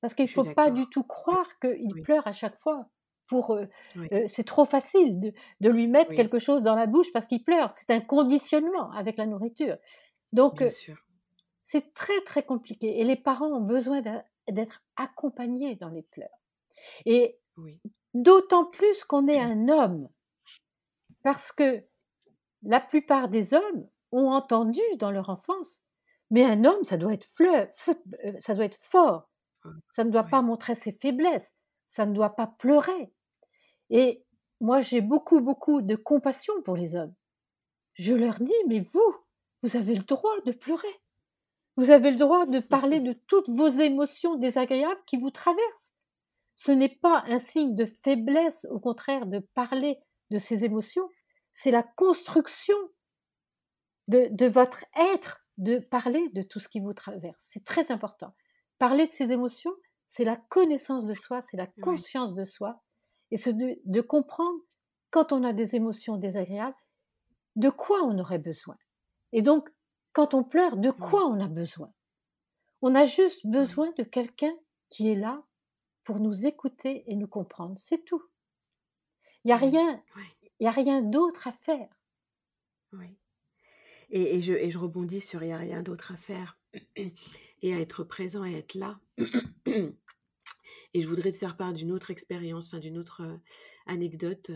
parce 0.00 0.14
qu'il 0.14 0.26
ne 0.26 0.30
faut 0.30 0.54
pas 0.54 0.70
du 0.70 0.86
tout 0.88 1.02
croire 1.02 1.58
qu'il 1.60 1.92
pleure 2.02 2.26
à 2.26 2.32
chaque 2.32 2.58
fois. 2.60 2.86
Pour, 3.26 3.50
euh, 3.50 3.66
euh, 4.10 4.22
c'est 4.26 4.46
trop 4.46 4.64
facile 4.64 5.20
de, 5.60 5.68
lui 5.68 5.86
mettre 5.86 6.14
quelque 6.14 6.38
chose 6.38 6.62
dans 6.62 6.74
la 6.74 6.86
bouche 6.86 7.12
parce 7.12 7.26
qu'il 7.26 7.44
pleure. 7.44 7.68
C'est 7.68 7.90
un 7.90 8.00
conditionnement 8.00 8.90
avec 8.92 9.18
la 9.18 9.26
nourriture. 9.26 9.76
Donc, 10.32 10.62
euh, 10.62 10.70
c'est 11.62 11.92
très 11.92 12.18
très 12.22 12.42
compliqué. 12.42 13.00
Et 13.00 13.04
les 13.04 13.16
parents 13.16 13.52
ont 13.52 13.60
besoin 13.60 14.00
d'être 14.48 14.82
accompagnés 14.96 15.76
dans 15.76 15.90
les 15.90 16.04
pleurs. 16.04 16.40
Et 17.04 17.38
d'autant 18.14 18.64
plus 18.64 19.04
qu'on 19.04 19.28
est 19.28 19.40
un 19.40 19.68
homme, 19.68 20.08
parce 21.22 21.52
que 21.52 21.84
la 22.62 22.80
plupart 22.80 23.28
des 23.28 23.54
hommes 23.54 23.88
ont 24.12 24.30
entendu 24.30 24.80
dans 24.98 25.10
leur 25.10 25.28
enfance, 25.28 25.82
mais 26.30 26.44
un 26.44 26.64
homme, 26.64 26.84
ça 26.84 26.96
doit 26.96 27.14
être 27.14 27.24
fleur, 27.26 27.68
ça 28.38 28.54
doit 28.54 28.64
être 28.64 28.78
fort, 28.80 29.28
ça 29.88 30.04
ne 30.04 30.10
doit 30.10 30.24
pas 30.24 30.42
montrer 30.42 30.74
ses 30.74 30.92
faiblesses, 30.92 31.54
ça 31.86 32.06
ne 32.06 32.14
doit 32.14 32.34
pas 32.36 32.46
pleurer. 32.46 33.12
Et 33.90 34.24
moi, 34.60 34.80
j'ai 34.80 35.00
beaucoup, 35.00 35.40
beaucoup 35.40 35.82
de 35.82 35.96
compassion 35.96 36.54
pour 36.62 36.76
les 36.76 36.94
hommes. 36.94 37.14
Je 37.94 38.14
leur 38.14 38.40
dis, 38.40 38.52
mais 38.68 38.80
vous, 38.80 39.14
vous 39.62 39.76
avez 39.76 39.94
le 39.94 40.02
droit 40.02 40.40
de 40.44 40.52
pleurer. 40.52 41.02
Vous 41.76 41.90
avez 41.90 42.10
le 42.10 42.16
droit 42.16 42.46
de 42.46 42.60
parler 42.60 43.00
de 43.00 43.12
toutes 43.12 43.48
vos 43.48 43.68
émotions 43.68 44.36
désagréables 44.36 45.00
qui 45.06 45.16
vous 45.16 45.30
traversent. 45.30 45.94
Ce 46.60 46.72
n'est 46.72 46.88
pas 46.88 47.22
un 47.28 47.38
signe 47.38 47.76
de 47.76 47.84
faiblesse, 47.84 48.66
au 48.72 48.80
contraire, 48.80 49.26
de 49.26 49.38
parler 49.38 49.96
de 50.32 50.38
ces 50.38 50.64
émotions. 50.64 51.08
C'est 51.52 51.70
la 51.70 51.84
construction 51.84 52.74
de, 54.08 54.26
de 54.32 54.46
votre 54.46 54.84
être, 54.96 55.46
de 55.56 55.78
parler 55.78 56.28
de 56.30 56.42
tout 56.42 56.58
ce 56.58 56.68
qui 56.68 56.80
vous 56.80 56.94
traverse. 56.94 57.36
C'est 57.38 57.64
très 57.64 57.92
important. 57.92 58.34
Parler 58.80 59.06
de 59.06 59.12
ses 59.12 59.30
émotions, 59.30 59.70
c'est 60.08 60.24
la 60.24 60.34
connaissance 60.34 61.06
de 61.06 61.14
soi, 61.14 61.40
c'est 61.40 61.56
la 61.56 61.68
conscience 61.80 62.34
de 62.34 62.42
soi, 62.42 62.82
et 63.30 63.36
c'est 63.36 63.52
de, 63.52 64.00
comprendre 64.00 64.58
quand 65.10 65.30
on 65.30 65.44
a 65.44 65.52
des 65.52 65.76
émotions 65.76 66.16
désagréables, 66.16 66.74
de 67.54 67.68
quoi 67.68 68.02
on 68.02 68.18
aurait 68.18 68.40
besoin. 68.40 68.76
Et 69.30 69.42
donc, 69.42 69.68
quand 70.12 70.34
on 70.34 70.42
pleure, 70.42 70.76
de 70.76 70.90
quoi 70.90 71.24
on 71.24 71.38
a 71.40 71.46
besoin? 71.46 71.92
On 72.82 72.96
a 72.96 73.04
juste 73.04 73.46
besoin 73.46 73.92
de 73.96 74.02
quelqu'un 74.02 74.56
qui 74.88 75.08
est 75.08 75.14
là 75.14 75.44
pour 76.08 76.20
nous 76.20 76.46
écouter 76.46 77.04
et 77.06 77.16
nous 77.16 77.26
comprendre. 77.26 77.76
C'est 77.78 78.02
tout. 78.02 78.22
Il 79.44 79.48
n'y 79.48 79.52
a 79.52 79.56
rien, 79.56 80.02
il 80.58 80.66
a 80.66 80.70
rien 80.70 81.02
d'autre 81.02 81.48
à 81.48 81.52
faire. 81.52 81.90
Oui. 82.94 83.14
Et, 84.08 84.36
et, 84.36 84.40
je, 84.40 84.54
et, 84.54 84.70
je, 84.70 84.78
rebondis 84.78 85.20
sur 85.20 85.42
il 85.42 85.48
n'y 85.48 85.52
a 85.52 85.58
rien 85.58 85.82
d'autre 85.82 86.12
à 86.12 86.16
faire 86.16 86.58
et 86.96 87.74
à 87.74 87.78
être 87.78 88.04
présent 88.04 88.46
et 88.46 88.54
être 88.54 88.72
là. 88.72 88.98
Et 90.94 91.02
je 91.02 91.08
voudrais 91.08 91.32
te 91.32 91.36
faire 91.36 91.58
part 91.58 91.74
d'une 91.74 91.92
autre 91.92 92.10
expérience, 92.10 92.68
enfin 92.68 92.78
d'une 92.78 92.96
autre 92.96 93.38
anecdote 93.84 94.50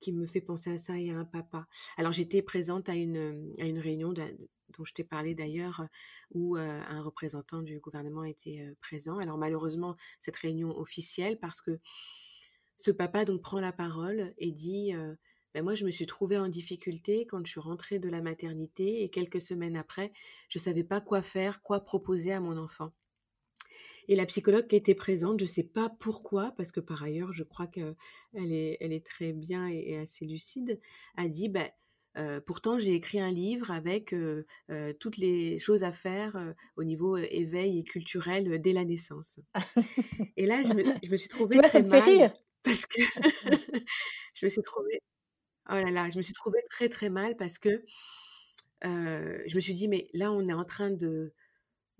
qui 0.00 0.12
me 0.12 0.26
fait 0.26 0.40
penser 0.40 0.70
à 0.70 0.78
ça 0.78 0.98
et 0.98 1.10
à 1.10 1.16
un 1.16 1.24
papa. 1.24 1.66
Alors 1.96 2.12
j'étais 2.12 2.42
présente 2.42 2.88
à 2.88 2.94
une, 2.94 3.52
réunion 3.58 4.12
dont 4.12 4.84
je 4.84 4.92
t'ai 4.92 5.04
parlé 5.04 5.34
d'ailleurs, 5.34 5.86
où 6.32 6.56
un 6.56 7.00
représentant 7.00 7.62
du 7.62 7.78
gouvernement 7.80 8.24
était 8.24 8.74
présent. 8.80 9.18
Alors 9.18 9.38
malheureusement, 9.38 9.96
cette 10.20 10.36
réunion 10.36 10.76
officielle, 10.76 11.38
parce 11.38 11.60
que 11.60 11.78
ce 12.76 12.90
papa 12.90 13.24
donc 13.24 13.42
prend 13.42 13.60
la 13.60 13.72
parole 13.72 14.34
et 14.38 14.52
dit 14.52 14.92
ben 15.56 15.62
moi, 15.62 15.74
je 15.74 15.86
me 15.86 15.90
suis 15.90 16.04
trouvée 16.04 16.36
en 16.36 16.48
difficulté 16.48 17.24
quand 17.24 17.42
je 17.46 17.52
suis 17.52 17.60
rentrée 17.60 17.98
de 17.98 18.10
la 18.10 18.20
maternité 18.20 19.02
et 19.02 19.08
quelques 19.08 19.40
semaines 19.40 19.78
après, 19.78 20.12
je 20.50 20.58
ne 20.58 20.62
savais 20.62 20.84
pas 20.84 21.00
quoi 21.00 21.22
faire, 21.22 21.62
quoi 21.62 21.80
proposer 21.80 22.30
à 22.30 22.40
mon 22.40 22.58
enfant. 22.58 22.92
Et 24.08 24.16
la 24.16 24.26
psychologue 24.26 24.66
qui 24.66 24.76
était 24.76 24.94
présente, 24.94 25.40
je 25.40 25.44
ne 25.44 25.48
sais 25.48 25.62
pas 25.64 25.88
pourquoi, 25.98 26.52
parce 26.56 26.70
que 26.70 26.80
par 26.80 27.02
ailleurs, 27.02 27.32
je 27.32 27.42
crois 27.42 27.66
qu'elle 27.66 27.96
est, 28.34 28.76
elle 28.80 28.92
est 28.92 29.04
très 29.04 29.32
bien 29.32 29.66
et, 29.68 29.96
assez 29.96 30.24
lucide, 30.24 30.80
a 31.16 31.28
dit, 31.28 31.48
bah, 31.48 31.70
pourtant, 32.46 32.78
j'ai 32.78 32.94
écrit 32.94 33.20
un 33.20 33.30
livre 33.30 33.70
avec 33.70 34.14
toutes 35.00 35.16
les 35.16 35.58
choses 35.58 35.82
à 35.82 35.92
faire 35.92 36.54
au 36.76 36.84
niveau 36.84 37.16
éveil 37.16 37.80
et 37.80 37.84
culturel 37.84 38.60
dès 38.60 38.72
la 38.72 38.84
naissance. 38.84 39.40
et 40.36 40.46
là, 40.46 40.62
je 40.62 40.72
me, 40.72 40.82
suis 41.16 41.28
trouvée 41.28 41.58
très 41.58 41.82
mal 41.82 42.02
rire. 42.02 42.32
parce 42.62 42.86
que 42.86 43.00
je 44.34 44.46
me 44.46 44.50
suis 44.50 44.62
trouvée, 44.62 45.00
oh 45.68 45.74
là 45.74 45.90
là, 45.90 46.10
je 46.10 46.16
me 46.16 46.22
suis 46.22 46.34
trouvée 46.34 46.62
très 46.70 46.88
très 46.88 47.08
mal 47.08 47.36
parce 47.36 47.58
que 47.58 47.84
je 48.82 49.54
me 49.54 49.60
suis 49.60 49.74
dit, 49.74 49.88
mais 49.88 50.08
là, 50.12 50.30
on 50.30 50.46
est 50.46 50.52
en 50.52 50.64
train 50.64 50.90
de 50.90 51.32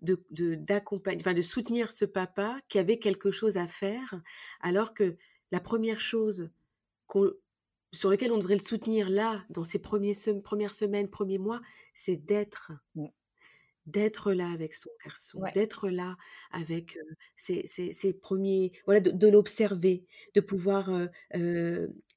de, 0.03 0.55
d'accompagner, 0.55 1.21
enfin 1.21 1.35
de 1.35 1.43
soutenir 1.43 1.93
ce 1.93 2.05
papa 2.05 2.61
qui 2.69 2.79
avait 2.79 2.99
quelque 2.99 3.31
chose 3.31 3.57
à 3.57 3.67
faire, 3.67 4.21
alors 4.61 4.95
que 4.95 5.17
la 5.53 5.61
première 5.61 6.01
chose 6.01 6.51
sur 7.93 8.11
laquelle 8.11 8.33
on 8.33 8.39
devrait 8.39 8.57
le 8.57 8.61
soutenir 8.61 9.09
là, 9.09 9.45
dans 9.49 9.65
ces 9.65 9.79
premiers 9.79 10.15
premières 10.43 10.75
semaines, 10.75 11.09
premiers 11.09 11.39
mois, 11.39 11.61
c'est 11.95 12.17
d'être. 12.17 12.73
D'être 13.87 14.33
là 14.33 14.51
avec 14.51 14.75
son 14.75 14.91
garçon, 15.05 15.41
d'être 15.55 15.89
là 15.89 16.17
avec 16.51 16.99
ses, 17.37 17.65
premiers, 18.21 18.73
voilà, 18.85 19.01
de, 19.01 19.29
l'observer, 19.29 20.05
de 20.35 20.41
pouvoir 20.41 20.91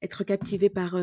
être 0.02 0.24
captivé 0.24 0.68
par 0.68 0.96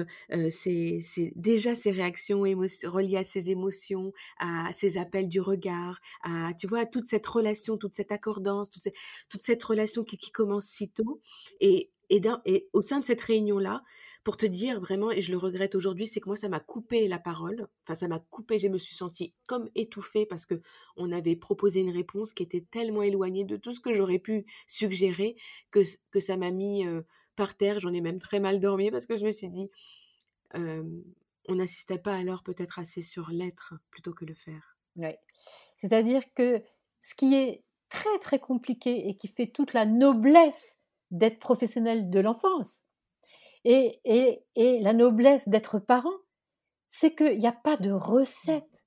déjà 1.36 1.76
ses 1.76 1.91
réactions 1.91 2.41
reliées 2.41 3.18
à 3.18 3.24
ses 3.24 3.49
émotions, 3.49 4.11
à 4.39 4.72
ses 4.74 4.97
appels 4.97 5.30
du 5.30 5.39
regard, 5.39 5.99
à, 6.24 6.51
tu 6.59 6.68
vois, 6.68 6.86
toute 6.86 7.05
cette 7.05 7.28
relation, 7.28 7.78
toute 7.78 7.93
cette 7.93 8.11
accordance, 8.11 8.70
toute, 8.70 8.84
toute 9.30 9.41
cette 9.41 9.63
relation 9.63 10.03
qui, 10.03 10.18
qui 10.18 10.32
commence 10.32 10.65
si 10.65 10.89
tôt. 10.89 11.22
Et, 11.59 11.91
et, 12.09 12.22
et 12.45 12.70
au 12.74 12.82
sein 12.82 12.99
de 12.99 13.05
cette 13.05 13.22
réunion-là, 13.22 13.84
pour 14.28 14.36
te 14.36 14.46
dire 14.46 14.82
vraiment, 14.82 15.10
et 15.10 15.22
je 15.22 15.32
le 15.32 15.38
regrette 15.38 15.74
aujourd'hui, 15.74 16.06
c'est 16.06 16.20
que 16.20 16.28
moi, 16.28 16.36
ça 16.36 16.50
m'a 16.50 16.60
coupé 16.60 17.08
la 17.08 17.18
parole. 17.18 17.70
Enfin, 17.84 17.96
ça 17.96 18.10
m'a 18.10 18.20
coupé, 18.20 18.60
je 18.60 18.68
me 18.68 18.78
suis 18.78 18.94
sentie 18.94 19.34
comme 19.46 19.70
étouffée 19.74 20.26
parce 20.26 20.46
que 20.46 20.62
on 20.98 21.14
avait 21.14 21.38
proposé 21.38 21.80
une 21.80 21.92
réponse 21.92 22.34
qui 22.34 22.44
était 22.44 22.66
tellement 22.70 23.04
éloignée 23.04 23.46
de 23.46 23.56
tout 23.56 23.72
ce 23.72 23.80
que 23.80 23.94
j'aurais 23.94 24.20
pu 24.20 24.46
suggérer 24.68 25.38
que, 25.72 25.80
que 26.12 26.20
ça 26.20 26.36
m'a 26.36 26.52
mis 26.52 26.86
par 27.38 27.56
terre. 27.56 27.80
J'en 27.80 27.94
ai 27.94 28.02
même 28.02 28.20
très 28.20 28.42
mal 28.42 28.60
dormi 28.60 28.92
parce 28.92 29.06
que 29.06 29.16
je 29.16 29.26
me 29.26 29.32
suis 29.32 29.48
dit, 29.48 29.70
on 30.56 31.56
n'assistait 31.56 31.98
pas 31.98 32.16
alors 32.16 32.44
peut-être 32.44 32.80
assez 32.80 33.02
sur 33.02 33.30
l'être 33.30 33.76
plutôt 33.92 34.14
que 34.14 34.26
le 34.26 34.34
faire. 34.34 34.76
C'est-à-dire 35.78 36.24
que 36.36 36.62
ce 37.00 37.16
qui 37.16 37.34
est 37.34 37.64
très 37.88 38.20
très 38.20 38.40
compliqué 38.40 39.08
et 39.08 39.16
qui 39.16 39.30
fait 39.30 39.48
toute 39.48 39.72
la 39.72 39.86
noblesse 39.86 40.80
d'être 41.12 41.40
professionnel 41.40 42.10
de 42.10 42.20
l'enfance 42.20 42.82
et, 43.70 43.99
et, 44.05 44.45
et, 44.55 44.80
la 44.80 44.93
noblesse 44.93 45.49
d'être 45.49 45.78
parent, 45.78 46.18
c'est 46.88 47.13
qu'il 47.13 47.38
n'y 47.38 47.47
a 47.47 47.51
pas 47.51 47.76
de 47.76 47.91
recette. 47.91 48.86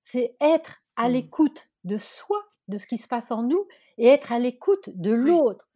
C'est 0.00 0.36
être 0.40 0.84
à 0.94 1.08
mmh. 1.08 1.12
l'écoute 1.12 1.68
de 1.82 1.98
soi, 1.98 2.40
de 2.68 2.78
ce 2.78 2.86
qui 2.86 2.98
se 2.98 3.08
passe 3.08 3.32
en 3.32 3.42
nous, 3.42 3.66
et 3.98 4.06
être 4.06 4.30
à 4.30 4.38
l'écoute 4.38 4.90
de 4.94 5.12
l'autre. 5.12 5.68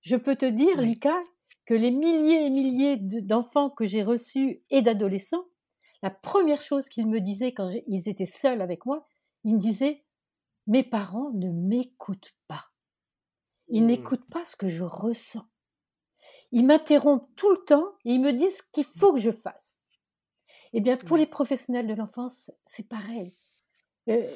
Je 0.00 0.16
peux 0.16 0.34
te 0.34 0.44
dire, 0.44 0.80
Lika, 0.80 1.22
que 1.66 1.74
les 1.74 1.92
milliers 1.92 2.46
et 2.46 2.50
milliers 2.50 2.96
d'enfants 2.96 3.70
que 3.70 3.86
j'ai 3.86 4.02
reçus 4.02 4.60
et 4.70 4.82
d'adolescents, 4.82 5.44
la 6.02 6.10
première 6.10 6.62
chose 6.62 6.88
qu'ils 6.88 7.06
me 7.06 7.20
disaient 7.20 7.54
quand 7.54 7.70
ils 7.86 8.08
étaient 8.08 8.26
seuls 8.26 8.60
avec 8.60 8.86
moi, 8.86 9.06
ils 9.44 9.54
me 9.54 9.60
disaient 9.60 10.04
Mes 10.66 10.82
parents 10.82 11.30
ne 11.34 11.52
m'écoutent 11.52 12.34
pas. 12.48 12.70
Ils 13.68 13.84
mmh. 13.84 13.86
n'écoutent 13.86 14.30
pas 14.30 14.44
ce 14.44 14.56
que 14.56 14.66
je 14.66 14.82
ressens. 14.82 15.46
Ils 16.52 16.64
m'interrompent 16.64 17.28
tout 17.36 17.50
le 17.50 17.64
temps 17.64 17.94
et 18.04 18.12
ils 18.12 18.20
me 18.20 18.32
disent 18.32 18.62
qu'il 18.62 18.84
faut 18.84 19.12
que 19.12 19.20
je 19.20 19.30
fasse. 19.30 19.80
Eh 20.72 20.80
bien, 20.80 20.96
pour 20.96 21.16
les 21.16 21.26
professionnels 21.26 21.86
de 21.86 21.94
l'enfance, 21.94 22.50
c'est 22.64 22.88
pareil. 22.88 23.34
Euh, 24.08 24.26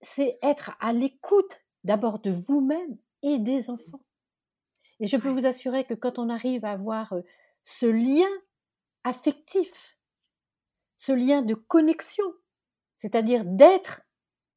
c'est 0.00 0.38
être 0.42 0.72
à 0.80 0.92
l'écoute 0.92 1.60
d'abord 1.84 2.18
de 2.20 2.30
vous-même 2.30 2.96
et 3.22 3.38
des 3.38 3.70
enfants. 3.70 4.04
Et 5.00 5.06
je 5.06 5.16
peux 5.16 5.30
vous 5.30 5.46
assurer 5.46 5.84
que 5.84 5.94
quand 5.94 6.18
on 6.18 6.28
arrive 6.28 6.64
à 6.64 6.72
avoir 6.72 7.12
euh, 7.14 7.22
ce 7.62 7.86
lien 7.86 8.30
affectif, 9.04 9.98
ce 10.96 11.12
lien 11.12 11.42
de 11.42 11.54
connexion, 11.54 12.24
c'est-à-dire 12.94 13.44
d'être 13.44 14.02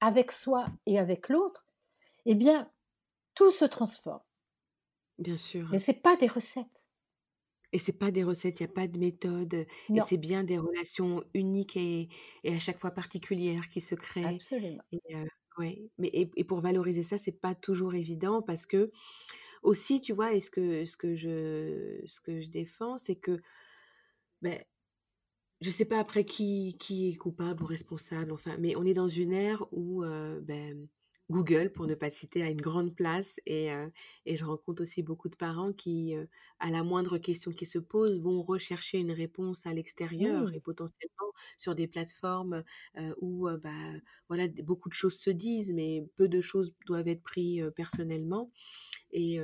avec 0.02 0.32
soi 0.32 0.68
et 0.86 1.00
avec 1.00 1.30
l'autre, 1.30 1.66
eh 2.26 2.36
bien, 2.36 2.70
tout 3.36 3.52
se 3.52 3.66
transforme. 3.66 4.22
Bien 5.18 5.38
sûr. 5.38 5.68
Mais 5.72 5.78
c'est 5.78 5.94
pas 5.94 6.18
des 6.18 6.28
recettes. 6.28 6.83
Et 7.74 7.80
c'est 7.80 7.98
pas 7.98 8.12
des 8.12 8.24
recettes, 8.24 8.60
il 8.60 8.64
n'y 8.64 8.70
a 8.70 8.74
pas 8.74 8.88
de 8.88 8.98
méthode. 8.98 9.54
Et 9.54 10.02
c'est 10.08 10.18
bien 10.18 10.44
des 10.44 10.58
relations 10.58 11.24
uniques 11.34 11.76
et, 11.76 12.08
à 12.46 12.60
chaque 12.60 12.78
fois 12.78 12.92
particulières 12.92 13.68
qui 13.70 13.82
se 13.82 13.96
créent. 13.96 14.36
Absolument. 14.36 14.84
Et, 14.92 15.00
ouais. 15.58 15.82
Mais 15.98 16.10
et, 16.14 16.44
pour 16.44 16.62
valoriser 16.62 17.04
ça, 17.04 17.18
c'est 17.18 17.42
pas 17.42 17.56
toujours 17.56 17.96
évident 17.96 18.42
parce 18.42 18.66
que 18.66 18.92
aussi, 19.64 20.02
tu 20.02 20.14
vois, 20.14 20.34
et 20.34 20.40
ce 20.40 20.52
que, 20.52 20.86
ce 20.86 20.96
que, 20.96 21.16
je, 21.16 22.02
ce 22.06 22.22
que 22.22 22.42
je 22.42 22.50
défends, 22.50 22.98
c'est 22.98 23.16
que 23.16 23.42
ben, 24.42 24.58
je 25.62 25.70
sais 25.70 25.86
pas 25.86 26.00
après 26.00 26.26
qui, 26.26 26.78
qui 26.80 27.10
est 27.10 27.16
coupable 27.16 27.64
ou 27.64 27.66
responsable, 27.66 28.32
enfin, 28.34 28.56
mais 28.60 28.76
on 28.76 28.84
est 28.84 28.94
dans 28.94 29.08
une 29.08 29.34
ère 29.34 29.66
où 29.72 30.04
ben, 30.42 30.88
Google, 31.34 31.72
pour 31.72 31.88
ne 31.88 31.96
pas 31.96 32.10
citer, 32.10 32.44
a 32.44 32.50
une 32.50 32.62
grande 32.62 32.96
place 32.96 33.40
et, 33.46 33.70
et 34.26 34.38
je 34.38 34.46
rencontre 34.46 34.84
aussi 34.84 35.04
beaucoup 35.04 35.30
de 35.30 35.36
parents 35.36 35.74
qui, 35.74 36.16
à 36.60 36.70
la 36.70 36.84
moindre 36.84 37.18
question 37.18 37.52
qui 37.52 37.66
se 37.66 37.80
pose, 37.80 38.20
vont 38.20 38.42
rechercher 38.44 39.00
une 39.00 39.12
réponse 39.12 39.66
à 39.66 39.74
l'extérieur 39.74 40.50
mmh. 40.50 40.54
et 40.54 40.60
potentiellement 40.60 41.32
sur 41.58 41.76
des 41.76 41.88
plateformes 41.88 42.64
où 43.22 43.50
bah, 43.62 43.72
voilà, 44.30 44.48
beaucoup 44.64 44.90
de 44.90 44.94
choses 44.94 45.18
se 45.20 45.30
disent, 45.30 45.74
mais 45.74 46.08
peu 46.16 46.30
de 46.30 46.42
choses 46.42 46.74
doivent 46.86 47.08
être 47.08 47.24
prises 47.24 47.72
personnellement. 47.76 48.52
Et, 49.12 49.40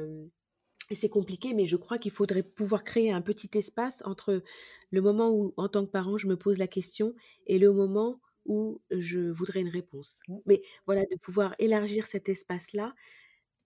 et 0.92 0.96
c'est 0.96 1.10
compliqué, 1.10 1.54
mais 1.54 1.66
je 1.66 1.76
crois 1.76 2.00
qu'il 2.00 2.12
faudrait 2.12 2.44
pouvoir 2.44 2.84
créer 2.84 3.12
un 3.12 3.22
petit 3.22 3.50
espace 3.58 4.02
entre 4.06 4.44
le 4.90 5.02
moment 5.02 5.30
où, 5.32 5.54
en 5.58 5.70
tant 5.70 5.86
que 5.86 5.92
parent, 5.92 6.18
je 6.18 6.28
me 6.28 6.36
pose 6.36 6.58
la 6.58 6.68
question 6.68 7.14
et 7.46 7.60
le 7.60 7.72
moment 7.72 8.20
où 8.46 8.82
je 8.92 9.20
voudrais 9.20 9.62
une 9.62 9.70
réponse. 9.70 10.20
Mmh. 10.28 10.38
Mais 10.46 10.62
voilà, 10.86 11.04
de 11.06 11.16
pouvoir 11.18 11.56
élargir 11.60 12.08
cet 12.08 12.30
espace-là 12.30 12.94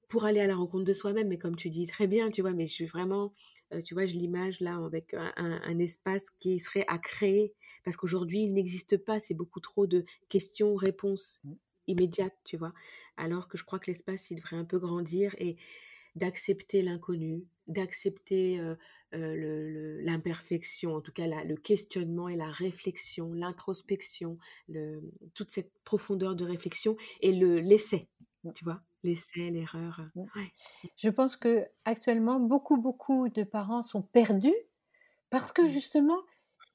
pour 0.07 0.25
aller 0.25 0.39
à 0.39 0.47
la 0.47 0.55
rencontre 0.55 0.83
de 0.83 0.93
soi-même. 0.93 1.27
Mais 1.27 1.37
comme 1.37 1.55
tu 1.55 1.69
dis 1.69 1.87
très 1.87 2.07
bien, 2.07 2.29
tu 2.29 2.41
vois, 2.41 2.53
mais 2.53 2.67
je 2.67 2.73
suis 2.73 2.85
vraiment, 2.85 3.31
tu 3.85 3.93
vois, 3.93 4.05
je 4.05 4.13
l'image 4.13 4.59
là 4.59 4.75
avec 4.83 5.13
un, 5.13 5.79
espace 5.79 6.29
qui 6.39 6.59
serait 6.59 6.85
à 6.87 6.97
créer. 6.97 7.53
Parce 7.83 7.97
qu'aujourd'hui, 7.97 8.43
il 8.43 8.53
n'existe 8.53 8.97
pas. 8.97 9.19
C'est 9.19 9.33
beaucoup 9.33 9.59
trop 9.59 9.87
de 9.87 10.05
questions-réponses 10.29 11.41
mmh. 11.43 11.53
immédiates, 11.87 12.37
tu 12.43 12.57
vois. 12.57 12.73
Alors 13.17 13.47
que 13.47 13.57
je 13.57 13.63
crois 13.63 13.79
que 13.79 13.89
l'espace, 13.89 14.31
il 14.31 14.37
devrait 14.37 14.57
un 14.57 14.65
peu 14.65 14.79
grandir 14.79 15.35
et 15.37 15.57
d'accepter 16.15 16.81
l'inconnu, 16.81 17.45
d'accepter 17.67 18.59
l'imperfection, 19.13 20.95
en 20.95 21.01
tout 21.01 21.11
cas 21.11 21.27
le 21.27 21.55
questionnement 21.55 22.29
et 22.29 22.35
la 22.35 22.49
réflexion, 22.49 23.33
l'introspection, 23.33 24.37
toute 25.33 25.51
cette 25.51 25.71
profondeur 25.83 26.35
de 26.35 26.45
réflexion 26.45 26.95
et 27.21 27.33
le 27.33 27.59
l'essai, 27.59 28.07
mmh. 28.43 28.51
tu 28.53 28.63
vois, 28.63 28.81
l'essai, 29.03 29.51
l'erreur. 29.51 30.01
Mmh. 30.15 30.25
Je 30.97 31.09
pense 31.09 31.35
que 31.35 31.65
actuellement 31.85 32.39
beaucoup 32.39 32.77
beaucoup 32.77 33.29
de 33.29 33.43
parents 33.43 33.83
sont 33.83 34.01
perdus 34.01 34.55
parce 35.29 35.51
que 35.51 35.61
mmh. 35.61 35.67
justement 35.67 36.19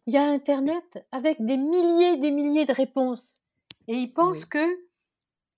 il 0.06 0.14
y 0.14 0.16
a 0.16 0.24
Internet 0.24 1.06
avec 1.12 1.44
des 1.44 1.56
milliers 1.56 2.16
des 2.16 2.30
milliers 2.30 2.64
de 2.64 2.72
réponses 2.72 3.40
et 3.88 3.94
ils 3.94 4.12
pensent 4.12 4.44
que 4.44 4.64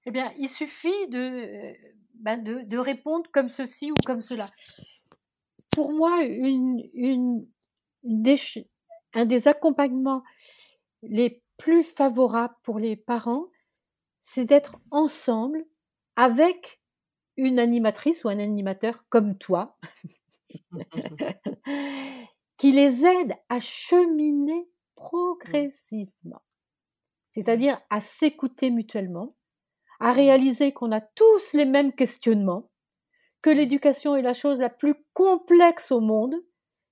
eh 0.07 0.11
bien 0.11 0.33
il 0.39 0.49
suffit 0.49 1.09
de 1.09 1.75
bah, 2.21 2.37
de, 2.37 2.77
répondre 2.77 3.31
comme 3.33 3.49
ceci 3.49 3.91
ou 3.91 3.95
comme 4.05 4.21
cela. 4.21 4.45
Pour 5.71 5.93
moi, 5.93 6.25
une, 6.25 6.83
une, 6.95 7.47
un 9.15 9.25
des 9.25 9.49
accompagnements 9.49 10.23
les 11.03 11.43
plus 11.57 11.85
favorables 11.85 12.57
pour 12.63 12.79
les 12.79 12.97
parents, 12.97 13.47
c'est 14.21 14.45
d'être 14.45 14.77
ensemble 14.91 15.65
avec 16.17 16.81
une 17.37 17.59
animatrice 17.59 18.25
ou 18.25 18.29
un 18.29 18.39
animateur 18.39 19.05
comme 19.09 19.39
toi, 19.39 19.79
qui 22.57 22.73
les 22.73 23.07
aide 23.07 23.35
à 23.49 23.61
cheminer 23.61 24.69
progressivement, 24.95 26.43
c'est-à-dire 27.31 27.77
à 27.89 28.01
s'écouter 28.01 28.71
mutuellement, 28.71 29.35
à 29.99 30.13
réaliser 30.13 30.73
qu'on 30.73 30.93
a 30.93 31.01
tous 31.01 31.55
les 31.55 31.65
mêmes 31.65 31.95
questionnements, 31.95 32.70
que 33.43 33.51
l'éducation 33.51 34.17
est 34.17 34.23
la 34.23 34.35
chose 34.35 34.61
la 34.61 34.71
plus 34.71 34.95
complexe 35.15 35.93
au 35.93 36.01
monde, 36.01 36.35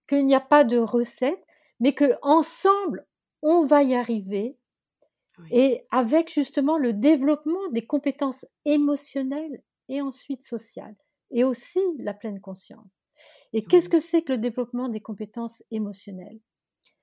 qu'il 0.06 0.24
n'y 0.26 0.34
a 0.34 0.40
pas 0.40 0.64
de 0.64 0.78
recette, 0.78 1.42
mais 1.80 1.94
que 1.94 2.14
ensemble 2.22 3.06
on 3.42 3.64
va 3.64 3.82
y 3.82 3.94
arriver. 3.94 4.56
Et 5.52 5.86
avec 5.92 6.32
justement 6.32 6.78
le 6.78 6.92
développement 6.92 7.68
des 7.70 7.86
compétences 7.86 8.44
émotionnelles 8.64 9.62
et 9.88 10.02
ensuite 10.02 10.42
sociales, 10.42 10.96
et 11.30 11.44
aussi 11.44 11.80
la 11.98 12.12
pleine 12.12 12.40
conscience. 12.40 12.88
Et 13.52 13.64
qu'est-ce 13.64 13.88
que 13.88 14.00
c'est 14.00 14.22
que 14.22 14.32
le 14.32 14.38
développement 14.38 14.88
des 14.88 15.00
compétences 15.00 15.62
émotionnelles? 15.70 16.40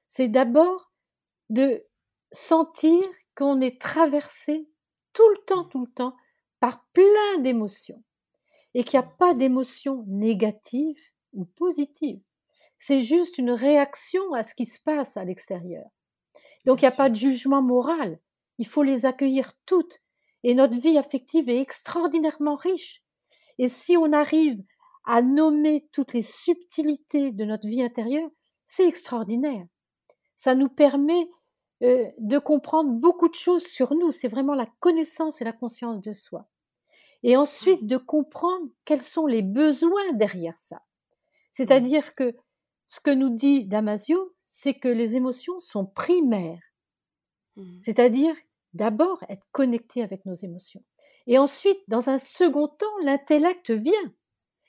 C'est 0.07 0.27
d'abord 0.27 0.91
de 1.49 1.83
sentir 2.31 3.01
qu'on 3.35 3.61
est 3.61 3.81
traversé 3.81 4.67
tout 5.13 5.29
le 5.29 5.45
temps, 5.45 5.63
tout 5.65 5.85
le 5.85 5.91
temps, 5.91 6.15
par 6.59 6.85
plein 6.93 7.37
d'émotions. 7.39 8.03
Et 8.75 8.83
qu'il 8.83 8.99
n'y 8.99 9.05
a 9.05 9.09
pas 9.09 9.33
d'émotions 9.33 10.03
négatives 10.07 11.01
ou 11.33 11.45
positives. 11.45 12.21
C'est 12.77 13.01
juste 13.01 13.39
une 13.39 13.51
réaction 13.51 14.33
à 14.33 14.43
ce 14.43 14.53
qui 14.53 14.67
se 14.67 14.79
passe 14.79 15.17
à 15.17 15.23
l'extérieur. 15.23 15.85
Donc 16.65 16.81
il 16.81 16.85
n'y 16.85 16.93
a 16.93 16.95
pas 16.95 17.09
de 17.09 17.15
jugement 17.15 17.61
moral. 17.61 18.19
Il 18.57 18.67
faut 18.67 18.83
les 18.83 19.07
accueillir 19.07 19.53
toutes. 19.65 20.01
Et 20.43 20.53
notre 20.53 20.77
vie 20.77 20.97
affective 20.97 21.49
est 21.49 21.59
extraordinairement 21.59 22.55
riche. 22.55 23.03
Et 23.57 23.67
si 23.67 23.97
on 23.97 24.13
arrive 24.13 24.61
à 25.05 25.21
nommer 25.21 25.87
toutes 25.91 26.13
les 26.13 26.21
subtilités 26.21 27.31
de 27.31 27.45
notre 27.45 27.67
vie 27.67 27.81
intérieure, 27.81 28.29
c'est 28.65 28.87
extraordinaire. 28.87 29.65
Ça 30.35 30.53
nous 30.55 30.69
permet 30.69 31.29
euh, 31.83 32.05
de 32.19 32.37
comprendre 32.37 32.91
beaucoup 32.91 33.29
de 33.29 33.35
choses 33.35 33.65
sur 33.65 33.93
nous. 33.95 34.11
C'est 34.11 34.27
vraiment 34.27 34.55
la 34.55 34.67
connaissance 34.79 35.41
et 35.41 35.45
la 35.45 35.53
conscience 35.53 36.01
de 36.01 36.13
soi. 36.13 36.47
Et 37.27 37.35
ensuite 37.35 37.87
de 37.87 37.97
comprendre 37.97 38.69
quels 38.85 39.01
sont 39.01 39.25
les 39.25 39.41
besoins 39.41 40.13
derrière 40.13 40.59
ça. 40.59 40.83
C'est-à-dire 41.51 42.13
que 42.13 42.35
ce 42.85 42.99
que 42.99 43.09
nous 43.09 43.31
dit 43.31 43.65
Damasio, 43.65 44.35
c'est 44.45 44.75
que 44.75 44.87
les 44.87 45.15
émotions 45.15 45.59
sont 45.59 45.87
primaires. 45.87 46.61
Mmh. 47.55 47.79
C'est-à-dire 47.81 48.35
d'abord 48.75 49.23
être 49.27 49.43
connecté 49.51 50.03
avec 50.03 50.23
nos 50.27 50.35
émotions. 50.35 50.83
Et 51.25 51.39
ensuite, 51.39 51.79
dans 51.87 52.11
un 52.11 52.19
second 52.19 52.67
temps, 52.67 52.97
l'intellect 53.03 53.71
vient. 53.71 54.13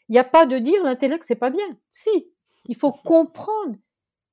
Il 0.09 0.13
n'y 0.13 0.19
a 0.19 0.25
pas 0.25 0.47
de 0.47 0.59
dire 0.59 0.83
l'intellect 0.83 1.25
c'est 1.25 1.35
pas 1.35 1.51
bien. 1.51 1.79
Si, 1.91 2.33
il 2.65 2.75
faut 2.75 2.93
comprendre. 3.05 3.79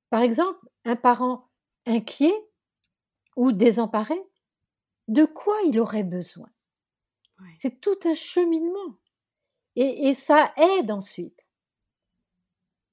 Par 0.08 0.22
exemple, 0.22 0.66
un 0.86 0.96
parent 0.96 1.50
inquiet 1.84 2.34
ou 3.36 3.52
désemparé, 3.52 4.18
de 5.08 5.26
quoi 5.26 5.56
il 5.66 5.78
aurait 5.78 6.04
besoin? 6.04 6.48
C'est 7.56 7.80
tout 7.80 7.98
un 8.04 8.14
cheminement. 8.14 8.96
Et, 9.76 10.14
ça 10.14 10.52
aide 10.56 10.90
ensuite. 10.90 11.46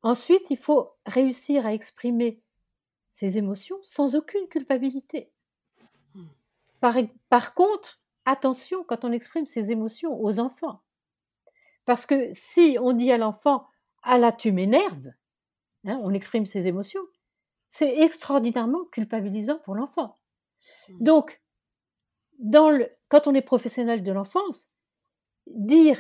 Ensuite, 0.02 0.50
il 0.50 0.58
faut 0.58 0.92
réussir 1.06 1.66
à 1.66 1.74
exprimer 1.74 2.42
ses 3.12 3.38
émotions 3.38 3.80
sans 3.84 4.16
aucune 4.16 4.48
culpabilité. 4.48 5.32
Par, 6.80 6.96
par 7.30 7.54
contre, 7.54 8.02
attention 8.26 8.84
quand 8.84 9.06
on 9.06 9.12
exprime 9.12 9.46
ses 9.46 9.72
émotions 9.72 10.20
aux 10.20 10.40
enfants. 10.40 10.82
Parce 11.86 12.06
que 12.06 12.30
si 12.34 12.78
on 12.82 12.94
dit 12.94 13.12
à 13.12 13.18
l'enfant 13.18 13.68
Ah 14.02 14.18
là, 14.18 14.32
tu 14.32 14.52
m'énerves, 14.52 15.12
hein, 15.86 16.00
on 16.04 16.14
exprime 16.14 16.46
ses 16.46 16.68
émotions, 16.68 17.02
c'est 17.68 18.02
extraordinairement 18.02 18.86
culpabilisant 18.86 19.60
pour 19.60 19.76
l'enfant. 19.76 20.18
Mmh. 20.90 21.04
Donc, 21.04 21.42
dans 22.42 22.70
le, 22.70 22.90
quand 23.08 23.28
on 23.28 23.34
est 23.34 23.42
professionnel 23.42 24.04
de 24.04 24.12
l'enfance, 24.12 24.70
dire 25.48 25.98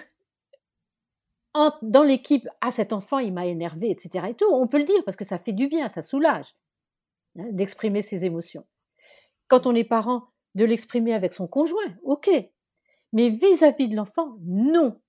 dans 1.81 2.03
l'équipe 2.03 2.47
Ah, 2.61 2.71
cet 2.71 2.93
enfant, 2.93 3.19
il 3.19 3.33
m'a 3.33 3.45
énervé, 3.45 3.89
etc. 3.89 4.27
et 4.29 4.35
tout, 4.35 4.45
on 4.51 4.67
peut 4.67 4.79
le 4.79 4.85
dire 4.85 5.03
parce 5.05 5.17
que 5.17 5.25
ça 5.25 5.37
fait 5.37 5.53
du 5.53 5.67
bien, 5.67 5.87
ça 5.87 6.01
soulage 6.01 6.55
hein, 7.37 7.47
d'exprimer 7.51 8.01
ses 8.01 8.25
émotions. 8.25 8.65
Quand 9.47 9.67
on 9.67 9.75
est 9.75 9.83
parent, 9.83 10.27
de 10.55 10.65
l'exprimer 10.65 11.13
avec 11.13 11.33
son 11.33 11.47
conjoint, 11.47 11.95
ok. 12.03 12.29
Mais 13.13 13.29
vis-à-vis 13.29 13.87
de 13.87 13.95
l'enfant, 13.95 14.37
non. 14.41 14.99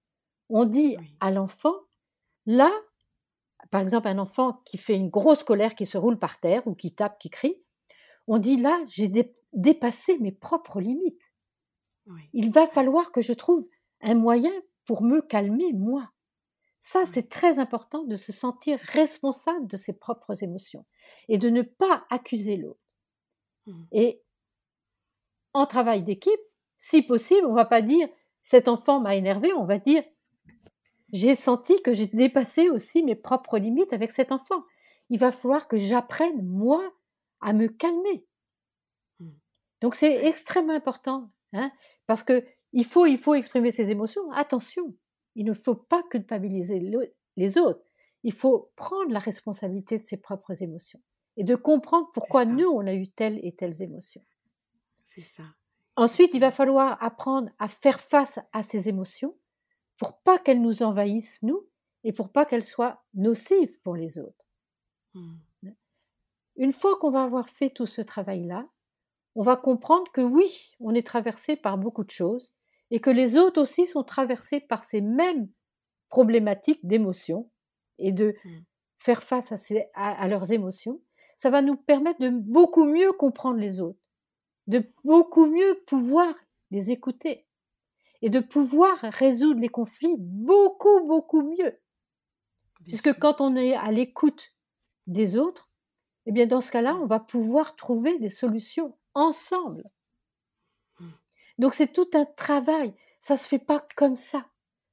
On 0.48 0.64
dit 0.64 0.96
à 1.20 1.30
l'enfant, 1.30 1.74
là, 2.46 2.70
par 3.70 3.80
exemple, 3.80 4.08
un 4.08 4.18
enfant 4.18 4.60
qui 4.64 4.76
fait 4.76 4.94
une 4.94 5.08
grosse 5.08 5.44
colère, 5.44 5.74
qui 5.74 5.86
se 5.86 5.96
roule 5.96 6.18
par 6.18 6.40
terre 6.40 6.66
ou 6.66 6.74
qui 6.74 6.94
tape, 6.94 7.18
qui 7.18 7.30
crie, 7.30 7.62
on 8.26 8.38
dit 8.38 8.56
là, 8.56 8.82
j'ai 8.88 9.10
dépassé 9.52 10.18
mes 10.18 10.32
propres 10.32 10.80
limites. 10.80 11.32
Il 12.32 12.50
va 12.50 12.66
falloir 12.66 13.12
que 13.12 13.20
je 13.20 13.32
trouve 13.32 13.66
un 14.00 14.14
moyen 14.14 14.52
pour 14.84 15.02
me 15.02 15.20
calmer, 15.20 15.72
moi. 15.72 16.10
Ça, 16.80 17.04
c'est 17.04 17.28
très 17.28 17.60
important 17.60 18.02
de 18.02 18.16
se 18.16 18.32
sentir 18.32 18.78
responsable 18.80 19.68
de 19.68 19.76
ses 19.76 19.96
propres 19.96 20.42
émotions 20.42 20.84
et 21.28 21.38
de 21.38 21.48
ne 21.48 21.62
pas 21.62 22.04
accuser 22.10 22.56
l'autre. 22.56 22.80
Mmh. 23.66 23.82
Et 23.92 24.22
en 25.54 25.66
travail 25.66 26.02
d'équipe, 26.02 26.40
si 26.76 27.02
possible, 27.02 27.46
on 27.46 27.50
ne 27.50 27.56
va 27.56 27.66
pas 27.66 27.82
dire 27.82 28.08
cet 28.40 28.66
enfant 28.66 28.98
m'a 29.00 29.14
énervé, 29.14 29.52
on 29.52 29.64
va 29.64 29.78
dire 29.78 30.02
j'ai 31.12 31.34
senti 31.34 31.80
que 31.82 31.92
j'ai 31.92 32.06
dépassé 32.06 32.70
aussi 32.70 33.02
mes 33.02 33.14
propres 33.14 33.58
limites 33.58 33.92
avec 33.92 34.10
cet 34.10 34.32
enfant. 34.32 34.64
Il 35.10 35.18
va 35.18 35.30
falloir 35.30 35.68
que 35.68 35.76
j'apprenne, 35.76 36.42
moi, 36.42 36.82
à 37.42 37.52
me 37.52 37.68
calmer. 37.68 38.24
Mmh. 39.20 39.30
Donc 39.80 39.94
c'est 39.94 40.26
extrêmement 40.26 40.74
important, 40.74 41.30
hein, 41.52 41.70
parce 42.06 42.22
que 42.22 42.44
il 42.72 42.84
faut, 42.84 43.06
il 43.06 43.18
faut 43.18 43.34
exprimer 43.34 43.70
ses 43.70 43.90
émotions. 43.90 44.30
Attention, 44.32 44.96
il 45.34 45.44
ne 45.44 45.52
faut 45.52 45.74
pas 45.74 46.02
culpabiliser 46.10 46.80
les 47.36 47.58
autres. 47.58 47.84
Il 48.22 48.32
faut 48.32 48.72
prendre 48.76 49.10
la 49.10 49.18
responsabilité 49.18 49.98
de 49.98 50.04
ses 50.04 50.16
propres 50.16 50.62
émotions 50.62 51.00
et 51.36 51.44
de 51.44 51.54
comprendre 51.54 52.08
pourquoi 52.12 52.44
nous, 52.44 52.68
on 52.68 52.86
a 52.86 52.94
eu 52.94 53.08
telle 53.08 53.38
et 53.42 53.54
telles 53.54 53.82
émotions. 53.82 54.24
C'est 55.04 55.22
ça. 55.22 55.44
Ensuite, 55.96 56.32
il 56.34 56.40
va 56.40 56.50
falloir 56.50 57.02
apprendre 57.02 57.50
à 57.58 57.68
faire 57.68 58.00
face 58.00 58.38
à 58.52 58.62
ces 58.62 58.88
émotions 58.88 59.36
pour 59.98 60.18
pas 60.20 60.38
qu'elles 60.38 60.62
nous 60.62 60.82
envahissent, 60.82 61.42
nous, 61.42 61.66
et 62.04 62.12
pour 62.12 62.30
pas 62.30 62.44
qu'elles 62.46 62.64
soient 62.64 63.04
nocives 63.14 63.78
pour 63.82 63.94
les 63.94 64.18
autres. 64.18 64.48
Mmh. 65.14 65.34
Une 66.56 66.72
fois 66.72 66.96
qu'on 66.98 67.10
va 67.10 67.22
avoir 67.22 67.48
fait 67.48 67.70
tout 67.70 67.86
ce 67.86 68.02
travail-là, 68.02 68.68
on 69.34 69.42
va 69.42 69.56
comprendre 69.56 70.10
que 70.12 70.20
oui, 70.20 70.72
on 70.80 70.94
est 70.94 71.06
traversé 71.06 71.56
par 71.56 71.78
beaucoup 71.78 72.04
de 72.04 72.10
choses 72.10 72.54
et 72.90 73.00
que 73.00 73.10
les 73.10 73.36
autres 73.36 73.60
aussi 73.60 73.86
sont 73.86 74.04
traversés 74.04 74.60
par 74.60 74.84
ces 74.84 75.00
mêmes 75.00 75.48
problématiques 76.08 76.86
d'émotions 76.86 77.50
et 77.98 78.12
de 78.12 78.34
mmh. 78.44 78.50
faire 78.98 79.22
face 79.22 79.72
à, 79.94 80.28
leurs 80.28 80.52
émotions. 80.52 81.00
Ça 81.36 81.48
va 81.48 81.62
nous 81.62 81.76
permettre 81.76 82.20
de 82.20 82.28
beaucoup 82.28 82.84
mieux 82.84 83.12
comprendre 83.12 83.58
les 83.58 83.80
autres, 83.80 83.98
de 84.66 84.84
beaucoup 85.04 85.46
mieux 85.46 85.82
pouvoir 85.86 86.34
les 86.70 86.90
écouter 86.90 87.46
et 88.20 88.28
de 88.28 88.40
pouvoir 88.40 88.98
résoudre 89.00 89.60
les 89.60 89.70
conflits 89.70 90.14
beaucoup, 90.18 91.06
beaucoup 91.06 91.42
mieux. 91.42 91.80
Puisque 92.84 93.18
quand 93.18 93.40
on 93.40 93.56
est 93.56 93.74
à 93.74 93.90
l'écoute 93.90 94.52
des 95.06 95.36
autres, 95.36 95.71
eh 96.26 96.32
bien 96.32 96.46
dans 96.46 96.60
ce 96.60 96.70
cas-là, 96.70 96.96
on 96.96 97.06
va 97.06 97.20
pouvoir 97.20 97.76
trouver 97.76 98.18
des 98.18 98.28
solutions 98.28 98.96
ensemble. 99.14 99.84
Mmh. 101.00 101.08
Donc 101.58 101.74
c'est 101.74 101.92
tout 101.92 102.08
un 102.14 102.24
travail, 102.24 102.94
ça 103.20 103.36
se 103.36 103.48
fait 103.48 103.58
pas 103.58 103.86
comme 103.96 104.16
ça. 104.16 104.46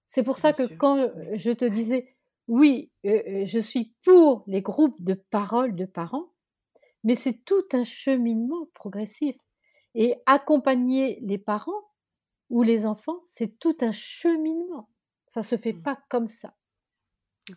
C'est 0.08 0.24
pour 0.24 0.40
ça 0.40 0.54
que 0.54 0.64
quand 0.74 0.98
euh, 0.98 1.10
je 1.34 1.52
te 1.52 1.66
disais, 1.66 2.16
oui, 2.48 2.92
euh, 3.06 3.22
euh, 3.28 3.46
je 3.46 3.60
suis 3.60 3.94
pour 4.04 4.44
les 4.48 4.62
groupes 4.62 5.00
de 5.04 5.14
parole 5.14 5.76
de 5.76 5.86
parents, 5.86 6.32
mais 7.04 7.14
c'est 7.14 7.46
tout 7.46 7.66
un 7.74 7.84
cheminement 7.84 8.68
progressif. 8.74 9.36
Et 9.96 10.16
accompagner 10.26 11.20
les 11.22 11.38
parents 11.38 11.92
ou 12.50 12.64
les 12.64 12.86
enfants, 12.86 13.22
c'est 13.26 13.60
tout 13.60 13.78
un 13.82 13.92
cheminement. 13.92 14.90
Ça 15.28 15.42
se 15.42 15.58
fait 15.58 15.74
mmh. 15.74 15.82
pas 15.84 16.00
comme 16.10 16.28
ça. 16.28 16.56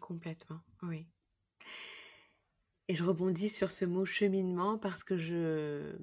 Complètement, 0.01 0.61
oui. 0.83 1.07
Et 2.93 2.95
je 2.95 3.05
rebondis 3.05 3.49
sur 3.49 3.71
ce 3.71 3.87
mot 3.87 4.05
cheminement 4.05 4.77
parce 4.77 5.03
que 5.03 5.17
je 5.17 5.97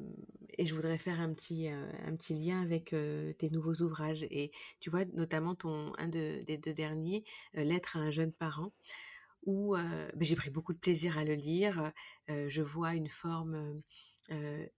et 0.57 0.65
je 0.65 0.73
voudrais 0.73 0.97
faire 0.97 1.19
un 1.19 1.31
petit 1.35 1.69
euh, 1.69 1.87
un 2.07 2.15
petit 2.15 2.33
lien 2.33 2.63
avec 2.63 2.93
euh, 2.93 3.31
tes 3.33 3.51
nouveaux 3.51 3.83
ouvrages 3.83 4.23
et 4.23 4.49
tu 4.79 4.89
vois 4.89 5.05
notamment 5.13 5.53
ton 5.53 5.93
un 5.99 6.07
des 6.07 6.43
deux 6.57 6.73
derniers 6.73 7.23
euh, 7.57 7.63
lettre 7.63 7.95
à 7.95 7.99
un 7.99 8.09
jeune 8.09 8.31
parent 8.31 8.71
où 9.45 9.75
ben, 9.75 10.09
j'ai 10.21 10.35
pris 10.35 10.49
beaucoup 10.49 10.73
de 10.73 10.79
plaisir 10.79 11.19
à 11.19 11.23
le 11.23 11.35
lire. 11.35 11.93
je 12.27 12.61
vois 12.61 12.95
une 12.95 13.07
forme 13.07 13.81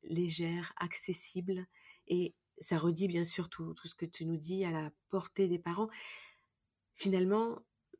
légère, 0.03 0.73
accessible 0.75 1.65
et 2.07 2.35
ça 2.59 2.77
redit 2.77 3.07
bien 3.07 3.23
sûr 3.23 3.47
tout, 3.47 3.73
tout, 3.73 3.87
ce 3.87 3.95
que 3.95 4.05
tu 4.05 4.25
nous 4.25 4.37
dis 4.37 4.65
à 4.65 4.71
la 4.71 4.91
portée 5.09 5.47
des 5.47 5.59
parents. 5.59 5.89
Finalement, 6.93 7.59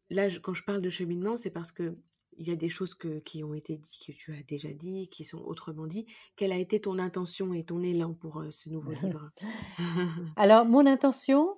là, 0.09 0.27
quand 0.43 0.53
je 0.53 0.63
parle 0.63 0.81
de 0.81 0.89
cheminement, 0.89 1.35
c'est 1.35 1.49
parce 1.49 1.71
que 1.71 1.97
il 2.37 2.47
y 2.47 2.51
a 2.51 2.55
des 2.55 2.69
choses 2.69 2.93
que, 2.93 3.19
qui 3.19 3.43
ont 3.43 3.53
été 3.53 3.77
dites, 3.77 4.05
que 4.05 4.11
tu 4.11 4.33
as 4.33 4.43
déjà 4.43 4.69
dit, 4.69 5.07
qui 5.09 5.23
sont 5.23 5.39
autrement 5.39 5.87
dit. 5.87 6.05
Quelle 6.35 6.51
a 6.51 6.57
été 6.57 6.79
ton 6.81 6.97
intention 6.99 7.53
et 7.53 7.63
ton 7.63 7.81
élan 7.81 8.13
pour 8.13 8.43
ce 8.49 8.69
nouveau 8.69 8.91
livre? 9.03 9.31
Alors, 10.35 10.65
mon 10.65 10.85
intention, 10.85 11.57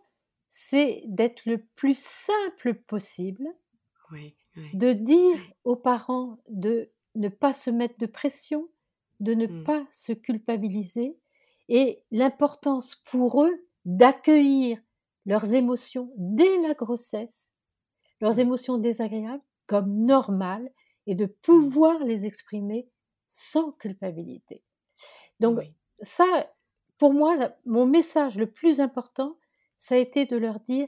c'est 0.50 1.04
d'être 1.08 1.46
le 1.46 1.58
plus 1.76 1.98
simple 1.98 2.76
possible, 2.76 3.48
de 4.74 4.94
dire 4.94 5.40
aux 5.64 5.76
parents 5.76 6.38
de 6.50 6.92
ne 7.16 7.30
pas 7.30 7.54
se 7.54 7.72
mettre 7.72 7.98
de 7.98 8.06
pression, 8.06 8.70
de 9.20 9.34
ne 9.34 9.48
mmh. 9.48 9.64
pas 9.64 9.88
se 9.90 10.14
culpabiliser, 10.14 11.18
et 11.70 12.04
l'importance 12.12 12.96
pour 13.06 13.44
eux 13.44 13.66
d'accueillir 13.86 14.80
leurs 15.26 15.54
émotions 15.54 16.12
dès 16.18 16.62
la 16.62 16.74
grossesse, 16.74 17.54
leurs 18.22 18.36
mmh. 18.36 18.42
émotions 18.42 18.78
désagréables 18.78 19.44
comme 19.68 20.06
normales 20.06 20.70
et 21.08 21.16
de 21.16 21.26
pouvoir 21.26 22.00
les 22.04 22.26
exprimer 22.26 22.88
sans 23.28 23.72
culpabilité. 23.74 24.64
Donc 25.40 25.60
ça, 26.00 26.26
pour 26.98 27.14
moi, 27.14 27.36
mon 27.66 27.86
message 27.86 28.38
le 28.38 28.50
plus 28.50 28.80
important, 28.80 29.38
ça 29.78 29.96
a 29.96 29.98
été 29.98 30.26
de 30.26 30.38
leur 30.38 30.60
dire 30.60 30.88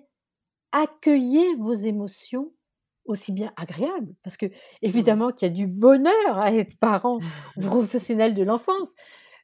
accueillez 0.71 1.55
vos 1.55 1.73
émotions 1.73 2.51
aussi 3.05 3.31
bien 3.31 3.53
agréables, 3.55 4.15
parce 4.23 4.35
que 4.35 4.47
mmh. 4.47 4.51
évidemment 4.81 5.31
qu'il 5.31 5.47
y 5.47 5.51
a 5.51 5.53
du 5.53 5.67
bonheur 5.67 6.37
à 6.37 6.53
être 6.53 6.77
parent 6.79 7.19
ou 7.57 7.61
professionnel 7.61 8.33
de 8.33 8.43
l'enfance. 8.43 8.93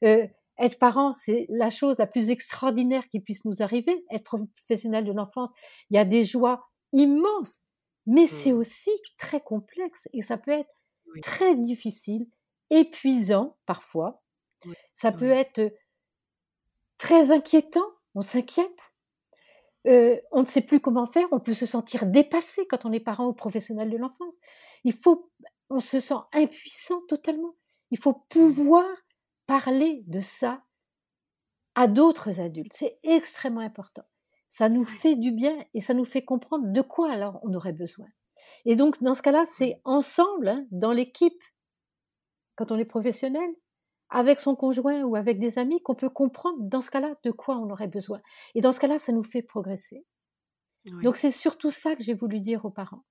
Euh, 0.04 0.28
être 0.60 0.78
parent, 0.78 1.12
c'est 1.12 1.48
la 1.50 1.70
chose 1.70 1.98
la 1.98 2.06
plus 2.06 2.30
extraordinaire 2.30 3.08
qui 3.08 3.20
puisse 3.20 3.46
nous 3.46 3.64
arriver. 3.64 4.04
Être 4.12 4.38
professionnel 4.56 5.06
de 5.06 5.12
l'enfance, 5.12 5.52
il 5.90 5.96
y 5.96 6.00
a 6.00 6.06
des 6.06 6.24
joies 6.24 6.62
immenses, 6.92 7.64
mais 8.06 8.28
c'est 8.28 8.52
mmh. 8.52 8.58
aussi 8.58 8.91
très 9.18 9.41
complexe 9.41 10.08
et 10.14 10.22
ça 10.22 10.38
peut 10.38 10.52
être 10.52 10.70
très 11.22 11.56
difficile, 11.56 12.28
épuisant 12.70 13.58
parfois. 13.66 14.22
Ça 14.93 15.12
peut 15.12 15.32
être 15.32 15.74
très 16.97 17.32
inquiétant, 17.32 17.86
on 18.14 18.22
s'inquiète. 18.22 18.80
on 19.86 20.41
ne 20.41 20.45
sait 20.45 20.62
plus 20.62 20.80
comment 20.80 21.08
faire, 21.08 21.28
on 21.32 21.39
peut 21.39 21.54
se 21.54 21.66
sentir 21.66 22.06
dépassé 22.06 22.68
quand 22.68 22.86
on 22.86 22.91
est 22.91 22.99
parent 22.99 23.28
ou 23.28 23.34
professionnel 23.34 23.89
de 23.89 23.97
l'enfance. 23.97 24.36
Il 24.84 24.93
faut, 24.93 25.32
on 25.70 25.80
se 25.80 25.99
sent 25.99 26.22
impuissant 26.34 27.02
totalement. 27.08 27.56
Il 27.89 27.97
faut 27.97 28.14
mmh. 28.14 28.28
pouvoir 28.30 28.86
parler 29.47 30.04
de 30.08 30.22
ça 30.22 30.64
à 31.76 31.88
d'autres 31.88 32.39
adultes. 32.39 32.74
C'est 32.74 32.99
extrêmement 33.04 33.62
important. 33.62 34.04
Ça 34.52 34.68
nous 34.68 34.86
fait 34.86 35.16
du 35.16 35.32
bien 35.32 35.58
et 35.74 35.80
ça 35.80 35.93
nous 35.93 36.04
fait 36.04 36.26
comprendre 36.26 36.74
de 36.74 36.82
quoi 36.82 37.10
alors 37.10 37.39
on 37.41 37.54
aurait 37.54 37.72
besoin. 37.72 38.08
Et 38.66 38.76
donc, 38.76 39.02
dans 39.02 39.14
ce 39.14 39.22
cas-là, 39.22 39.45
c'est 39.45 39.80
ensemble, 39.86 40.49
hein, 40.49 40.68
dans 40.72 40.91
l'équipe, 40.91 41.41
quand 42.56 42.70
on 42.74 42.78
est 42.78 42.86
professionnel, 42.86 43.49
avec 44.10 44.41
son 44.41 44.58
conjoint 44.58 45.04
ou 45.04 45.16
avec 45.16 45.39
des 45.39 45.58
amis, 45.58 45.82
qu'on 45.82 45.95
peut 45.95 46.10
comprendre, 46.10 46.58
dans 46.60 46.82
ce 46.82 46.91
cas-là, 46.91 47.16
de 47.24 47.32
quoi 47.32 47.56
on 47.56 47.70
aurait 47.70 47.88
besoin. 47.88 48.22
Et 48.54 48.60
dans 48.60 48.74
ce 48.74 48.82
cas-là, 48.82 48.97
ça 48.97 49.14
nous 49.14 49.24
fait 49.24 49.41
progresser. 49.41 50.06
Donc, 51.02 51.16
c'est 51.16 51.32
surtout 51.32 51.72
ça 51.72 51.95
que 51.95 52.04
j'ai 52.04 52.14
voulu 52.14 52.41
dire 52.41 52.66
aux 52.66 52.72
parents. 52.72 53.06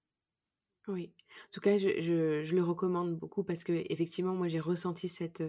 Oui. 0.88 1.14
En 1.46 1.50
tout 1.52 1.60
cas, 1.60 1.78
je, 1.78 2.42
je 2.44 2.54
le 2.54 2.62
recommande 2.62 3.16
beaucoup 3.16 3.44
parce 3.44 3.64
que, 3.64 3.72
effectivement, 3.90 4.34
moi, 4.34 4.48
j'ai 4.48 4.60
ressenti 4.60 5.08
cette 5.08 5.42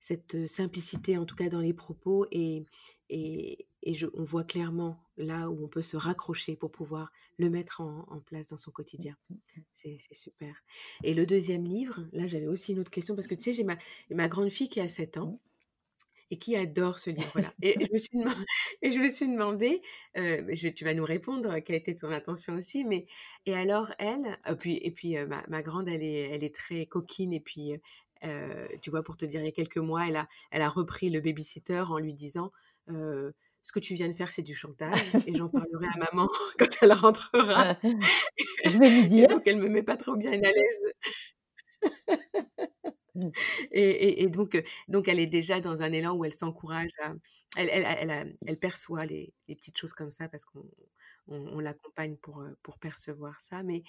cette 0.00 0.46
simplicité, 0.46 1.18
en 1.18 1.24
tout 1.24 1.36
cas 1.36 1.48
dans 1.48 1.60
les 1.60 1.74
propos, 1.74 2.26
et, 2.30 2.64
et, 3.10 3.66
je, 3.86 4.06
on 4.14 4.24
voit 4.24 4.44
clairement 4.44 5.02
là 5.16 5.50
où 5.50 5.64
on 5.64 5.68
peut 5.68 5.82
se 5.82 5.96
raccrocher 5.96 6.56
pour 6.56 6.70
pouvoir 6.70 7.10
le 7.38 7.50
mettre 7.50 7.80
en, 7.80 8.20
place 8.26 8.48
dans 8.48 8.56
son 8.56 8.70
quotidien. 8.70 9.16
Mmh, 9.30 9.34
mmh, 9.34 9.60
mmh. 9.60 9.96
C'est 9.98 10.14
super. 10.14 10.54
Et 11.02 11.14
le 11.14 11.26
deuxième 11.26 11.64
livre, 11.64 12.06
là 12.12 12.26
j'avais 12.28 12.46
aussi 12.46 12.72
une 12.72 12.80
autre 12.80 12.90
question, 12.90 13.14
parce 13.14 13.26
que 13.26 13.34
tu 13.34 13.42
sais, 13.42 13.52
j'ai 13.52 13.64
ma, 13.64 13.78
ma 14.10 14.28
grande 14.28 14.50
fille 14.50 14.68
qui 14.68 14.80
a 14.80 14.88
7 14.88 15.18
ans, 15.18 15.40
et 16.30 16.38
qui 16.38 16.56
adore 16.56 16.98
ce 16.98 17.10
livre-là. 17.10 17.52
Et, 17.62 17.74
je 17.80 17.92
me 17.92 17.98
suis 17.98 18.18
demandé, 18.18 18.44
et 18.82 18.90
je 18.90 18.98
me 18.98 19.08
suis 19.08 19.26
demandé 19.26 19.82
je, 20.14 20.68
tu 20.68 20.84
vas 20.84 20.94
nous 20.94 21.04
répondre 21.04 21.58
quelle 21.60 21.76
était 21.76 21.94
ton 21.94 22.10
intention 22.10 22.54
aussi, 22.54 22.84
mais 22.84 23.06
et 23.46 23.54
alors 23.54 23.92
elle, 23.98 24.38
et 24.46 24.54
puis, 24.54 24.78
et 24.82 24.90
puis 24.90 25.16
ma, 25.26 25.44
ma, 25.48 25.62
grande, 25.62 25.88
elle 25.88 26.02
est, 26.02 26.30
elle 26.30 26.44
est 26.44 26.54
très 26.54 26.86
coquine, 26.86 27.32
et 27.32 27.40
puis 27.40 27.72
tu 28.80 28.90
vois, 28.90 29.02
pour 29.02 29.16
te 29.16 29.24
dire, 29.24 29.40
il 29.40 29.46
y 29.46 29.48
a 29.48 29.52
quelques 29.52 29.78
mois, 29.78 30.08
elle 30.08 30.16
a, 30.16 30.28
elle 30.50 30.62
a 30.62 30.68
repris 30.68 31.10
le 31.10 31.20
babysitter 31.20 31.84
en 31.88 31.98
lui 31.98 32.14
disant 32.14 32.52
ce 33.68 33.72
que 33.72 33.80
tu 33.80 33.94
viens 33.94 34.08
de 34.08 34.14
faire, 34.14 34.28
c'est 34.28 34.42
du 34.42 34.54
chantage, 34.54 34.98
et 35.26 35.34
j'en 35.34 35.48
parlerai 35.48 35.86
à 35.94 35.98
maman 36.10 36.26
quand 36.58 36.70
elle 36.80 36.92
rentrera. 36.92 37.76
je 38.64 38.78
vais 38.78 38.88
lui 38.88 39.06
dire. 39.08 39.28
donc, 39.28 39.42
elle 39.46 39.58
me 39.58 39.68
met 39.68 39.82
pas 39.82 39.96
trop 39.96 40.16
bien 40.16 40.32
à 40.32 40.36
l'aise. 40.36 40.80
Et, 43.72 44.28
donc, 44.28 44.62
donc, 44.86 45.08
elle 45.08 45.18
est 45.18 45.26
déjà 45.26 45.58
dans 45.60 45.82
un 45.82 45.92
élan 45.92 46.14
où 46.14 46.24
elle 46.24 46.32
s'encourage 46.32 46.90
à. 47.02 47.12
Elle, 47.56 47.68
elle, 47.72 48.36
elle, 48.46 48.58
perçoit 48.58 49.06
les, 49.06 49.34
les, 49.48 49.56
petites 49.56 49.76
choses 49.76 49.92
comme 49.92 50.12
ça 50.12 50.28
parce 50.28 50.44
qu'on 50.44 50.64
on, 51.28 51.60
l'accompagne 51.60 52.16
pour, 52.16 52.42
pour 52.62 52.78
percevoir 52.78 53.40
ça. 53.40 53.62
Mais 53.62 53.82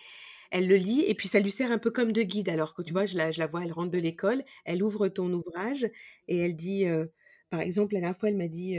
elle 0.52 0.68
le 0.68 0.76
lit 0.76 1.02
et 1.02 1.16
puis 1.16 1.28
ça 1.28 1.40
lui 1.40 1.52
sert 1.52 1.72
un 1.72 1.78
peu 1.78 1.92
comme 1.92 2.12
de 2.12 2.22
guide. 2.22 2.50
Alors 2.50 2.74
que 2.74 2.82
tu 2.82 2.94
vois, 2.94 3.06
je 3.06 3.18
la, 3.18 3.32
je 3.32 3.40
la 3.40 3.48
vois, 3.48 3.64
elle 3.64 3.74
rentre 3.74 3.92
de 3.92 4.00
l'école, 4.00 4.44
elle 4.66 4.84
ouvre 4.84 5.08
ton 5.08 5.32
ouvrage 5.34 5.90
et 6.28 6.38
elle 6.38 6.56
dit 6.56 6.86
par 7.50 7.62
exemple, 7.62 7.94
la 7.94 8.02
dernière 8.02 8.18
fois, 8.18 8.30
elle 8.30 8.38
m'a 8.38 8.48
dit 8.48 8.78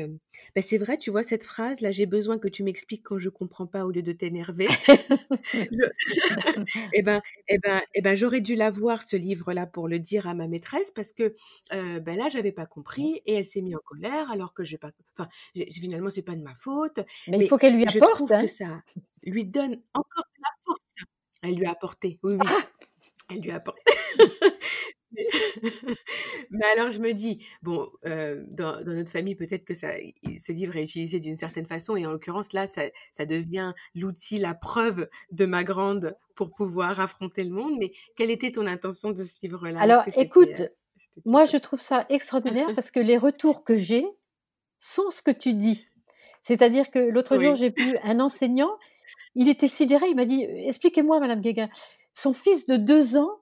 «Bah, 0.55 0.63
C'est 0.63 0.79
vrai, 0.79 0.99
tu 0.99 1.11
vois, 1.11 1.23
cette 1.23 1.45
phrase, 1.45 1.81
là, 1.81 1.91
j'ai 1.91 2.07
besoin 2.07 2.39
que 2.39 2.49
tu 2.49 2.63
m'expliques 2.63 3.03
quand 3.03 3.19
je 3.19 3.27
ne 3.27 3.31
comprends 3.31 3.67
pas 3.67 3.85
au 3.85 3.91
lieu 3.91 4.03
de 4.03 4.13
t'énerver. 4.13 4.69
Eh 6.93 7.03
ben, 7.03 7.21
eh 7.49 7.59
ben, 7.59 7.81
eh 7.95 8.01
ben, 8.01 8.17
j'aurais 8.17 8.41
dû 8.41 8.55
l'avoir, 8.55 9.03
ce 9.03 9.17
livre-là, 9.17 9.67
pour 9.67 9.89
le 9.89 9.99
dire 9.99 10.27
à 10.27 10.35
ma 10.35 10.47
maîtresse, 10.47 10.91
parce 10.91 11.13
que 11.13 11.35
ben 11.71 12.17
là, 12.17 12.29
j'avais 12.31 12.53
pas 12.53 12.67
compris 12.67 13.23
et 13.27 13.35
elle 13.35 13.45
s'est 13.45 13.63
mise 13.63 13.77
en 13.77 13.81
colère 13.85 14.31
alors 14.31 14.55
que 14.55 14.65
j'ai 14.65 14.79
pas. 14.79 14.91
Enfin, 15.17 15.29
finalement, 15.71 16.11
c'est 16.11 16.23
pas 16.23 16.37
de 16.37 16.43
ma 16.43 16.55
faute. 16.55 17.01
Mais, 17.29 17.39
il 17.39 17.49
faut 17.49 17.59
qu'elle 17.59 17.75
lui 17.75 17.83
apporte. 17.83 17.95
Je 17.95 18.15
trouve 18.15 18.29
que 18.29 18.35
hein. 18.35 18.47
ça 18.47 18.83
lui 19.23 19.45
donne 19.45 19.81
encore 19.95 20.25
de 20.37 20.43
la 20.43 20.51
force. 20.65 20.81
Elle 21.43 21.55
lui 21.57 21.67
a 21.67 21.71
apporté, 21.71 22.19
oui, 22.23 22.35
oui. 22.35 22.47
Ah 22.47 22.67
elle 23.31 23.41
lui 23.41 23.51
a 23.51 23.57
apporté. 23.57 23.83
Mais 26.51 26.67
alors 26.77 26.91
je 26.91 26.99
me 27.01 27.13
dis, 27.13 27.45
bon, 27.63 27.89
dans, 28.05 28.85
notre 28.85 29.11
famille, 29.11 29.35
peut-être 29.35 29.65
que 29.65 29.75
ça, 29.75 29.93
ce 30.39 30.53
livre 30.53 30.77
est 30.77 30.85
utilisé 30.85 31.19
d'une 31.19 31.37
certaine 31.37 31.67
façon, 31.67 31.97
et 31.97 32.07
en 32.07 32.13
l'occurrence, 32.13 32.53
là, 32.53 32.67
ça, 32.67 33.27
devient 33.27 33.73
l'outil, 33.95 34.39
la 34.39 34.55
preuve 34.55 35.09
de 35.31 35.47
ma 35.47 35.65
grande 35.65 36.17
pour 36.35 36.51
pouvoir 36.51 37.01
affronter 37.01 37.45
le 37.45 37.51
monde. 37.51 37.75
Mais 37.79 37.93
quelle 38.17 38.31
était 38.31 38.53
ton 38.53 38.67
intention 38.67 39.11
de 39.11 39.23
ce 39.23 39.35
livre-là? 39.43 39.81
Alors, 39.81 40.05
écoute, 40.17 40.71
moi, 41.25 41.45
je 41.45 41.57
trouve 41.57 41.81
ça 41.81 42.07
extraordinaire 42.09 42.69
parce 42.75 42.91
que 42.91 43.01
les 43.01 43.19
retours 43.19 43.65
que 43.65 43.77
j'ai 43.77 44.07
sont 44.79 45.11
ce 45.11 45.23
que 45.23 45.31
tu 45.31 45.55
dis. 45.55 45.89
C'est-à-dire 46.43 46.91
que 46.91 46.99
l'autre 46.99 47.39
jour, 47.39 47.55
j'ai 47.55 47.69
vu 47.69 47.97
un 48.03 48.19
enseignant, 48.21 48.71
il 49.35 49.49
était 49.49 49.69
sidéré, 49.69 50.07
il 50.09 50.17
m'a 50.17 50.25
dit, 50.25 50.43
expliquez-moi, 50.43 51.21
Madame 51.21 51.41
Guéguin, 51.41 51.69
son 52.15 52.33
fils 52.33 52.67
de 52.67 52.77
deux 52.77 53.19
ans 53.19 53.40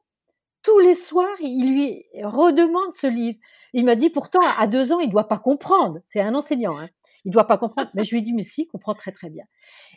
tous 0.62 0.78
les 0.80 0.94
soirs, 0.94 1.36
il 1.40 1.72
lui 1.72 2.04
redemande 2.22 2.92
ce 2.92 3.06
livre. 3.06 3.38
Il 3.72 3.84
m'a 3.84 3.94
dit 3.94 4.10
pourtant, 4.10 4.40
à 4.58 4.66
deux 4.66 4.92
ans, 4.92 5.00
il 5.00 5.06
ne 5.06 5.12
doit 5.12 5.28
pas 5.28 5.38
comprendre. 5.38 6.00
C'est 6.04 6.20
un 6.20 6.34
enseignant, 6.34 6.78
hein. 6.78 6.88
il 7.24 7.28
ne 7.28 7.32
doit 7.32 7.46
pas 7.46 7.58
comprendre. 7.58 7.90
Mais 7.94 8.04
je 8.04 8.10
lui 8.10 8.18
ai 8.18 8.22
dit, 8.22 8.32
mais 8.32 8.42
si, 8.42 8.62
il 8.62 8.66
comprend 8.66 8.94
très 8.94 9.12
très 9.12 9.30
bien. 9.30 9.44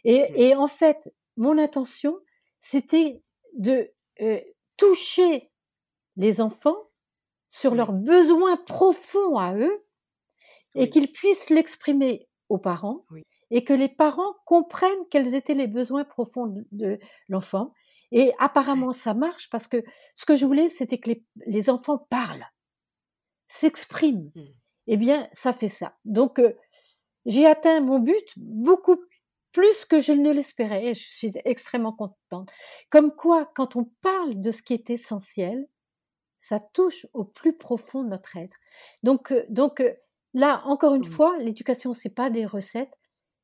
Et, 0.03 0.55
en 0.55 0.67
fait, 0.67 1.13
mon 1.37 1.57
intention, 1.57 2.17
c'était 2.59 3.21
de 3.57 3.91
euh, 4.21 4.39
toucher 4.77 5.51
les 6.17 6.41
enfants 6.41 6.77
sur 7.47 7.75
leurs 7.75 7.91
besoins 7.91 8.57
profonds 8.57 9.37
à 9.37 9.55
eux 9.55 9.83
et 10.75 10.89
qu'ils 10.89 11.11
puissent 11.11 11.49
l'exprimer 11.49 12.29
aux 12.49 12.57
parents 12.57 13.01
et 13.49 13.63
que 13.63 13.73
les 13.73 13.89
parents 13.89 14.35
comprennent 14.45 15.05
quels 15.09 15.35
étaient 15.35 15.53
les 15.53 15.67
besoins 15.67 16.05
profonds 16.05 16.53
de 16.71 16.99
l'enfant 17.27 17.73
et 18.11 18.33
apparemment, 18.39 18.91
ça 18.91 19.13
marche 19.13 19.49
parce 19.49 19.67
que 19.67 19.83
ce 20.15 20.25
que 20.25 20.35
je 20.35 20.45
voulais, 20.45 20.69
c'était 20.69 20.99
que 20.99 21.11
les, 21.45 21.69
enfants 21.69 21.97
parlent, 22.09 22.45
s'expriment. 23.47 24.31
Mmh. 24.35 24.41
Eh 24.87 24.97
bien, 24.97 25.29
ça 25.31 25.53
fait 25.53 25.69
ça. 25.69 25.95
Donc, 26.03 26.41
j'ai 27.25 27.45
atteint 27.45 27.79
mon 27.79 27.99
but 27.99 28.27
beaucoup 28.35 28.97
plus 29.51 29.85
que 29.85 29.99
je 29.99 30.11
ne 30.11 30.31
l'espérais. 30.31 30.87
Et 30.87 30.93
je 30.93 31.07
suis 31.07 31.31
extrêmement 31.45 31.93
contente. 31.93 32.51
Comme 32.89 33.15
quoi, 33.15 33.49
quand 33.55 33.75
on 33.75 33.85
parle 34.01 34.41
de 34.41 34.51
ce 34.51 34.61
qui 34.61 34.73
est 34.73 34.89
essentiel, 34.89 35.67
ça 36.37 36.59
touche 36.59 37.05
au 37.13 37.23
plus 37.23 37.57
profond 37.57 38.03
de 38.03 38.09
notre 38.09 38.35
être. 38.35 38.57
Donc, 39.03 39.33
donc 39.49 39.83
là, 40.33 40.61
encore 40.65 40.95
une 40.95 41.07
mmh. 41.07 41.11
fois, 41.11 41.37
l'éducation, 41.37 41.93
c'est 41.93 42.15
pas 42.15 42.29
des 42.29 42.45
recettes, 42.45 42.97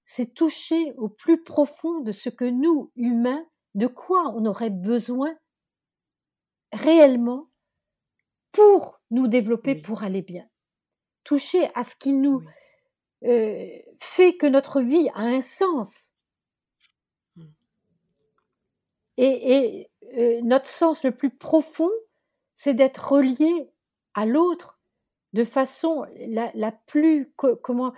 c'est 0.03 0.33
toucher 0.33 0.93
au 0.97 1.09
plus 1.09 1.43
profond 1.43 1.99
de 1.99 2.11
ce 2.11 2.29
que 2.29 2.45
nous, 2.45 2.91
humains, 2.95 3.45
de 3.77 3.85
quoi 3.85 4.33
on 4.35 4.45
aurait 4.45 4.71
besoin 4.71 5.37
réellement 6.73 7.47
pour 8.51 8.99
nous 9.11 9.27
développer, 9.27 9.75
pour 9.75 10.01
aller 10.03 10.23
bien. 10.23 10.47
Toucher 11.23 11.69
à 11.75 11.83
ce 11.83 11.95
qui 11.95 12.11
nous 12.11 12.41
euh, 13.23 13.67
fait 13.99 14.35
que 14.35 14.47
notre 14.47 14.81
vie 14.81 15.09
a 15.13 15.21
un 15.21 15.41
sens. 15.41 16.11
Mmh. 17.35 17.43
Et, 19.17 19.89
euh, 20.17 20.41
notre 20.41 20.69
sens 20.69 21.03
le 21.03 21.11
plus 21.11 21.29
profond, 21.29 21.91
c'est 22.55 22.73
d'être 22.73 23.11
relié 23.11 23.69
à 24.15 24.25
l'autre 24.25 24.79
de 25.33 25.43
façon 25.43 26.03
la, 26.17 26.71
plus 26.87 27.31
comment 27.35 27.93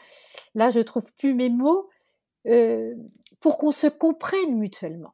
là 0.56 0.72
je 0.72 0.80
trouve 0.80 1.14
plus 1.14 1.34
mes 1.34 1.50
mots 1.50 1.90
euh, 2.48 2.96
pour 3.40 3.58
qu'on 3.58 3.72
se 3.72 3.88
comprenne 3.88 4.58
mutuellement. 4.58 5.14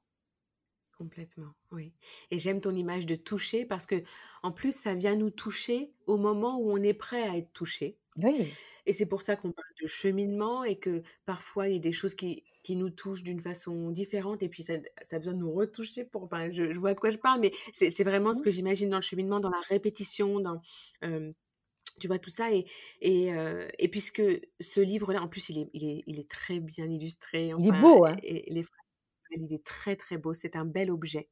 Complètement, 0.97 1.53
oui. 1.71 1.91
Et 2.31 2.39
j'aime 2.39 2.61
ton 2.61 2.73
image 2.73 3.05
de 3.05 3.15
toucher 3.15 3.65
parce 3.65 3.85
que, 3.85 4.01
en 4.43 4.51
plus, 4.51 4.73
ça 4.73 4.95
vient 4.95 5.15
nous 5.15 5.29
toucher 5.29 5.91
au 6.07 6.15
moment 6.15 6.57
où 6.57 6.71
on 6.71 6.81
est 6.81 6.93
prêt 6.93 7.23
à 7.23 7.37
être 7.37 7.51
touché. 7.51 7.97
Oui. 8.17 8.53
Et 8.85 8.93
c'est 8.93 9.05
pour 9.05 9.21
ça 9.21 9.35
qu'on 9.35 9.51
parle 9.51 9.67
de 9.81 9.87
cheminement 9.87 10.63
et 10.63 10.77
que 10.77 11.01
parfois 11.25 11.67
il 11.67 11.73
y 11.73 11.77
a 11.77 11.79
des 11.79 11.91
choses 11.91 12.13
qui, 12.13 12.43
qui 12.63 12.75
nous 12.75 12.89
touchent 12.89 13.23
d'une 13.23 13.41
façon 13.41 13.89
différente 13.89 14.43
et 14.43 14.47
puis 14.47 14.63
ça, 14.63 14.75
ça 15.01 15.17
a 15.17 15.19
besoin 15.19 15.33
de 15.33 15.39
nous 15.39 15.51
retoucher 15.51 16.05
pour. 16.05 16.23
Enfin, 16.23 16.49
je, 16.51 16.77
vois 16.77 16.93
de 16.93 16.99
quoi 16.99 17.09
je 17.11 17.17
parle, 17.17 17.41
mais 17.41 17.51
c'est 17.73 18.03
vraiment 18.03 18.33
ce 18.33 18.39
mmh. 18.39 18.43
que 18.43 18.51
j'imagine 18.51 18.89
dans 18.89 18.97
le 18.97 19.01
cheminement, 19.01 19.39
dans 19.41 19.49
la 19.49 19.61
répétition, 19.67 20.39
dans. 20.39 20.61
tu 21.99 22.07
vois 22.07 22.19
tout 22.19 22.29
ça 22.29 22.53
et, 22.53 22.65
et, 23.01 23.31
et 23.79 23.87
puisque 23.89 24.23
ce 24.61 24.79
livre-là, 24.79 25.21
en 25.21 25.27
plus, 25.27 25.49
il 25.49 25.59
est, 25.59 25.69
il 25.73 25.83
est, 25.83 26.03
il 26.07 26.19
est 26.19 26.29
très 26.29 26.59
bien 26.59 26.89
illustré. 26.89 27.51
il 27.57 27.67
est 27.67 27.81
beau, 27.81 28.05
hein 28.05 28.15
et, 28.23 28.45
les 28.53 28.63
il 29.31 29.53
est 29.53 29.63
très 29.65 29.95
très 29.95 30.17
beau, 30.17 30.33
c'est 30.33 30.55
un 30.55 30.65
bel 30.65 30.91
objet. 30.91 31.29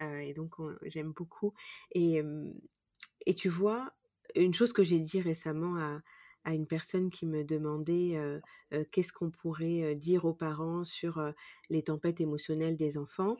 et 0.00 0.34
donc 0.34 0.54
j'aime 0.82 1.12
beaucoup. 1.12 1.54
Et, 1.92 2.22
et 3.26 3.34
tu 3.34 3.48
vois, 3.48 3.92
une 4.34 4.54
chose 4.54 4.72
que 4.72 4.84
j'ai 4.84 4.98
dit 5.00 5.20
récemment 5.20 5.76
à, 5.76 6.00
à 6.44 6.54
une 6.54 6.66
personne 6.66 7.10
qui 7.10 7.26
me 7.26 7.44
demandait 7.44 8.18
qu'est-ce 8.92 9.12
qu'on 9.12 9.30
pourrait 9.30 9.94
dire 9.94 10.24
aux 10.24 10.34
parents 10.34 10.84
sur 10.84 11.20
les 11.70 11.82
tempêtes 11.82 12.20
émotionnelles 12.20 12.76
des 12.76 12.98
enfants. 12.98 13.36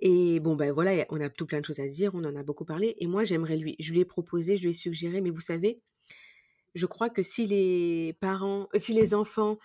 Et 0.00 0.40
bon, 0.40 0.56
ben 0.56 0.72
voilà, 0.72 1.06
on 1.08 1.20
a 1.20 1.30
tout 1.30 1.46
plein 1.46 1.60
de 1.60 1.64
choses 1.64 1.80
à 1.80 1.86
dire, 1.88 2.14
on 2.14 2.24
en 2.24 2.36
a 2.36 2.42
beaucoup 2.42 2.66
parlé. 2.66 2.96
Et 2.98 3.06
moi, 3.06 3.24
j'aimerais 3.24 3.56
lui, 3.56 3.76
je 3.80 3.92
lui 3.92 4.00
ai 4.00 4.04
proposé, 4.04 4.56
je 4.56 4.62
lui 4.62 4.70
ai 4.70 4.74
suggéré, 4.74 5.20
mais 5.20 5.30
vous 5.30 5.40
savez, 5.40 5.80
je 6.74 6.86
crois 6.86 7.08
que 7.08 7.22
si 7.22 7.46
les 7.46 8.12
parents, 8.20 8.68
si 8.78 8.92
les 8.92 9.14
enfants 9.14 9.58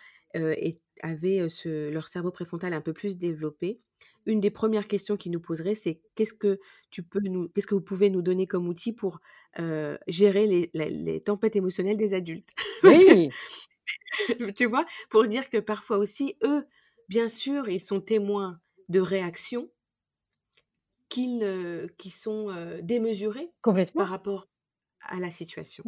avaient 1.02 1.46
leur 1.66 2.08
cerveau 2.08 2.32
préfrontal 2.32 2.74
un 2.74 2.82
peu 2.82 2.94
plus 2.94 3.18
développé, 3.18 3.78
une 4.26 4.40
des 4.40 4.52
premières 4.52 4.88
questions 4.88 5.18
qu'ils 5.18 5.32
nous 5.32 5.40
poseraient, 5.40 5.76
c'est 5.76 6.00
qu'est-ce 6.16 6.34
que 6.34 6.60
tu 6.92 7.02
peux 7.02 7.22
nous, 7.22 7.50
qu'est-ce 7.50 7.66
que 7.66 7.74
vous 7.74 7.82
pouvez 7.82 8.10
nous 8.10 8.22
donner 8.22 8.46
comme 8.46 8.68
outil 8.68 8.94
pour 8.94 9.20
gérer 10.08 10.70
les, 10.74 11.22
tempêtes 11.22 11.56
émotionnelles 11.56 11.98
des 11.98 12.14
adultes? 12.14 12.50
Oui. 12.84 13.30
tu 14.58 14.66
vois, 14.66 14.86
pour 15.10 15.28
dire 15.28 15.50
que 15.50 15.58
parfois 15.58 15.98
aussi, 15.98 16.36
eux, 16.44 16.66
bien 17.10 17.30
sûr, 17.30 17.70
ils 17.70 17.80
sont 17.80 18.02
témoins 18.02 18.60
de 18.90 19.00
réactions 19.00 19.70
qui 21.10 22.10
sont 22.10 22.80
démesurées 22.82 23.52
Complètement. 23.62 24.02
par 24.02 24.10
rapport 24.10 24.48
à 25.02 25.20
la 25.20 25.32
situation. 25.32 25.84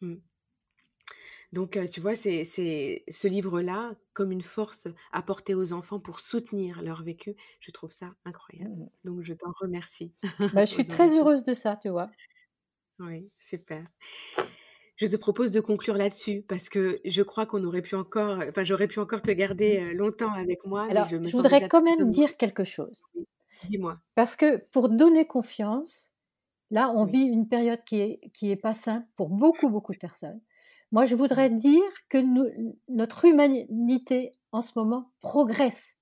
Mmh. 0.00 0.06
Mmh. 0.06 0.16
Donc, 1.52 1.78
tu 1.90 2.00
vois, 2.00 2.14
c'est 2.14 2.44
ce 2.44 3.28
livre-là, 3.28 3.94
comme 4.12 4.30
une 4.30 4.42
force 4.42 4.86
apportée 5.12 5.54
aux 5.54 5.72
enfants 5.72 5.98
pour 5.98 6.20
soutenir 6.20 6.82
leur 6.82 7.02
vécu, 7.02 7.34
je 7.58 7.70
trouve 7.72 7.90
ça 7.90 8.14
incroyable. 8.24 8.74
Mmh. 8.74 8.88
Donc, 9.04 9.22
je 9.22 9.32
t'en 9.32 9.52
remercie. 9.60 10.12
Bah, 10.54 10.64
je 10.64 10.70
suis 10.70 10.86
très 10.86 11.16
heureuse 11.16 11.42
de 11.42 11.54
ça, 11.54 11.76
tu 11.82 11.88
vois. 11.88 12.10
Oui, 13.00 13.30
super. 13.38 13.84
Je 14.96 15.06
te 15.06 15.16
propose 15.16 15.50
de 15.50 15.60
conclure 15.60 15.96
là-dessus 15.96 16.44
parce 16.46 16.68
que 16.68 17.00
je 17.04 17.22
crois 17.22 17.46
qu'on 17.46 17.64
aurait 17.64 17.82
pu 17.82 17.94
encore, 17.94 18.38
enfin, 18.46 18.64
j'aurais 18.64 18.86
pu 18.86 18.98
encore 19.00 19.22
te 19.22 19.30
garder 19.30 19.94
longtemps 19.94 20.32
avec 20.34 20.64
moi, 20.66 20.86
Alors, 20.90 21.06
je, 21.06 21.16
voudrais 21.16 21.68
quand 21.68 21.82
même 21.82 22.10
dire 22.10 22.36
quelque 22.36 22.64
chose. 22.64 23.02
Dis-moi. 23.64 23.98
Parce 24.14 24.36
que 24.36 24.58
pour 24.72 24.88
donner 24.90 25.26
confiance, 25.26 26.12
là, 26.70 26.92
on 26.94 27.04
vit 27.04 27.22
une 27.22 27.48
période 27.48 27.82
qui 27.84 28.00
est, 28.00 28.20
qui 28.34 28.50
est 28.50 28.56
pas 28.56 28.74
simple 28.74 29.06
pour 29.16 29.30
beaucoup, 29.30 29.70
beaucoup 29.70 29.92
de 29.92 29.98
personnes. 29.98 30.40
Moi, 30.92 31.04
je 31.04 31.14
voudrais 31.14 31.50
dire 31.50 31.82
que 32.08 32.18
notre 32.88 33.24
humanité 33.24 34.32
en 34.52 34.60
ce 34.60 34.72
moment 34.76 35.12
progresse. 35.20 36.00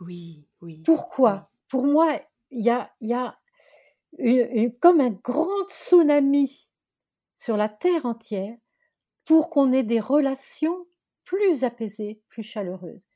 Oui, 0.00 0.46
oui. 0.60 0.82
Pourquoi? 0.84 1.46
Pour 1.68 1.86
moi, 1.86 2.18
il 2.50 2.64
y 2.64 2.70
a, 2.70 2.92
y 3.00 3.14
a 3.14 3.38
comme 4.80 5.00
un 5.00 5.10
grand 5.10 5.68
tsunami 5.68 6.72
sur 7.34 7.56
la 7.56 7.68
terre 7.68 8.06
entière 8.06 8.56
pour 9.24 9.50
qu'on 9.50 9.72
ait 9.72 9.84
des 9.84 10.00
relations 10.00 10.86
plus 11.24 11.64
apaisées, 11.64 12.20
plus 12.28 12.42
chaleureuses. 12.42 13.06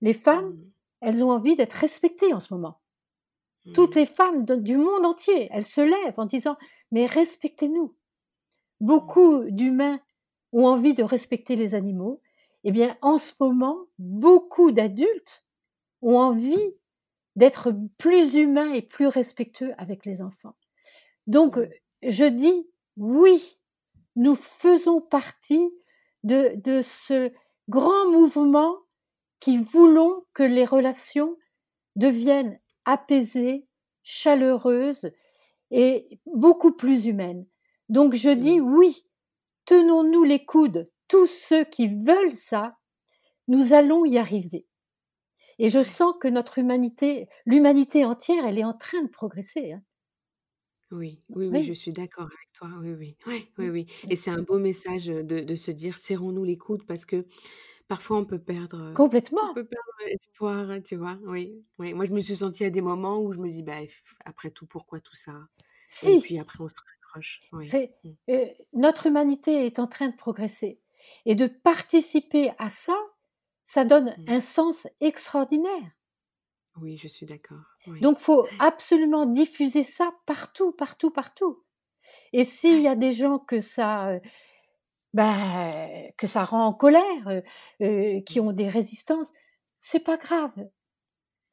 Les 0.00 0.14
femmes, 0.14 0.54
mmh. 0.54 0.72
elles 1.02 1.24
ont 1.24 1.30
envie 1.30 1.56
d'être 1.56 1.74
respectées 1.74 2.32
en 2.32 2.40
ce 2.40 2.54
moment. 2.54 2.80
Toutes 3.74 3.94
mmh. 3.94 3.98
les 3.98 4.06
femmes 4.06 4.44
du 4.44 4.76
monde 4.78 5.04
entier, 5.04 5.48
elles 5.52 5.66
se 5.66 5.82
lèvent 5.82 6.18
en 6.18 6.24
disant 6.24 6.56
mais 6.90 7.06
respectez-nous. 7.06 7.94
Beaucoup 8.80 9.42
mmh. 9.42 9.50
d'humains 9.50 10.00
ont 10.52 10.66
envie 10.66 10.94
de 10.94 11.02
respecter 11.02 11.56
les 11.56 11.74
animaux. 11.74 12.20
Eh 12.64 12.72
bien, 12.72 12.96
en 13.02 13.18
ce 13.18 13.32
moment, 13.40 13.78
beaucoup 13.98 14.70
d'adultes 14.72 15.44
ont 16.02 16.18
envie 16.18 16.74
d'être 17.36 17.72
plus 17.98 18.34
humains 18.34 18.72
et 18.72 18.82
plus 18.82 19.06
respectueux 19.06 19.72
avec 19.78 20.04
les 20.04 20.22
enfants. 20.22 20.56
Donc, 21.26 21.58
je 22.02 22.24
dis 22.24 22.68
oui, 22.96 23.60
nous 24.16 24.34
faisons 24.34 25.00
partie 25.00 25.70
de, 26.24 26.52
de 26.56 26.82
ce 26.82 27.32
grand 27.68 28.10
mouvement 28.10 28.76
qui 29.38 29.56
voulons 29.58 30.24
que 30.34 30.42
les 30.42 30.64
relations 30.64 31.36
deviennent 31.96 32.60
apaisées, 32.84 33.66
chaleureuses 34.02 35.12
et 35.70 36.20
beaucoup 36.26 36.72
plus 36.72 37.06
humaines. 37.06 37.46
Donc 37.88 38.14
je 38.14 38.30
dis 38.30 38.60
oui, 38.60 39.06
tenons-nous 39.70 40.24
les 40.24 40.44
coudes, 40.44 40.90
tous 41.06 41.28
ceux 41.28 41.62
qui 41.62 41.86
veulent 41.86 42.34
ça, 42.34 42.76
nous 43.46 43.72
allons 43.72 44.04
y 44.04 44.18
arriver. 44.18 44.66
Et 45.60 45.70
je 45.70 45.84
sens 45.84 46.14
que 46.20 46.26
notre 46.26 46.58
humanité, 46.58 47.28
l'humanité 47.46 48.04
entière, 48.04 48.44
elle 48.44 48.58
est 48.58 48.64
en 48.64 48.76
train 48.76 49.00
de 49.00 49.08
progresser. 49.08 49.72
Hein. 49.72 49.82
Oui, 50.90 51.22
oui, 51.28 51.46
oui, 51.46 51.62
je 51.62 51.72
suis 51.72 51.92
d'accord 51.92 52.24
avec 52.24 52.52
toi. 52.52 52.68
Oui, 52.80 52.94
oui, 52.94 53.16
oui, 53.28 53.48
oui, 53.58 53.68
oui. 53.68 53.86
Et 54.08 54.16
c'est 54.16 54.32
un 54.32 54.42
beau 54.42 54.58
message 54.58 55.06
de, 55.06 55.54
se 55.54 55.70
dire 55.70 55.96
serrons-nous 55.96 56.42
les 56.42 56.58
coudes 56.58 56.84
parce 56.84 57.04
que 57.04 57.24
parfois 57.86 58.16
on 58.16 58.24
peut 58.24 58.40
perdre, 58.40 58.92
Complètement. 58.94 59.52
on 59.52 59.54
peut 59.54 59.66
perdre 59.66 60.12
espoir, 60.12 60.82
tu 60.84 60.96
vois. 60.96 61.16
Oui, 61.26 61.64
oui. 61.78 61.94
Moi, 61.94 62.06
je 62.06 62.10
me 62.12 62.20
suis 62.20 62.36
sentie 62.36 62.64
à 62.64 62.70
des 62.70 62.80
moments 62.80 63.22
où 63.22 63.32
je 63.32 63.38
me 63.38 63.48
dis 63.48 63.62
bah 63.62 63.78
après 64.24 64.50
tout, 64.50 64.66
pourquoi 64.66 64.98
tout 64.98 65.14
ça? 65.14 65.34
Et 66.08 66.18
puis 66.18 66.40
après, 66.40 66.58
on 66.60 66.68
se 66.68 66.74
c'est 67.62 67.94
mmh. 68.04 68.34
notre 68.72 69.06
humanité 69.06 69.66
est 69.66 69.78
en 69.78 69.86
train 69.86 70.08
de 70.08 70.16
progresser 70.16 70.80
et 71.26 71.34
de 71.34 71.46
participer 71.46 72.52
à 72.58 72.68
ça, 72.68 72.96
ça 73.64 73.84
donne 73.84 74.14
mmh. 74.18 74.24
un 74.28 74.40
sens 74.40 74.88
extraordinaire. 75.00 75.90
Oui, 76.80 76.96
je 76.96 77.08
suis 77.08 77.26
d'accord. 77.26 77.58
Donc, 78.00 78.18
il 78.18 78.22
faut 78.22 78.46
absolument 78.58 79.26
diffuser 79.26 79.82
ça 79.82 80.12
partout, 80.24 80.72
partout, 80.72 81.10
partout. 81.10 81.60
Et 82.32 82.44
s'il 82.44 82.80
y 82.80 82.88
a 82.88 82.94
des 82.94 83.12
gens 83.12 83.38
que 83.38 83.60
ça, 83.60 84.18
bah, 85.12 85.72
que 86.16 86.26
ça 86.26 86.44
rend 86.44 86.64
en 86.64 86.72
colère, 86.72 87.42
qui 87.78 88.40
mmh. 88.40 88.44
ont 88.44 88.52
des 88.52 88.68
résistances, 88.68 89.32
c'est 89.78 90.04
pas 90.04 90.16
grave. 90.16 90.52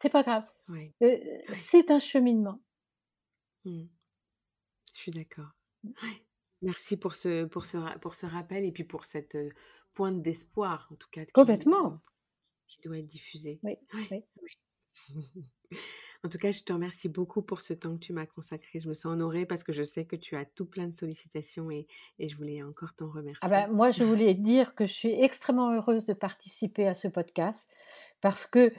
C'est 0.02 0.10
pas 0.10 0.24
grave. 0.24 0.46
c'est 1.52 1.90
un 1.92 2.00
cheminement. 2.00 2.60
Je 4.98 5.04
suis 5.04 5.12
d'accord. 5.12 5.54
Mmh. 5.84 5.92
Merci 6.64 6.98
pour 6.98 7.14
ce, 7.14 7.46
pour, 7.46 7.68
ce, 7.68 7.78
pour 8.00 8.16
ce 8.16 8.26
rappel 8.26 8.66
et 8.66 8.72
puis 8.72 8.84
pour 8.84 9.06
cette 9.06 9.38
pointe 9.94 10.24
d'espoir, 10.24 10.90
en 10.92 10.96
tout 10.96 11.08
cas. 11.12 11.24
Complètement. 11.34 12.02
Qui, 12.68 12.82
doit 12.82 12.98
être 12.98 13.08
diffusée. 13.08 13.60
Oui, 13.62 13.78
oui. 14.12 14.24
En 16.24 16.30
tout 16.30 16.40
cas, 16.40 16.52
je 16.52 16.64
te 16.64 16.74
remercie 16.74 17.10
beaucoup 17.10 17.44
pour 17.44 17.62
ce 17.62 17.74
temps 17.74 17.94
que 17.94 18.00
tu 18.00 18.12
m'as 18.12 18.26
consacré. 18.26 18.80
Je 18.80 18.90
me 18.90 18.96
sens 18.96 19.14
honorée 19.14 19.46
parce 19.46 19.64
que 19.64 19.72
je 19.72 19.84
sais 19.84 20.06
que 20.06 20.16
tu 20.16 20.36
as 20.36 20.46
tout 20.46 20.66
plein 20.66 20.88
de 20.88 20.96
sollicitations 20.96 21.70
et, 21.70 21.88
je 22.20 22.36
voulais 22.36 22.64
encore 22.64 22.96
t'en 22.96 23.06
ah 23.06 23.18
remercier. 23.18 23.50
bah, 23.50 23.68
moi, 23.68 23.92
je 23.92 24.04
voulais 24.04 24.34
dire 24.34 24.74
que 24.74 24.88
je 24.88 24.94
suis 24.94 25.12
extrêmement 25.12 25.72
heureuse 25.72 26.06
de 26.06 26.14
participer 26.14 26.88
à 26.88 26.96
ce 26.96 27.08
podcast 27.08 27.70
parce 28.20 28.48
que 28.48 28.74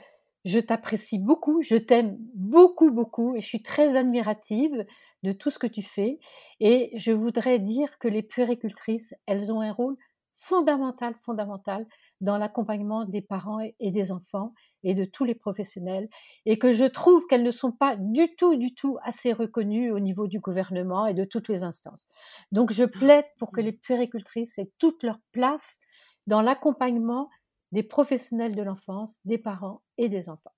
je 0.45 0.59
t'apprécie 0.59 1.19
beaucoup, 1.19 1.61
je 1.61 1.75
t'aime 1.75 2.17
beaucoup, 2.33 2.91
beaucoup 2.91 3.35
et 3.35 3.41
je 3.41 3.45
suis 3.45 3.61
très 3.61 3.97
admirative 3.97 4.85
de 5.23 5.31
tout 5.31 5.49
ce 5.49 5.59
que 5.59 5.67
tu 5.67 5.81
fais. 5.81 6.19
Et 6.59 6.91
je 6.95 7.11
voudrais 7.11 7.59
dire 7.59 7.97
que 7.99 8.07
les 8.07 8.23
puéricultrices, 8.23 9.13
elles 9.25 9.51
ont 9.51 9.61
un 9.61 9.71
rôle 9.71 9.97
fondamental, 10.31 11.15
fondamental 11.21 11.85
dans 12.21 12.37
l'accompagnement 12.37 13.05
des 13.05 13.21
parents 13.21 13.59
et 13.59 13.91
des 13.91 14.11
enfants 14.11 14.53
et 14.83 14.93
de 14.93 15.05
tous 15.05 15.25
les 15.25 15.35
professionnels, 15.35 16.09
et 16.45 16.57
que 16.57 16.71
je 16.71 16.85
trouve 16.85 17.25
qu'elles 17.27 17.43
ne 17.43 17.51
sont 17.51 17.71
pas 17.71 17.97
du 17.97 18.35
tout, 18.35 18.55
du 18.55 18.73
tout 18.73 18.97
assez 19.03 19.33
reconnues 19.33 19.91
au 19.91 19.99
niveau 19.99 20.27
du 20.27 20.39
gouvernement 20.39 21.05
et 21.05 21.13
de 21.13 21.25
toutes 21.25 21.49
les 21.49 21.63
instances. 21.63 22.07
Donc 22.51 22.71
je 22.71 22.83
ah, 22.83 22.87
plaide 22.87 23.25
pour 23.37 23.51
que 23.51 23.61
les 23.61 23.73
puéricultrices 23.73 24.57
aient 24.57 24.71
toute 24.77 25.03
leur 25.03 25.19
place 25.31 25.79
dans 26.27 26.41
l'accompagnement 26.41 27.29
des 27.71 27.83
professionnels 27.83 28.55
de 28.55 28.61
l'enfance, 28.61 29.19
des 29.25 29.37
parents 29.37 29.83
et 29.97 30.09
des 30.09 30.29
enfants. 30.29 30.53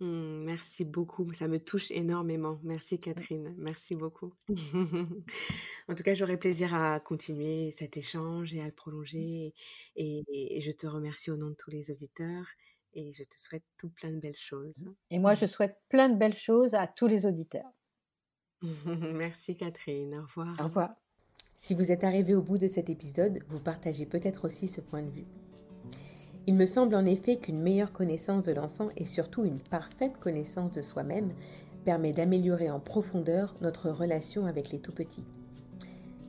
Mmh, 0.00 0.44
merci 0.44 0.84
beaucoup, 0.84 1.32
ça 1.32 1.48
me 1.48 1.58
touche 1.58 1.90
énormément. 1.90 2.60
Merci 2.62 3.00
Catherine, 3.00 3.54
merci 3.56 3.94
beaucoup. 3.94 4.34
En 5.88 5.94
tout 5.94 6.02
cas, 6.02 6.14
j'aurai 6.14 6.36
plaisir 6.36 6.74
à 6.74 6.98
continuer 6.98 7.70
cet 7.70 7.96
échange 7.96 8.52
et 8.52 8.60
à 8.60 8.66
le 8.66 8.72
prolonger 8.72 9.54
et 9.94 10.60
je 10.60 10.72
te 10.72 10.86
remercie 10.86 11.30
au 11.30 11.36
nom 11.36 11.50
de 11.50 11.54
tous 11.54 11.70
les 11.70 11.92
auditeurs 11.92 12.46
et 12.96 13.12
je 13.12 13.22
te 13.22 13.38
souhaite 13.38 13.64
tout 13.78 13.90
plein 13.90 14.10
de 14.10 14.18
belles 14.18 14.36
choses. 14.36 14.84
Et 15.10 15.18
moi, 15.18 15.34
je 15.34 15.46
souhaite 15.46 15.78
plein 15.88 16.08
de 16.08 16.16
belles 16.16 16.34
choses 16.34 16.74
à 16.74 16.86
tous 16.86 17.06
les 17.06 17.26
auditeurs. 17.26 17.70
Merci 18.84 19.56
Catherine, 19.56 20.14
au 20.14 20.22
revoir. 20.22 20.54
Au 20.60 20.64
revoir. 20.64 21.05
Si 21.56 21.74
vous 21.74 21.90
êtes 21.90 22.04
arrivé 22.04 22.34
au 22.34 22.42
bout 22.42 22.58
de 22.58 22.68
cet 22.68 22.90
épisode, 22.90 23.40
vous 23.48 23.58
partagez 23.58 24.04
peut-être 24.04 24.44
aussi 24.44 24.68
ce 24.68 24.80
point 24.80 25.02
de 25.02 25.10
vue. 25.10 25.26
Il 26.46 26.54
me 26.54 26.66
semble 26.66 26.94
en 26.94 27.04
effet 27.04 27.38
qu'une 27.38 27.60
meilleure 27.60 27.92
connaissance 27.92 28.44
de 28.44 28.52
l'enfant 28.52 28.88
et 28.96 29.04
surtout 29.04 29.44
une 29.44 29.58
parfaite 29.58 30.18
connaissance 30.20 30.70
de 30.72 30.82
soi-même 30.82 31.32
permet 31.84 32.12
d'améliorer 32.12 32.70
en 32.70 32.78
profondeur 32.78 33.54
notre 33.62 33.90
relation 33.90 34.46
avec 34.46 34.70
les 34.70 34.78
tout-petits. 34.78 35.24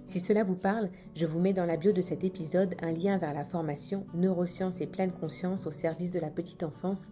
Si 0.05 0.21
cela 0.21 0.45
vous 0.45 0.55
parle, 0.55 0.89
je 1.15 1.25
vous 1.25 1.39
mets 1.39 1.53
dans 1.53 1.65
la 1.65 1.75
bio 1.75 1.91
de 1.91 2.01
cet 2.01 2.23
épisode 2.23 2.75
un 2.81 2.93
lien 2.93 3.17
vers 3.17 3.33
la 3.33 3.43
formation 3.43 4.07
Neurosciences 4.13 4.79
et 4.79 4.87
pleine 4.87 5.11
conscience 5.11 5.67
au 5.67 5.71
service 5.71 6.11
de 6.11 6.19
la 6.19 6.29
petite 6.29 6.63
enfance, 6.63 7.09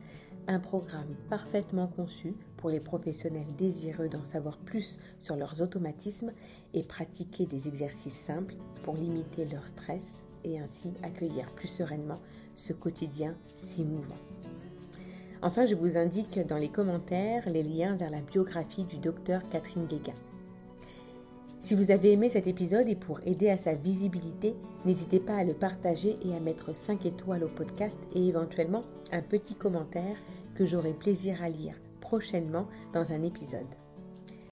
un 0.47 0.59
programme 0.59 1.15
parfaitement 1.29 1.87
conçu 1.87 2.33
pour 2.65 2.71
les 2.71 2.79
professionnels 2.79 3.55
désireux 3.59 4.09
d'en 4.09 4.23
savoir 4.23 4.57
plus 4.57 4.97
sur 5.19 5.35
leurs 5.35 5.61
automatismes 5.61 6.31
et 6.73 6.81
pratiquer 6.81 7.45
des 7.45 7.67
exercices 7.67 8.17
simples 8.17 8.55
pour 8.81 8.95
limiter 8.95 9.45
leur 9.45 9.67
stress 9.67 10.23
et 10.43 10.57
ainsi 10.57 10.91
accueillir 11.03 11.45
plus 11.51 11.67
sereinement 11.67 12.19
ce 12.55 12.73
quotidien 12.73 13.35
si 13.53 13.83
mouvant. 13.83 14.17
Enfin, 15.43 15.67
je 15.67 15.75
vous 15.75 15.95
indique 15.95 16.39
dans 16.39 16.57
les 16.57 16.69
commentaires 16.69 17.47
les 17.47 17.61
liens 17.61 17.95
vers 17.97 18.09
la 18.09 18.21
biographie 18.21 18.85
du 18.85 18.97
docteur 18.97 19.47
Catherine 19.51 19.85
Guéguin. 19.85 20.17
Si 21.61 21.75
vous 21.75 21.91
avez 21.91 22.13
aimé 22.13 22.31
cet 22.31 22.47
épisode 22.47 22.89
et 22.89 22.95
pour 22.95 23.19
aider 23.27 23.51
à 23.51 23.57
sa 23.57 23.75
visibilité, 23.75 24.55
n'hésitez 24.85 25.19
pas 25.19 25.35
à 25.35 25.43
le 25.43 25.53
partager 25.53 26.17
et 26.25 26.35
à 26.35 26.39
mettre 26.39 26.73
5 26.73 27.05
étoiles 27.05 27.43
au 27.43 27.47
podcast 27.47 27.99
et 28.15 28.27
éventuellement 28.27 28.81
un 29.11 29.21
petit 29.21 29.53
commentaire 29.53 30.17
que 30.55 30.65
j'aurai 30.65 30.93
plaisir 30.93 31.43
à 31.43 31.49
lire 31.49 31.75
prochainement 32.05 32.67
dans 32.93 33.11
un 33.13 33.23
épisode. 33.23 33.65